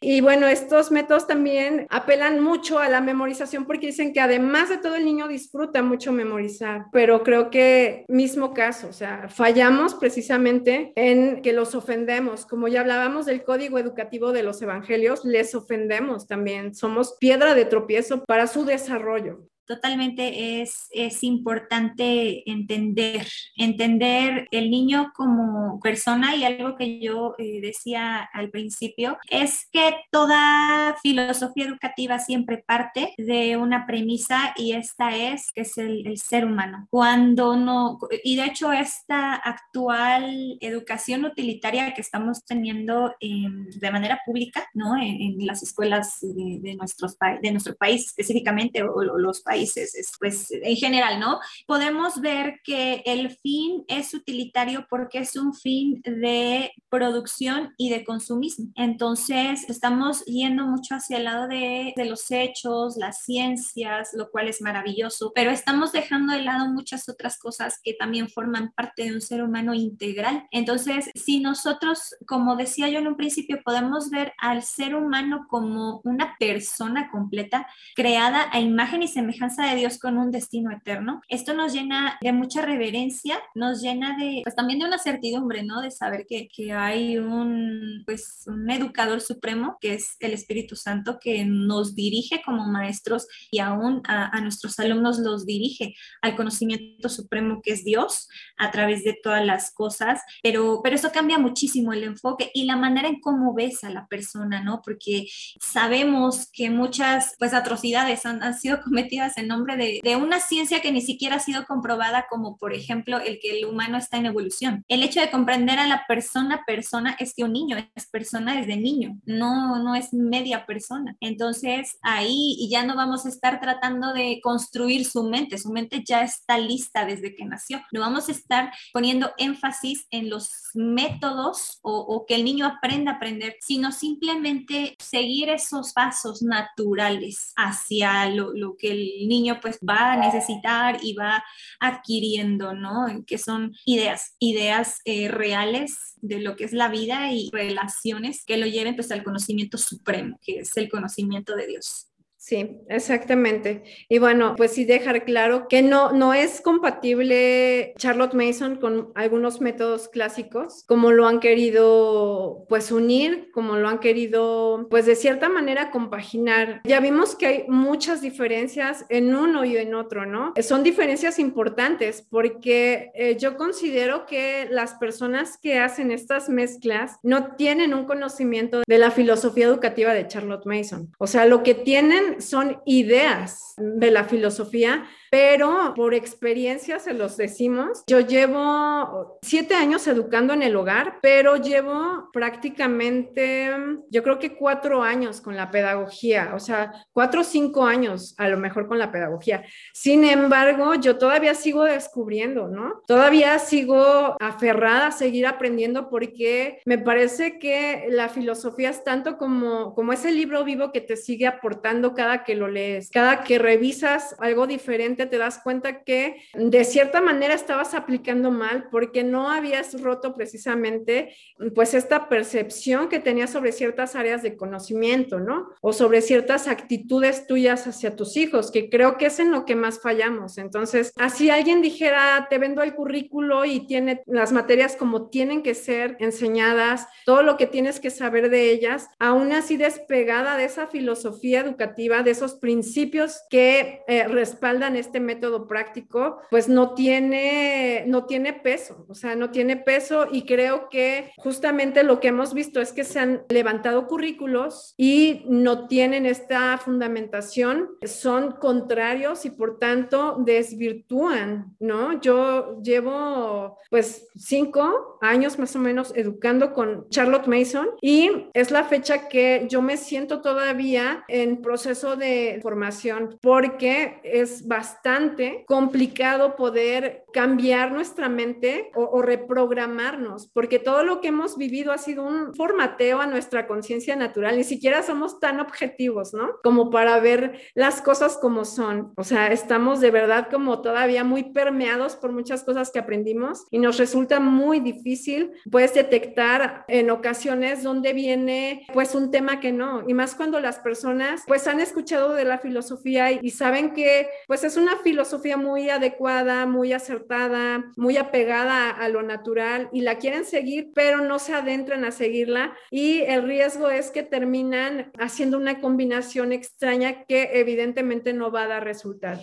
Y 0.00 0.20
bueno, 0.20 0.46
estos 0.46 0.91
métodos 0.92 1.26
también 1.26 1.86
apelan 1.90 2.40
mucho 2.40 2.78
a 2.78 2.88
la 2.88 3.00
memorización 3.00 3.64
porque 3.66 3.86
dicen 3.86 4.12
que 4.12 4.20
además 4.20 4.68
de 4.68 4.78
todo 4.78 4.94
el 4.94 5.04
niño 5.04 5.26
disfruta 5.26 5.82
mucho 5.82 6.12
memorizar, 6.12 6.84
pero 6.92 7.22
creo 7.22 7.50
que 7.50 8.04
mismo 8.08 8.54
caso, 8.54 8.88
o 8.88 8.92
sea, 8.92 9.28
fallamos 9.28 9.94
precisamente 9.94 10.92
en 10.94 11.42
que 11.42 11.52
los 11.52 11.74
ofendemos, 11.74 12.46
como 12.46 12.68
ya 12.68 12.80
hablábamos 12.82 13.26
del 13.26 13.42
código 13.42 13.78
educativo 13.78 14.32
de 14.32 14.42
los 14.42 14.62
evangelios, 14.62 15.24
les 15.24 15.54
ofendemos 15.54 16.26
también, 16.26 16.74
somos 16.74 17.16
piedra 17.18 17.54
de 17.54 17.64
tropiezo 17.64 18.24
para 18.24 18.46
su 18.46 18.64
desarrollo 18.64 19.48
totalmente 19.66 20.62
es, 20.62 20.88
es 20.90 21.22
importante 21.22 22.48
entender, 22.50 23.26
entender 23.56 24.48
el 24.50 24.70
niño 24.70 25.12
como 25.14 25.80
persona 25.80 26.34
y 26.36 26.44
algo 26.44 26.76
que 26.76 27.00
yo 27.00 27.34
eh, 27.38 27.60
decía 27.60 28.28
al 28.32 28.50
principio 28.50 29.18
es 29.28 29.68
que 29.70 29.94
toda 30.10 30.96
filosofía 31.02 31.66
educativa 31.66 32.18
siempre 32.18 32.58
parte 32.58 33.14
de 33.16 33.56
una 33.56 33.86
premisa 33.86 34.52
y 34.56 34.72
esta 34.72 35.16
es 35.16 35.52
que 35.52 35.62
es 35.62 35.78
el, 35.78 36.02
ser 36.18 36.44
humano. 36.44 36.86
Cuando 36.90 37.56
no, 37.56 37.98
y 38.22 38.36
de 38.36 38.44
hecho 38.44 38.72
esta 38.72 39.34
actual 39.34 40.58
educación 40.60 41.24
utilitaria 41.24 41.94
que 41.94 42.00
estamos 42.00 42.44
teniendo 42.44 43.14
de 43.20 43.90
manera 43.90 44.20
pública, 44.24 44.68
¿no? 44.74 44.96
En, 44.96 45.20
en 45.20 45.46
las 45.46 45.62
escuelas 45.62 46.18
de, 46.20 46.58
de, 46.60 46.74
nuestros, 46.74 47.16
de 47.40 47.50
nuestro 47.50 47.74
país 47.76 48.06
específicamente 48.06 48.82
o, 48.82 48.92
o 48.94 49.18
los 49.18 49.40
países 49.40 49.51
países, 49.52 49.92
pues 50.18 50.50
en 50.50 50.76
general, 50.76 51.20
¿no? 51.20 51.38
Podemos 51.66 52.22
ver 52.22 52.60
que 52.64 53.02
el 53.04 53.36
fin 53.36 53.84
es 53.86 54.14
utilitario 54.14 54.86
porque 54.88 55.18
es 55.18 55.36
un 55.36 55.52
fin 55.52 56.00
de 56.04 56.72
producción 56.88 57.74
y 57.76 57.90
de 57.90 58.02
consumismo. 58.02 58.72
Entonces, 58.76 59.68
estamos 59.68 60.24
yendo 60.24 60.66
mucho 60.66 60.94
hacia 60.94 61.18
el 61.18 61.24
lado 61.24 61.48
de, 61.48 61.92
de 61.94 62.04
los 62.06 62.30
hechos, 62.30 62.96
las 62.96 63.24
ciencias, 63.24 64.10
lo 64.14 64.30
cual 64.30 64.48
es 64.48 64.62
maravilloso, 64.62 65.32
pero 65.34 65.50
estamos 65.50 65.92
dejando 65.92 66.32
de 66.32 66.40
lado 66.40 66.68
muchas 66.68 67.10
otras 67.10 67.38
cosas 67.38 67.78
que 67.84 67.92
también 67.92 68.30
forman 68.30 68.72
parte 68.72 69.04
de 69.04 69.12
un 69.12 69.20
ser 69.20 69.42
humano 69.42 69.74
integral. 69.74 70.46
Entonces, 70.50 71.10
si 71.14 71.40
nosotros, 71.40 72.14
como 72.26 72.56
decía 72.56 72.88
yo 72.88 73.00
en 73.00 73.08
un 73.08 73.16
principio, 73.16 73.60
podemos 73.62 74.08
ver 74.08 74.32
al 74.38 74.62
ser 74.62 74.94
humano 74.94 75.46
como 75.50 76.00
una 76.04 76.36
persona 76.38 77.10
completa, 77.10 77.66
creada 77.94 78.48
a 78.50 78.60
imagen 78.60 79.02
y 79.02 79.08
semejanza 79.08 79.41
de 79.42 79.74
Dios 79.74 79.98
con 79.98 80.18
un 80.18 80.30
destino 80.30 80.70
eterno. 80.70 81.20
Esto 81.28 81.52
nos 81.52 81.72
llena 81.72 82.16
de 82.20 82.32
mucha 82.32 82.62
reverencia, 82.62 83.40
nos 83.54 83.82
llena 83.82 84.16
de, 84.16 84.42
pues 84.44 84.54
también 84.54 84.78
de 84.78 84.86
una 84.86 84.98
certidumbre, 84.98 85.64
¿no? 85.64 85.80
De 85.80 85.90
saber 85.90 86.26
que, 86.28 86.48
que 86.48 86.72
hay 86.72 87.18
un, 87.18 88.02
pues, 88.06 88.44
un 88.46 88.70
educador 88.70 89.20
supremo, 89.20 89.78
que 89.80 89.94
es 89.94 90.16
el 90.20 90.32
Espíritu 90.32 90.76
Santo, 90.76 91.18
que 91.20 91.44
nos 91.44 91.96
dirige 91.96 92.40
como 92.44 92.66
maestros 92.66 93.26
y 93.50 93.58
aún 93.58 94.02
a, 94.06 94.36
a 94.36 94.40
nuestros 94.40 94.78
alumnos 94.78 95.18
los 95.18 95.44
dirige 95.44 95.94
al 96.20 96.36
conocimiento 96.36 97.08
supremo 97.08 97.60
que 97.62 97.72
es 97.72 97.84
Dios 97.84 98.28
a 98.58 98.70
través 98.70 99.02
de 99.02 99.18
todas 99.20 99.44
las 99.44 99.74
cosas, 99.74 100.20
pero, 100.42 100.80
pero 100.84 100.94
eso 100.94 101.10
cambia 101.10 101.38
muchísimo 101.38 101.92
el 101.92 102.04
enfoque 102.04 102.50
y 102.54 102.64
la 102.64 102.76
manera 102.76 103.08
en 103.08 103.20
cómo 103.20 103.54
ves 103.54 103.82
a 103.82 103.90
la 103.90 104.06
persona, 104.06 104.62
¿no? 104.62 104.82
Porque 104.82 105.26
sabemos 105.60 106.48
que 106.52 106.70
muchas, 106.70 107.34
pues, 107.38 107.54
atrocidades 107.54 108.24
han, 108.24 108.42
han 108.42 108.54
sido 108.54 108.80
cometidas 108.80 109.31
en 109.36 109.48
nombre 109.48 109.76
de, 109.76 110.16
una 110.16 110.40
ciencia 110.40 110.80
que 110.80 110.92
ni 110.92 111.00
siquiera 111.00 111.36
ha 111.36 111.40
sido 111.40 111.64
comprobada, 111.66 112.26
como 112.28 112.56
por 112.56 112.74
ejemplo 112.74 113.18
el 113.18 113.38
que 113.40 113.58
el 113.58 113.64
humano 113.64 113.96
está 113.96 114.18
en 114.18 114.26
evolución. 114.26 114.84
El 114.88 115.02
hecho 115.02 115.20
de 115.20 115.30
comprender 115.30 115.78
a 115.78 115.86
la 115.86 116.04
persona 116.06 116.62
persona 116.66 117.16
es 117.18 117.34
que 117.34 117.44
un 117.44 117.52
niño 117.52 117.76
es 117.94 118.06
persona 118.08 118.56
desde 118.56 118.76
niño, 118.76 119.18
no, 119.24 119.82
no 119.82 119.94
es 119.94 120.12
media 120.12 120.66
persona. 120.66 121.16
Entonces 121.20 121.98
ahí 122.02 122.68
ya 122.70 122.84
no 122.84 122.94
vamos 122.94 123.26
a 123.26 123.28
estar 123.28 123.60
tratando 123.60 124.12
de 124.12 124.40
construir 124.42 125.04
su 125.04 125.24
mente, 125.24 125.58
su 125.58 125.72
mente 125.72 126.02
ya 126.06 126.22
está 126.22 126.58
lista 126.58 127.04
desde 127.04 127.34
que 127.34 127.44
nació. 127.44 127.82
No 127.92 128.00
vamos 128.00 128.28
a 128.28 128.32
estar 128.32 128.72
poniendo 128.92 129.32
énfasis 129.38 130.06
en 130.10 130.30
los 130.30 130.50
métodos 130.74 131.78
o, 131.82 131.98
o 131.98 132.26
que 132.26 132.34
el 132.34 132.44
niño 132.44 132.66
aprenda 132.66 133.12
a 133.12 133.14
aprender, 133.16 133.56
sino 133.60 133.92
simplemente 133.92 134.96
seguir 134.98 135.48
esos 135.50 135.92
pasos 135.92 136.42
naturales 136.42 137.52
hacia 137.56 138.28
lo, 138.28 138.52
lo 138.54 138.76
que 138.76 138.90
el 138.90 139.21
niño 139.28 139.58
pues 139.60 139.78
va 139.78 140.12
a 140.12 140.16
necesitar 140.16 140.98
y 141.02 141.14
va 141.14 141.44
adquiriendo, 141.80 142.74
¿no? 142.74 143.06
Que 143.26 143.38
son 143.38 143.74
ideas, 143.84 144.36
ideas 144.38 145.00
eh, 145.04 145.28
reales 145.28 146.14
de 146.16 146.40
lo 146.40 146.56
que 146.56 146.64
es 146.64 146.72
la 146.72 146.88
vida 146.88 147.32
y 147.32 147.50
relaciones 147.52 148.44
que 148.44 148.56
lo 148.56 148.66
lleven 148.66 148.94
pues 148.94 149.10
al 149.10 149.24
conocimiento 149.24 149.78
supremo, 149.78 150.38
que 150.42 150.60
es 150.60 150.76
el 150.76 150.88
conocimiento 150.88 151.56
de 151.56 151.66
Dios. 151.66 152.11
Sí, 152.42 152.80
exactamente. 152.88 153.84
Y 154.08 154.18
bueno, 154.18 154.54
pues 154.56 154.72
sí 154.72 154.84
dejar 154.84 155.24
claro 155.24 155.68
que 155.68 155.80
no, 155.80 156.10
no 156.10 156.34
es 156.34 156.60
compatible 156.60 157.94
Charlotte 157.98 158.34
Mason 158.34 158.80
con 158.80 159.12
algunos 159.14 159.60
métodos 159.60 160.08
clásicos, 160.08 160.82
como 160.88 161.12
lo 161.12 161.28
han 161.28 161.38
querido 161.38 162.66
pues 162.68 162.90
unir, 162.90 163.52
como 163.52 163.76
lo 163.76 163.88
han 163.88 164.00
querido 164.00 164.88
pues 164.90 165.06
de 165.06 165.14
cierta 165.14 165.48
manera 165.48 165.92
compaginar. 165.92 166.80
Ya 166.82 166.98
vimos 166.98 167.36
que 167.36 167.46
hay 167.46 167.64
muchas 167.68 168.20
diferencias 168.20 169.06
en 169.08 169.36
uno 169.36 169.64
y 169.64 169.76
en 169.76 169.94
otro, 169.94 170.26
¿no? 170.26 170.52
Son 170.62 170.82
diferencias 170.82 171.38
importantes 171.38 172.26
porque 172.28 173.12
eh, 173.14 173.36
yo 173.38 173.56
considero 173.56 174.26
que 174.26 174.66
las 174.68 174.94
personas 174.94 175.58
que 175.58 175.78
hacen 175.78 176.10
estas 176.10 176.48
mezclas 176.48 177.20
no 177.22 177.54
tienen 177.54 177.94
un 177.94 178.04
conocimiento 178.04 178.82
de 178.84 178.98
la 178.98 179.12
filosofía 179.12 179.66
educativa 179.66 180.12
de 180.12 180.26
Charlotte 180.26 180.66
Mason. 180.66 181.12
O 181.18 181.28
sea, 181.28 181.46
lo 181.46 181.62
que 181.62 181.74
tienen 181.74 182.31
son 182.40 182.80
ideas 182.86 183.74
de 183.76 184.10
la 184.10 184.24
filosofía 184.24 185.04
pero 185.32 185.94
por 185.96 186.12
experiencia 186.12 186.98
se 186.98 187.14
los 187.14 187.38
decimos. 187.38 188.04
Yo 188.06 188.20
llevo 188.20 189.38
siete 189.40 189.74
años 189.74 190.06
educando 190.06 190.52
en 190.52 190.62
el 190.62 190.76
hogar, 190.76 191.20
pero 191.22 191.56
llevo 191.56 192.28
prácticamente, 192.34 193.70
yo 194.10 194.22
creo 194.22 194.38
que 194.38 194.54
cuatro 194.54 195.02
años 195.02 195.40
con 195.40 195.56
la 195.56 195.70
pedagogía, 195.70 196.52
o 196.54 196.60
sea, 196.60 196.92
cuatro 197.12 197.40
o 197.40 197.44
cinco 197.44 197.86
años 197.86 198.34
a 198.36 198.46
lo 198.48 198.58
mejor 198.58 198.86
con 198.88 198.98
la 198.98 199.10
pedagogía. 199.10 199.64
Sin 199.94 200.24
embargo, 200.24 200.96
yo 200.96 201.16
todavía 201.16 201.54
sigo 201.54 201.84
descubriendo, 201.84 202.68
¿no? 202.68 203.00
Todavía 203.06 203.58
sigo 203.58 204.36
aferrada 204.38 205.06
a 205.06 205.12
seguir 205.12 205.46
aprendiendo 205.46 206.10
porque 206.10 206.82
me 206.84 206.98
parece 206.98 207.58
que 207.58 208.06
la 208.10 208.28
filosofía 208.28 208.90
es 208.90 209.02
tanto 209.02 209.38
como, 209.38 209.94
como 209.94 210.12
ese 210.12 210.30
libro 210.30 210.62
vivo 210.62 210.92
que 210.92 211.00
te 211.00 211.16
sigue 211.16 211.46
aportando 211.46 212.12
cada 212.12 212.44
que 212.44 212.54
lo 212.54 212.68
lees, 212.68 213.08
cada 213.10 213.44
que 213.44 213.58
revisas 213.58 214.36
algo 214.38 214.66
diferente 214.66 215.21
te 215.26 215.38
das 215.38 215.60
cuenta 215.62 216.02
que 216.02 216.42
de 216.54 216.84
cierta 216.84 217.20
manera 217.20 217.54
estabas 217.54 217.94
aplicando 217.94 218.50
mal 218.50 218.88
porque 218.90 219.24
no 219.24 219.50
habías 219.50 220.00
roto 220.00 220.34
precisamente 220.34 221.34
pues 221.74 221.94
esta 221.94 222.28
percepción 222.28 223.08
que 223.08 223.20
tenías 223.20 223.50
sobre 223.50 223.72
ciertas 223.72 224.16
áreas 224.16 224.42
de 224.42 224.56
conocimiento, 224.56 225.38
¿no? 225.38 225.70
O 225.80 225.92
sobre 225.92 226.22
ciertas 226.22 226.68
actitudes 226.68 227.46
tuyas 227.46 227.86
hacia 227.86 228.16
tus 228.16 228.36
hijos, 228.36 228.70
que 228.70 228.90
creo 228.90 229.16
que 229.16 229.26
es 229.26 229.38
en 229.38 229.50
lo 229.50 229.64
que 229.64 229.76
más 229.76 230.00
fallamos. 230.00 230.58
Entonces, 230.58 231.12
así 231.16 231.50
alguien 231.50 231.82
dijera, 231.82 232.46
te 232.50 232.58
vendo 232.58 232.82
el 232.82 232.94
currículo 232.94 233.64
y 233.64 233.86
tiene 233.86 234.22
las 234.26 234.52
materias 234.52 234.96
como 234.96 235.28
tienen 235.28 235.62
que 235.62 235.74
ser 235.74 236.16
enseñadas, 236.20 237.06
todo 237.24 237.42
lo 237.42 237.56
que 237.56 237.66
tienes 237.66 238.00
que 238.00 238.10
saber 238.10 238.50
de 238.50 238.70
ellas, 238.70 239.08
aún 239.18 239.52
así 239.52 239.76
despegada 239.76 240.56
de 240.56 240.64
esa 240.64 240.86
filosofía 240.86 241.60
educativa, 241.60 242.22
de 242.22 242.32
esos 242.32 242.54
principios 242.54 243.42
que 243.50 244.02
eh, 244.06 244.26
respaldan 244.28 244.96
este 244.96 245.11
este 245.12 245.20
método 245.20 245.68
práctico, 245.68 246.38
pues 246.48 246.70
no 246.70 246.94
tiene, 246.94 248.04
no 248.06 248.24
tiene 248.24 248.54
peso, 248.54 249.04
o 249.10 249.14
sea, 249.14 249.36
no 249.36 249.50
tiene 249.50 249.76
peso 249.76 250.26
y 250.32 250.46
creo 250.46 250.88
que 250.88 251.32
justamente 251.36 252.02
lo 252.02 252.18
que 252.18 252.28
hemos 252.28 252.54
visto 252.54 252.80
es 252.80 252.94
que 252.94 253.04
se 253.04 253.18
han 253.18 253.42
levantado 253.50 254.06
currículos 254.06 254.94
y 254.96 255.44
no 255.48 255.86
tienen 255.86 256.24
esta 256.24 256.78
fundamentación, 256.78 257.90
son 258.04 258.52
contrarios 258.52 259.44
y 259.44 259.50
por 259.50 259.78
tanto 259.78 260.38
desvirtúan, 260.38 261.76
¿no? 261.78 262.18
Yo 262.22 262.80
llevo 262.82 263.76
pues 263.90 264.28
cinco 264.34 265.18
años 265.20 265.58
más 265.58 265.76
o 265.76 265.78
menos 265.78 266.14
educando 266.16 266.72
con 266.72 267.06
Charlotte 267.10 267.48
Mason 267.48 267.90
y 268.00 268.30
es 268.54 268.70
la 268.70 268.84
fecha 268.84 269.28
que 269.28 269.66
yo 269.68 269.82
me 269.82 269.98
siento 269.98 270.40
todavía 270.40 271.22
en 271.28 271.60
proceso 271.60 272.16
de 272.16 272.60
formación 272.62 273.38
porque 273.42 274.18
es 274.24 274.66
bastante 274.66 275.01
bastante 275.02 275.64
complicado 275.66 276.54
poder 276.54 277.24
cambiar 277.32 277.92
nuestra 277.92 278.28
mente 278.28 278.90
o, 278.94 279.22
reprogramarnos, 279.22 280.48
porque 280.48 280.78
todo 280.78 281.02
lo 281.02 281.20
que 281.20 281.28
hemos 281.28 281.56
vivido 281.56 281.92
ha 281.92 281.98
sido 281.98 282.24
un 282.24 282.54
formateo 282.54 283.20
a 283.20 283.26
nuestra 283.26 283.66
conciencia 283.66 284.16
natural. 284.16 284.56
Ni 284.56 284.64
siquiera 284.64 285.02
somos 285.02 285.40
tan 285.40 285.60
objetivos, 285.60 286.34
¿no? 286.34 286.50
Como 286.62 286.90
para 286.90 287.18
ver 287.20 287.60
las 287.74 288.00
cosas 288.00 288.38
como 288.38 288.64
son. 288.64 289.12
O 289.16 289.24
sea, 289.24 289.48
estamos 289.48 290.00
de 290.00 290.10
verdad 290.10 290.48
como 290.50 290.82
todavía 290.82 291.24
muy 291.24 291.52
permeados 291.52 292.16
por 292.16 292.32
muchas 292.32 292.62
cosas 292.64 292.90
que 292.90 292.98
aprendimos 292.98 293.64
y 293.70 293.78
nos 293.78 293.98
resulta 293.98 294.40
muy 294.40 294.80
difícil, 294.80 295.52
puedes 295.70 295.94
detectar 295.94 296.84
en 296.88 297.10
ocasiones 297.10 297.82
dónde 297.82 298.12
viene 298.12 298.86
pues 298.92 299.14
un 299.14 299.30
tema 299.30 299.60
que 299.60 299.72
no. 299.72 300.04
Y 300.06 300.14
más 300.14 300.34
cuando 300.34 300.60
las 300.60 300.78
personas 300.78 301.42
pues 301.46 301.66
han 301.66 301.80
escuchado 301.80 302.34
de 302.34 302.44
la 302.44 302.58
filosofía 302.58 303.32
y, 303.32 303.40
y 303.42 303.50
saben 303.50 303.94
que 303.94 304.28
pues 304.46 304.64
es 304.64 304.76
una 304.76 304.91
filosofía 304.98 305.56
muy 305.56 305.90
adecuada, 305.90 306.66
muy 306.66 306.92
acertada, 306.92 307.92
muy 307.96 308.16
apegada 308.16 308.90
a 308.90 309.08
lo 309.08 309.22
natural 309.22 309.88
y 309.92 310.02
la 310.02 310.18
quieren 310.18 310.44
seguir, 310.44 310.90
pero 310.94 311.18
no 311.18 311.38
se 311.38 311.54
adentran 311.54 312.04
a 312.04 312.10
seguirla 312.10 312.76
y 312.90 313.20
el 313.20 313.42
riesgo 313.42 313.90
es 313.90 314.10
que 314.10 314.22
terminan 314.22 315.12
haciendo 315.18 315.56
una 315.56 315.80
combinación 315.80 316.52
extraña 316.52 317.24
que 317.24 317.50
evidentemente 317.54 318.32
no 318.32 318.50
va 318.50 318.64
a 318.64 318.68
dar 318.68 318.84
resultado. 318.84 319.40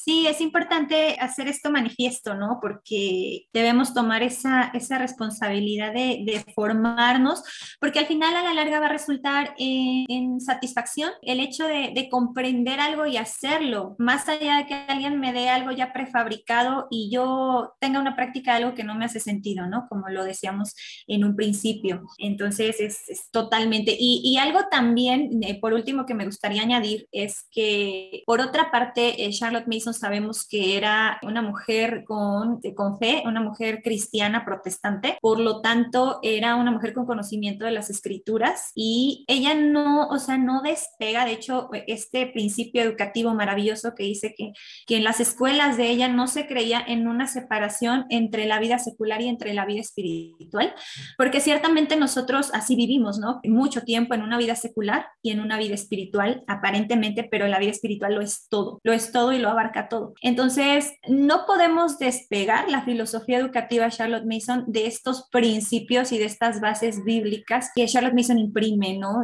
Sí, 0.00 0.28
es 0.28 0.40
importante 0.40 1.16
hacer 1.18 1.48
esto 1.48 1.72
manifiesto, 1.72 2.36
¿no? 2.36 2.60
Porque 2.62 3.48
debemos 3.52 3.94
tomar 3.94 4.22
esa, 4.22 4.70
esa 4.72 4.96
responsabilidad 4.96 5.92
de, 5.92 6.22
de, 6.24 6.44
formarnos, 6.54 7.42
porque 7.80 7.98
al 7.98 8.06
final 8.06 8.36
a 8.36 8.44
la 8.44 8.54
larga 8.54 8.78
va 8.78 8.86
a 8.86 8.90
resultar 8.90 9.56
en, 9.58 10.40
satisfacción 10.40 11.10
el 11.22 11.40
hecho 11.40 11.66
de, 11.66 11.90
de, 11.92 12.08
comprender 12.08 12.78
algo 12.78 13.06
y 13.06 13.16
hacerlo, 13.16 13.96
más 13.98 14.28
allá 14.28 14.58
de 14.58 14.66
que 14.66 14.74
alguien 14.74 15.18
me 15.18 15.32
dé 15.32 15.48
algo 15.48 15.72
ya 15.72 15.92
prefabricado 15.92 16.86
y 16.92 17.10
yo 17.10 17.74
tenga 17.80 17.98
una 17.98 18.14
práctica 18.14 18.52
de 18.52 18.62
algo 18.62 18.76
que 18.76 18.84
no 18.84 18.94
me 18.94 19.04
hace 19.04 19.18
sentido, 19.18 19.66
¿no? 19.66 19.88
Como 19.88 20.08
lo 20.10 20.22
decíamos 20.22 20.76
en 21.08 21.24
un 21.24 21.34
principio. 21.34 22.04
Entonces 22.18 22.78
es, 22.78 23.08
es 23.08 23.30
totalmente. 23.32 23.96
Y, 23.98 24.22
y, 24.24 24.38
algo 24.38 24.60
también, 24.70 25.42
eh, 25.42 25.58
por 25.60 25.72
último, 25.72 26.06
que 26.06 26.14
me 26.14 26.24
gustaría 26.24 26.62
añadir 26.62 27.08
es 27.10 27.48
que, 27.50 28.22
por 28.26 28.40
otra 28.40 28.70
parte, 28.70 29.24
eh, 29.24 29.30
Charlotte 29.30 29.66
Sabemos 29.92 30.46
que 30.46 30.76
era 30.76 31.18
una 31.22 31.42
mujer 31.42 32.04
con, 32.04 32.60
con 32.74 32.98
fe, 32.98 33.22
una 33.24 33.40
mujer 33.40 33.80
cristiana 33.82 34.44
protestante, 34.44 35.18
por 35.20 35.40
lo 35.40 35.60
tanto 35.60 36.18
era 36.22 36.56
una 36.56 36.70
mujer 36.70 36.92
con 36.92 37.06
conocimiento 37.06 37.64
de 37.64 37.72
las 37.72 37.90
escrituras 37.90 38.72
y 38.74 39.24
ella 39.28 39.54
no, 39.54 40.08
o 40.08 40.18
sea, 40.18 40.38
no 40.38 40.62
despega, 40.62 41.24
de 41.24 41.32
hecho, 41.32 41.68
este 41.86 42.26
principio 42.26 42.82
educativo 42.82 43.34
maravilloso 43.34 43.94
que 43.94 44.04
dice 44.04 44.34
que, 44.36 44.52
que 44.86 44.96
en 44.96 45.04
las 45.04 45.20
escuelas 45.20 45.76
de 45.76 45.90
ella 45.90 46.08
no 46.08 46.26
se 46.26 46.46
creía 46.46 46.82
en 46.86 47.08
una 47.08 47.26
separación 47.26 48.06
entre 48.10 48.46
la 48.46 48.58
vida 48.58 48.78
secular 48.78 49.20
y 49.20 49.28
entre 49.28 49.54
la 49.54 49.64
vida 49.64 49.80
espiritual, 49.80 50.74
porque 51.16 51.40
ciertamente 51.40 51.96
nosotros 51.96 52.50
así 52.52 52.76
vivimos, 52.76 53.18
¿no? 53.18 53.40
Mucho 53.44 53.82
tiempo 53.82 54.14
en 54.14 54.22
una 54.22 54.38
vida 54.38 54.54
secular 54.54 55.06
y 55.22 55.30
en 55.30 55.40
una 55.40 55.58
vida 55.58 55.74
espiritual, 55.74 56.42
aparentemente, 56.46 57.24
pero 57.24 57.48
la 57.48 57.58
vida 57.58 57.70
espiritual 57.70 58.14
lo 58.14 58.20
es 58.20 58.48
todo, 58.48 58.80
lo 58.82 58.92
es 58.92 59.12
todo 59.12 59.32
y 59.32 59.38
lo 59.38 59.48
abarca 59.48 59.77
abarca 59.78 59.88
todo. 59.88 60.14
Entonces, 60.22 60.92
no 61.08 61.46
podemos 61.46 61.98
despegar 61.98 62.70
la 62.70 62.82
filosofía 62.82 63.38
educativa 63.38 63.90
Charlotte 63.90 64.26
Mason 64.26 64.64
de 64.66 64.86
estos 64.86 65.28
principios 65.30 66.12
y 66.12 66.18
de 66.18 66.24
estas 66.24 66.60
bases 66.60 67.04
bíblicas 67.04 67.70
que 67.74 67.86
Charlotte 67.86 68.14
Mason 68.14 68.38
imprime, 68.38 68.98
¿no? 68.98 69.22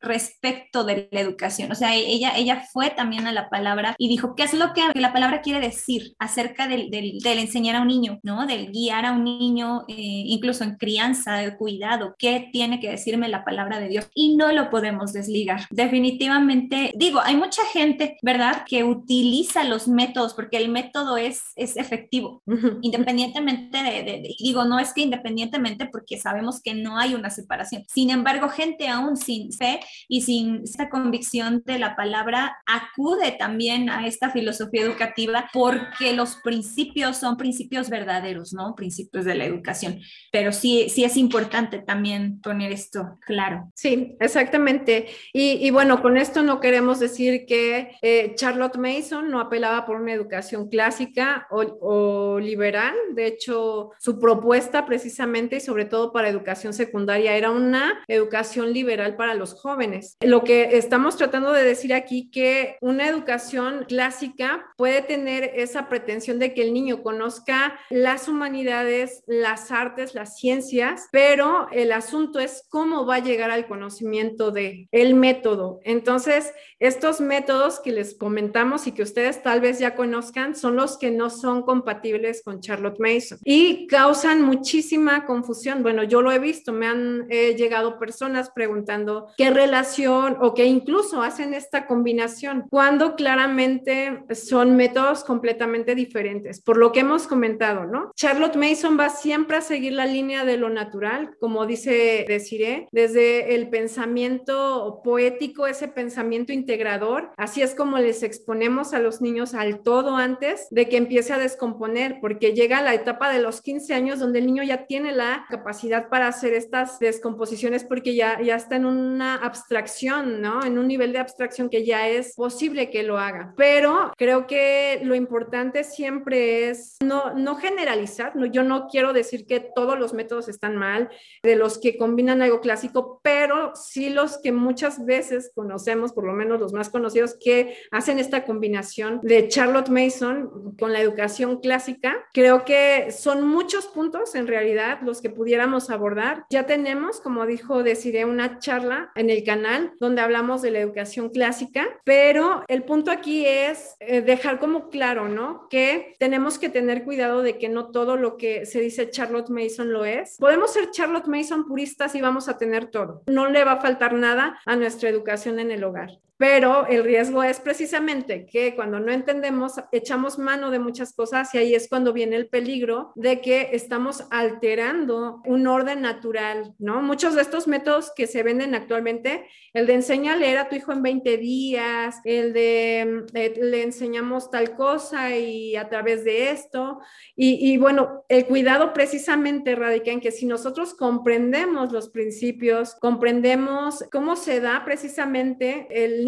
Respecto 0.00 0.84
de 0.84 1.08
la 1.10 1.20
educación. 1.20 1.70
O 1.72 1.74
sea, 1.74 1.94
ella, 1.94 2.32
ella 2.36 2.64
fue 2.72 2.90
también 2.90 3.26
a 3.26 3.32
la 3.32 3.48
palabra 3.48 3.94
y 3.98 4.08
dijo, 4.08 4.34
¿qué 4.34 4.44
es 4.44 4.54
lo 4.54 4.72
que 4.72 4.82
la 4.94 5.12
palabra 5.12 5.42
quiere 5.42 5.60
decir 5.60 6.14
acerca 6.18 6.68
del, 6.68 6.90
del, 6.90 7.38
enseñar 7.38 7.76
a 7.76 7.82
un 7.82 7.88
niño, 7.88 8.20
¿no? 8.22 8.46
Del 8.46 8.70
guiar 8.70 9.06
a 9.06 9.12
un 9.12 9.24
niño, 9.24 9.82
eh, 9.88 9.94
incluso 9.96 10.64
en 10.64 10.76
crianza, 10.76 11.36
de 11.36 11.56
cuidado, 11.56 12.14
¿qué 12.18 12.48
tiene 12.52 12.80
que 12.80 12.90
decirme 12.90 13.28
la 13.28 13.44
palabra 13.44 13.80
de 13.80 13.88
Dios? 13.88 14.08
Y 14.14 14.36
no 14.36 14.52
lo 14.52 14.70
podemos 14.70 15.12
desligar. 15.12 15.66
Definitivamente, 15.70 16.92
digo, 16.96 17.20
hay 17.20 17.36
mucha 17.36 17.62
gente, 17.72 18.16
¿verdad?, 18.22 18.64
que 18.66 18.84
utiliza 18.84 19.64
los 19.64 19.88
métodos 19.92 20.34
porque 20.34 20.56
el 20.56 20.68
método 20.68 21.16
es, 21.16 21.52
es 21.56 21.76
efectivo, 21.76 22.42
independientemente 22.82 23.78
de, 23.78 24.02
de, 24.02 24.34
digo, 24.38 24.64
no 24.64 24.78
es 24.78 24.92
que 24.92 25.02
independientemente 25.02 25.86
porque 25.86 26.18
sabemos 26.18 26.60
que 26.62 26.74
no 26.74 26.98
hay 26.98 27.14
una 27.14 27.30
separación. 27.30 27.84
Sin 27.88 28.10
embargo, 28.10 28.48
gente 28.48 28.88
aún 28.88 29.16
sin 29.16 29.52
fe 29.52 29.80
y 30.08 30.22
sin 30.22 30.62
esta 30.64 30.88
convicción 30.88 31.62
de 31.64 31.78
la 31.78 31.96
palabra 31.96 32.56
acude 32.66 33.32
también 33.32 33.90
a 33.90 34.06
esta 34.06 34.30
filosofía 34.30 34.82
educativa 34.82 35.48
porque 35.52 36.12
los 36.12 36.36
principios 36.36 37.16
son 37.16 37.36
principios 37.36 37.90
verdaderos, 37.90 38.52
¿no? 38.52 38.74
Principios 38.74 39.24
de 39.24 39.34
la 39.34 39.44
educación. 39.44 40.00
Pero 40.30 40.52
sí, 40.52 40.88
sí 40.88 41.04
es 41.04 41.16
importante 41.16 41.78
también 41.80 42.40
poner 42.40 42.72
esto 42.72 43.18
claro. 43.26 43.70
Sí, 43.74 44.16
exactamente. 44.20 45.06
Y, 45.32 45.70
bueno, 45.70 46.02
con 46.02 46.16
esto 46.16 46.42
no 46.42 46.60
queremos 46.60 47.00
decir 47.00 47.44
que 47.46 47.96
eh, 48.02 48.34
Charlotte 48.36 48.76
Mason 48.76 49.30
no 49.30 49.40
apelaba 49.40 49.81
por 49.86 50.00
una 50.00 50.12
educación 50.12 50.68
clásica 50.68 51.46
o, 51.50 51.62
o 51.80 52.38
liberal. 52.38 52.94
De 53.10 53.26
hecho, 53.26 53.90
su 53.98 54.18
propuesta 54.18 54.86
precisamente 54.86 55.56
y 55.56 55.60
sobre 55.60 55.84
todo 55.84 56.12
para 56.12 56.28
educación 56.28 56.72
secundaria 56.72 57.36
era 57.36 57.50
una 57.50 58.02
educación 58.08 58.72
liberal 58.72 59.16
para 59.16 59.34
los 59.34 59.54
jóvenes. 59.54 60.16
Lo 60.20 60.44
que 60.44 60.76
estamos 60.76 61.16
tratando 61.16 61.52
de 61.52 61.64
decir 61.64 61.94
aquí 61.94 62.30
que 62.30 62.76
una 62.80 63.08
educación 63.08 63.84
clásica 63.88 64.66
puede 64.76 65.02
tener 65.02 65.52
esa 65.54 65.88
pretensión 65.88 66.38
de 66.38 66.54
que 66.54 66.62
el 66.62 66.72
niño 66.72 67.02
conozca 67.02 67.78
las 67.90 68.28
humanidades, 68.28 69.22
las 69.26 69.70
artes, 69.70 70.14
las 70.14 70.36
ciencias, 70.36 71.08
pero 71.10 71.68
el 71.72 71.92
asunto 71.92 72.38
es 72.38 72.64
cómo 72.68 73.06
va 73.06 73.16
a 73.16 73.20
llegar 73.20 73.50
al 73.50 73.66
conocimiento 73.66 74.50
de 74.50 74.88
el 74.92 75.14
método. 75.14 75.80
Entonces, 75.84 76.52
estos 76.78 77.20
métodos 77.20 77.80
que 77.80 77.92
les 77.92 78.14
comentamos 78.14 78.86
y 78.86 78.92
que 78.92 79.02
ustedes 79.02 79.42
tal 79.42 79.60
vez 79.62 79.78
ya 79.78 79.94
conozcan 79.94 80.54
son 80.54 80.76
los 80.76 80.98
que 80.98 81.10
no 81.10 81.30
son 81.30 81.62
compatibles 81.62 82.42
con 82.44 82.60
Charlotte 82.60 82.98
Mason 82.98 83.38
y 83.44 83.86
causan 83.86 84.42
muchísima 84.42 85.24
confusión. 85.24 85.82
Bueno, 85.82 86.02
yo 86.02 86.20
lo 86.20 86.30
he 86.30 86.38
visto, 86.38 86.72
me 86.72 86.86
han 86.86 87.28
llegado 87.28 87.98
personas 87.98 88.50
preguntando 88.50 89.28
qué 89.36 89.50
relación 89.50 90.36
o 90.40 90.52
que 90.52 90.66
incluso 90.66 91.22
hacen 91.22 91.54
esta 91.54 91.86
combinación 91.86 92.66
cuando 92.68 93.16
claramente 93.16 94.24
son 94.34 94.76
métodos 94.76 95.24
completamente 95.24 95.94
diferentes, 95.94 96.60
por 96.60 96.76
lo 96.76 96.92
que 96.92 97.00
hemos 97.00 97.26
comentado, 97.26 97.86
¿no? 97.86 98.12
Charlotte 98.16 98.56
Mason 98.56 98.98
va 98.98 99.08
siempre 99.08 99.56
a 99.56 99.60
seguir 99.60 99.92
la 99.92 100.06
línea 100.06 100.44
de 100.44 100.56
lo 100.56 100.68
natural, 100.68 101.36
como 101.40 101.66
dice 101.66 102.24
Desiree, 102.26 102.88
desde 102.92 103.54
el 103.54 103.70
pensamiento 103.70 105.00
poético, 105.04 105.66
ese 105.66 105.88
pensamiento 105.88 106.52
integrador, 106.52 107.30
así 107.36 107.62
es 107.62 107.74
como 107.74 107.98
les 107.98 108.22
exponemos 108.22 108.94
a 108.94 108.98
los 108.98 109.20
niños 109.20 109.51
al 109.54 109.82
todo 109.82 110.16
antes 110.16 110.66
de 110.70 110.88
que 110.88 110.96
empiece 110.96 111.32
a 111.32 111.38
descomponer, 111.38 112.18
porque 112.20 112.52
llega 112.52 112.82
la 112.82 112.94
etapa 112.94 113.32
de 113.32 113.40
los 113.40 113.60
15 113.60 113.94
años 113.94 114.18
donde 114.18 114.38
el 114.38 114.46
niño 114.46 114.62
ya 114.62 114.86
tiene 114.86 115.12
la 115.12 115.46
capacidad 115.48 116.08
para 116.08 116.28
hacer 116.28 116.54
estas 116.54 116.98
descomposiciones 116.98 117.84
porque 117.84 118.14
ya, 118.14 118.40
ya 118.40 118.56
está 118.56 118.76
en 118.76 118.86
una 118.86 119.36
abstracción, 119.36 120.40
¿no? 120.40 120.64
En 120.64 120.78
un 120.78 120.88
nivel 120.88 121.12
de 121.12 121.18
abstracción 121.18 121.68
que 121.68 121.84
ya 121.84 122.08
es 122.08 122.34
posible 122.34 122.90
que 122.90 123.02
lo 123.02 123.18
haga. 123.18 123.54
Pero 123.56 124.12
creo 124.16 124.46
que 124.46 125.00
lo 125.02 125.14
importante 125.14 125.84
siempre 125.84 126.68
es 126.68 126.96
no, 127.02 127.34
no 127.34 127.56
generalizar, 127.56 128.36
no, 128.36 128.46
yo 128.46 128.62
no 128.62 128.88
quiero 128.88 129.12
decir 129.12 129.46
que 129.46 129.60
todos 129.60 129.98
los 129.98 130.14
métodos 130.14 130.48
están 130.48 130.76
mal, 130.76 131.10
de 131.42 131.56
los 131.56 131.78
que 131.78 131.96
combinan 131.96 132.42
algo 132.42 132.60
clásico, 132.60 133.20
pero 133.22 133.72
sí 133.74 134.10
los 134.10 134.38
que 134.38 134.52
muchas 134.52 135.04
veces 135.04 135.50
conocemos, 135.54 136.12
por 136.12 136.24
lo 136.24 136.32
menos 136.32 136.60
los 136.60 136.72
más 136.72 136.90
conocidos, 136.90 137.36
que 137.38 137.76
hacen 137.90 138.18
esta 138.18 138.44
combinación 138.44 139.20
de 139.22 139.41
Charlotte 139.48 139.88
Mason 139.88 140.74
con 140.78 140.92
la 140.92 141.00
educación 141.00 141.60
clásica. 141.60 142.16
Creo 142.32 142.64
que 142.64 143.10
son 143.10 143.46
muchos 143.46 143.86
puntos 143.86 144.34
en 144.34 144.46
realidad 144.46 145.00
los 145.02 145.20
que 145.20 145.30
pudiéramos 145.30 145.90
abordar. 145.90 146.44
Ya 146.50 146.66
tenemos, 146.66 147.20
como 147.20 147.46
dijo 147.46 147.82
Deciré, 147.82 148.24
una 148.24 148.58
charla 148.58 149.10
en 149.14 149.30
el 149.30 149.44
canal 149.44 149.92
donde 150.00 150.22
hablamos 150.22 150.62
de 150.62 150.70
la 150.70 150.80
educación 150.80 151.30
clásica, 151.30 151.88
pero 152.04 152.64
el 152.68 152.84
punto 152.84 153.10
aquí 153.10 153.44
es 153.46 153.96
eh, 154.00 154.22
dejar 154.22 154.58
como 154.58 154.88
claro, 154.88 155.28
¿no? 155.28 155.68
Que 155.68 156.14
tenemos 156.18 156.58
que 156.58 156.68
tener 156.68 157.04
cuidado 157.04 157.42
de 157.42 157.58
que 157.58 157.68
no 157.68 157.90
todo 157.90 158.16
lo 158.16 158.36
que 158.36 158.66
se 158.66 158.80
dice 158.80 159.10
Charlotte 159.10 159.50
Mason 159.50 159.92
lo 159.92 160.04
es. 160.04 160.36
Podemos 160.38 160.72
ser 160.72 160.90
Charlotte 160.90 161.26
Mason 161.26 161.66
puristas 161.66 162.14
y 162.14 162.20
vamos 162.20 162.48
a 162.48 162.58
tener 162.58 162.86
todo. 162.86 163.22
No 163.26 163.48
le 163.48 163.64
va 163.64 163.72
a 163.72 163.80
faltar 163.80 164.14
nada 164.14 164.58
a 164.64 164.76
nuestra 164.76 165.08
educación 165.08 165.58
en 165.58 165.70
el 165.70 165.84
hogar. 165.84 166.10
Pero 166.38 166.86
el 166.88 167.04
riesgo 167.04 167.42
es 167.42 167.60
precisamente 167.60 168.46
que 168.46 168.74
cuando 168.74 168.98
no 168.98 169.12
entendemos, 169.12 169.74
echamos 169.92 170.38
mano 170.38 170.70
de 170.70 170.80
muchas 170.80 171.12
cosas 171.14 171.54
y 171.54 171.58
ahí 171.58 171.74
es 171.74 171.88
cuando 171.88 172.12
viene 172.12 172.36
el 172.36 172.48
peligro 172.48 173.12
de 173.14 173.40
que 173.40 173.70
estamos 173.72 174.24
alterando 174.30 175.40
un 175.44 175.66
orden 175.66 176.00
natural, 176.00 176.74
¿no? 176.78 177.00
Muchos 177.00 177.34
de 177.34 177.42
estos 177.42 177.68
métodos 177.68 178.12
que 178.16 178.26
se 178.26 178.42
venden 178.42 178.74
actualmente, 178.74 179.46
el 179.72 179.86
de 179.86 179.94
enseñar 179.94 180.36
a 180.36 180.38
leer 180.38 180.58
a 180.58 180.68
tu 180.68 180.76
hijo 180.76 180.92
en 180.92 181.02
20 181.02 181.36
días, 181.36 182.16
el 182.24 182.52
de 182.52 183.24
eh, 183.34 183.54
le 183.60 183.82
enseñamos 183.82 184.50
tal 184.50 184.74
cosa 184.74 185.36
y 185.36 185.76
a 185.76 185.88
través 185.88 186.24
de 186.24 186.50
esto, 186.50 187.00
y, 187.36 187.72
y 187.72 187.76
bueno, 187.76 188.24
el 188.28 188.46
cuidado 188.46 188.92
precisamente 188.92 189.74
radica 189.74 190.10
en 190.10 190.20
que 190.20 190.32
si 190.32 190.46
nosotros 190.46 190.94
comprendemos 190.94 191.92
los 191.92 192.08
principios, 192.08 192.94
comprendemos 192.96 194.04
cómo 194.10 194.36
se 194.36 194.60
da 194.60 194.82
precisamente 194.84 195.86
el 195.90 196.24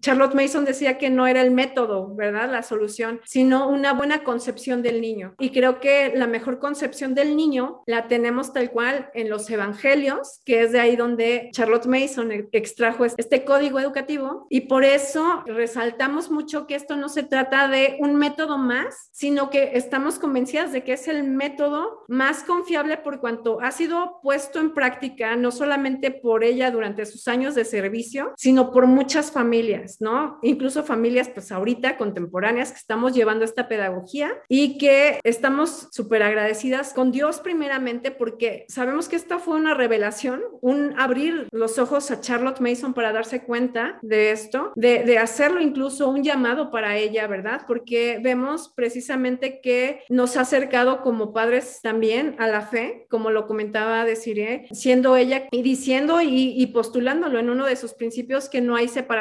Charlotte 0.00 0.34
Mason 0.34 0.64
decía 0.64 0.98
que 0.98 1.10
no 1.10 1.26
era 1.26 1.42
el 1.42 1.50
método, 1.50 2.14
¿verdad? 2.14 2.50
La 2.50 2.62
solución, 2.62 3.20
sino 3.24 3.68
una 3.68 3.92
buena 3.92 4.24
concepción 4.24 4.82
del 4.82 5.00
niño. 5.00 5.34
Y 5.38 5.50
creo 5.50 5.80
que 5.80 6.12
la 6.14 6.26
mejor 6.26 6.58
concepción 6.58 7.14
del 7.14 7.36
niño 7.36 7.82
la 7.86 8.08
tenemos 8.08 8.52
tal 8.52 8.70
cual 8.70 9.10
en 9.14 9.28
los 9.28 9.48
evangelios, 9.50 10.40
que 10.44 10.62
es 10.62 10.72
de 10.72 10.80
ahí 10.80 10.96
donde 10.96 11.50
Charlotte 11.52 11.86
Mason 11.86 12.30
extrajo 12.52 13.04
este 13.04 13.44
código 13.44 13.80
educativo. 13.80 14.46
Y 14.50 14.62
por 14.62 14.84
eso 14.84 15.42
resaltamos 15.46 16.30
mucho 16.30 16.66
que 16.66 16.74
esto 16.74 16.96
no 16.96 17.08
se 17.08 17.22
trata 17.22 17.68
de 17.68 17.96
un 18.00 18.16
método 18.16 18.58
más, 18.58 19.08
sino 19.12 19.50
que 19.50 19.72
estamos 19.74 20.18
convencidas 20.18 20.72
de 20.72 20.84
que 20.84 20.94
es 20.94 21.08
el 21.08 21.24
método 21.24 22.04
más 22.08 22.44
confiable 22.44 22.96
por 22.98 23.20
cuanto 23.20 23.60
ha 23.60 23.70
sido 23.70 24.20
puesto 24.22 24.60
en 24.60 24.74
práctica, 24.74 25.36
no 25.36 25.50
solamente 25.50 26.10
por 26.10 26.44
ella 26.44 26.70
durante 26.70 27.06
sus 27.06 27.28
años 27.28 27.54
de 27.54 27.64
servicio, 27.64 28.32
sino 28.36 28.72
por 28.72 28.86
muchas 28.86 29.21
familias, 29.30 29.98
¿no? 30.00 30.38
Incluso 30.42 30.82
familias, 30.82 31.28
pues 31.28 31.52
ahorita 31.52 31.96
contemporáneas 31.96 32.72
que 32.72 32.78
estamos 32.78 33.14
llevando 33.14 33.44
esta 33.44 33.68
pedagogía 33.68 34.32
y 34.48 34.78
que 34.78 35.20
estamos 35.24 35.88
súper 35.92 36.22
agradecidas 36.22 36.92
con 36.92 37.12
Dios 37.12 37.40
primeramente 37.40 38.10
porque 38.10 38.64
sabemos 38.68 39.08
que 39.08 39.16
esta 39.16 39.38
fue 39.38 39.56
una 39.56 39.74
revelación, 39.74 40.42
un 40.60 40.98
abrir 40.98 41.48
los 41.52 41.78
ojos 41.78 42.10
a 42.10 42.20
Charlotte 42.20 42.60
Mason 42.60 42.94
para 42.94 43.12
darse 43.12 43.42
cuenta 43.42 43.98
de 44.02 44.30
esto, 44.30 44.72
de, 44.76 45.04
de 45.04 45.18
hacerlo 45.18 45.60
incluso 45.60 46.08
un 46.08 46.22
llamado 46.22 46.70
para 46.70 46.96
ella, 46.96 47.26
¿verdad? 47.26 47.62
Porque 47.66 48.20
vemos 48.22 48.72
precisamente 48.74 49.60
que 49.60 50.00
nos 50.08 50.36
ha 50.36 50.42
acercado 50.42 51.02
como 51.02 51.32
padres 51.32 51.80
también 51.82 52.36
a 52.38 52.46
la 52.48 52.62
fe, 52.62 53.06
como 53.08 53.30
lo 53.30 53.46
comentaba 53.46 54.04
Desiree, 54.04 54.66
siendo 54.72 55.16
ella 55.16 55.48
y 55.50 55.62
diciendo 55.62 56.20
y, 56.20 56.54
y 56.56 56.66
postulándolo 56.68 57.38
en 57.38 57.50
uno 57.50 57.66
de 57.66 57.76
sus 57.76 57.94
principios 57.94 58.48
que 58.48 58.60
no 58.60 58.76
hay 58.76 58.88
separación 58.88 59.11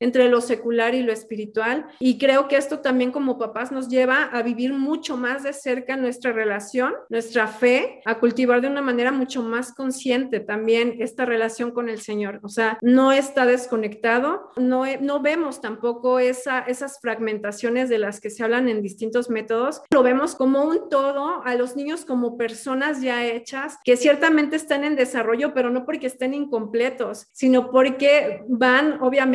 entre 0.00 0.28
lo 0.28 0.40
secular 0.40 0.94
y 0.94 1.02
lo 1.02 1.12
espiritual. 1.12 1.86
Y 1.98 2.18
creo 2.18 2.48
que 2.48 2.56
esto 2.56 2.80
también 2.80 3.12
como 3.12 3.38
papás 3.38 3.72
nos 3.72 3.88
lleva 3.88 4.24
a 4.24 4.42
vivir 4.42 4.72
mucho 4.72 5.16
más 5.16 5.42
de 5.42 5.52
cerca 5.52 5.96
nuestra 5.96 6.32
relación, 6.32 6.94
nuestra 7.08 7.46
fe, 7.46 8.00
a 8.04 8.18
cultivar 8.18 8.60
de 8.60 8.68
una 8.68 8.82
manera 8.82 9.12
mucho 9.12 9.42
más 9.42 9.72
consciente 9.72 10.40
también 10.40 10.96
esta 11.00 11.24
relación 11.24 11.70
con 11.70 11.88
el 11.88 12.00
Señor. 12.00 12.40
O 12.42 12.48
sea, 12.48 12.78
no 12.82 13.12
está 13.12 13.46
desconectado, 13.46 14.50
no, 14.56 14.84
no 15.00 15.20
vemos 15.20 15.60
tampoco 15.60 16.18
esa, 16.18 16.60
esas 16.60 17.00
fragmentaciones 17.00 17.88
de 17.88 17.98
las 17.98 18.20
que 18.20 18.30
se 18.30 18.42
hablan 18.42 18.68
en 18.68 18.82
distintos 18.82 19.30
métodos. 19.30 19.82
Lo 19.90 20.02
vemos 20.02 20.34
como 20.34 20.64
un 20.64 20.88
todo, 20.88 21.42
a 21.44 21.54
los 21.54 21.76
niños 21.76 22.04
como 22.04 22.36
personas 22.36 23.00
ya 23.00 23.24
hechas, 23.24 23.78
que 23.84 23.96
ciertamente 23.96 24.56
están 24.56 24.84
en 24.84 24.96
desarrollo, 24.96 25.54
pero 25.54 25.70
no 25.70 25.84
porque 25.84 26.06
estén 26.06 26.34
incompletos, 26.34 27.28
sino 27.32 27.70
porque 27.70 28.44
van 28.48 28.98
obviamente 29.02 29.25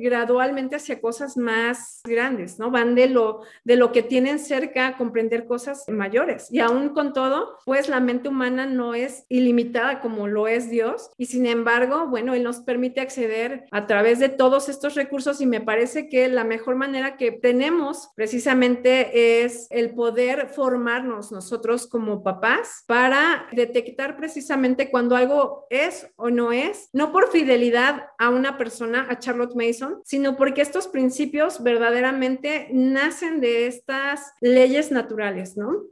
gradualmente 0.00 0.76
hacia 0.76 1.00
cosas 1.00 1.36
más 1.36 2.00
grandes. 2.04 2.58
¿no? 2.58 2.70
Van 2.70 2.94
de 2.94 3.08
lo, 3.08 3.42
de 3.64 3.76
lo 3.76 3.92
que 3.92 4.02
tienen 4.02 4.38
cerca 4.38 4.88
a 4.88 4.96
comprender 4.96 5.46
cosas 5.46 5.84
mayores. 5.88 6.48
Y 6.50 6.60
aún 6.60 6.90
con 6.90 7.12
todo, 7.12 7.58
pues 7.64 7.88
la 7.88 8.00
mente 8.00 8.28
humana 8.28 8.66
no 8.66 8.94
es 8.94 9.24
ilimitada 9.28 10.00
como 10.00 10.28
lo 10.28 10.48
es 10.48 10.70
Dios. 10.70 11.10
Y 11.16 11.26
sin 11.26 11.46
embargo, 11.46 12.06
bueno, 12.08 12.34
Él 12.34 12.42
nos 12.42 12.60
permite 12.60 13.00
acceder 13.00 13.64
a 13.70 13.86
través 13.86 14.18
de 14.18 14.28
todos 14.28 14.68
estos 14.68 14.94
recursos 14.94 15.40
y 15.40 15.46
me 15.46 15.60
parece 15.60 16.08
que 16.08 16.28
la 16.28 16.44
mejor 16.44 16.76
manera 16.76 17.16
que 17.16 17.32
tenemos 17.32 18.10
precisamente 18.14 19.44
es 19.44 19.66
el 19.70 19.94
poder 19.94 20.48
formarnos 20.48 21.32
nosotros 21.32 21.86
como 21.86 22.22
papás 22.22 22.84
para 22.86 23.46
detectar 23.52 24.16
precisamente 24.16 24.90
cuando 24.90 25.16
algo 25.16 25.66
es 25.70 26.08
o 26.16 26.30
no 26.30 26.52
es, 26.52 26.88
no 26.92 27.12
por 27.12 27.30
fidelidad 27.30 28.08
a 28.18 28.30
una 28.30 28.58
persona, 28.58 29.06
a 29.08 29.18
Charlotte 29.32 29.56
Mason, 29.56 30.02
sino 30.04 30.36
porque 30.36 30.60
estos 30.60 30.88
principios 30.88 31.62
verdaderamente 31.62 32.68
nacen 32.72 33.40
de 33.40 33.66
estas 33.66 34.32
leyes 34.40 34.90
naturales, 34.90 35.56
¿no? 35.56 35.84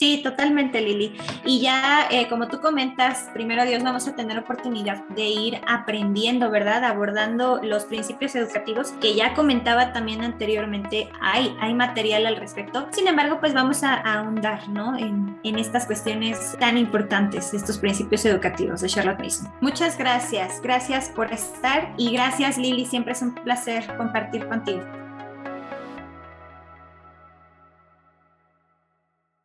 Sí, 0.00 0.22
totalmente, 0.24 0.80
Lili. 0.80 1.14
Y 1.44 1.60
ya, 1.60 2.08
eh, 2.10 2.26
como 2.26 2.48
tú 2.48 2.62
comentas, 2.62 3.28
primero 3.34 3.66
Dios, 3.66 3.82
vamos 3.82 4.08
a 4.08 4.16
tener 4.16 4.38
oportunidad 4.38 5.04
de 5.08 5.28
ir 5.28 5.60
aprendiendo, 5.66 6.50
¿verdad? 6.50 6.84
Abordando 6.84 7.60
los 7.62 7.84
principios 7.84 8.34
educativos 8.34 8.92
que 9.02 9.14
ya 9.14 9.34
comentaba 9.34 9.92
también 9.92 10.22
anteriormente. 10.22 11.10
Hay, 11.20 11.54
hay 11.60 11.74
material 11.74 12.24
al 12.24 12.36
respecto. 12.36 12.88
Sin 12.92 13.08
embargo, 13.08 13.40
pues 13.40 13.52
vamos 13.52 13.84
a, 13.84 13.92
ahondar, 13.96 14.70
¿no? 14.70 14.96
En, 14.96 15.38
en 15.44 15.58
estas 15.58 15.84
cuestiones 15.84 16.56
tan 16.58 16.78
importantes, 16.78 17.52
estos 17.52 17.76
principios 17.76 18.24
educativos 18.24 18.80
de 18.80 18.88
Charlotte 18.88 19.18
Mason. 19.18 19.52
Muchas 19.60 19.98
gracias. 19.98 20.62
Gracias 20.62 21.10
por 21.10 21.30
estar 21.30 21.92
y 21.98 22.10
gracias, 22.10 22.56
Lili. 22.56 22.86
Siempre 22.86 23.12
es 23.12 23.20
un 23.20 23.34
placer 23.34 23.84
compartir 23.98 24.48
contigo. 24.48 24.80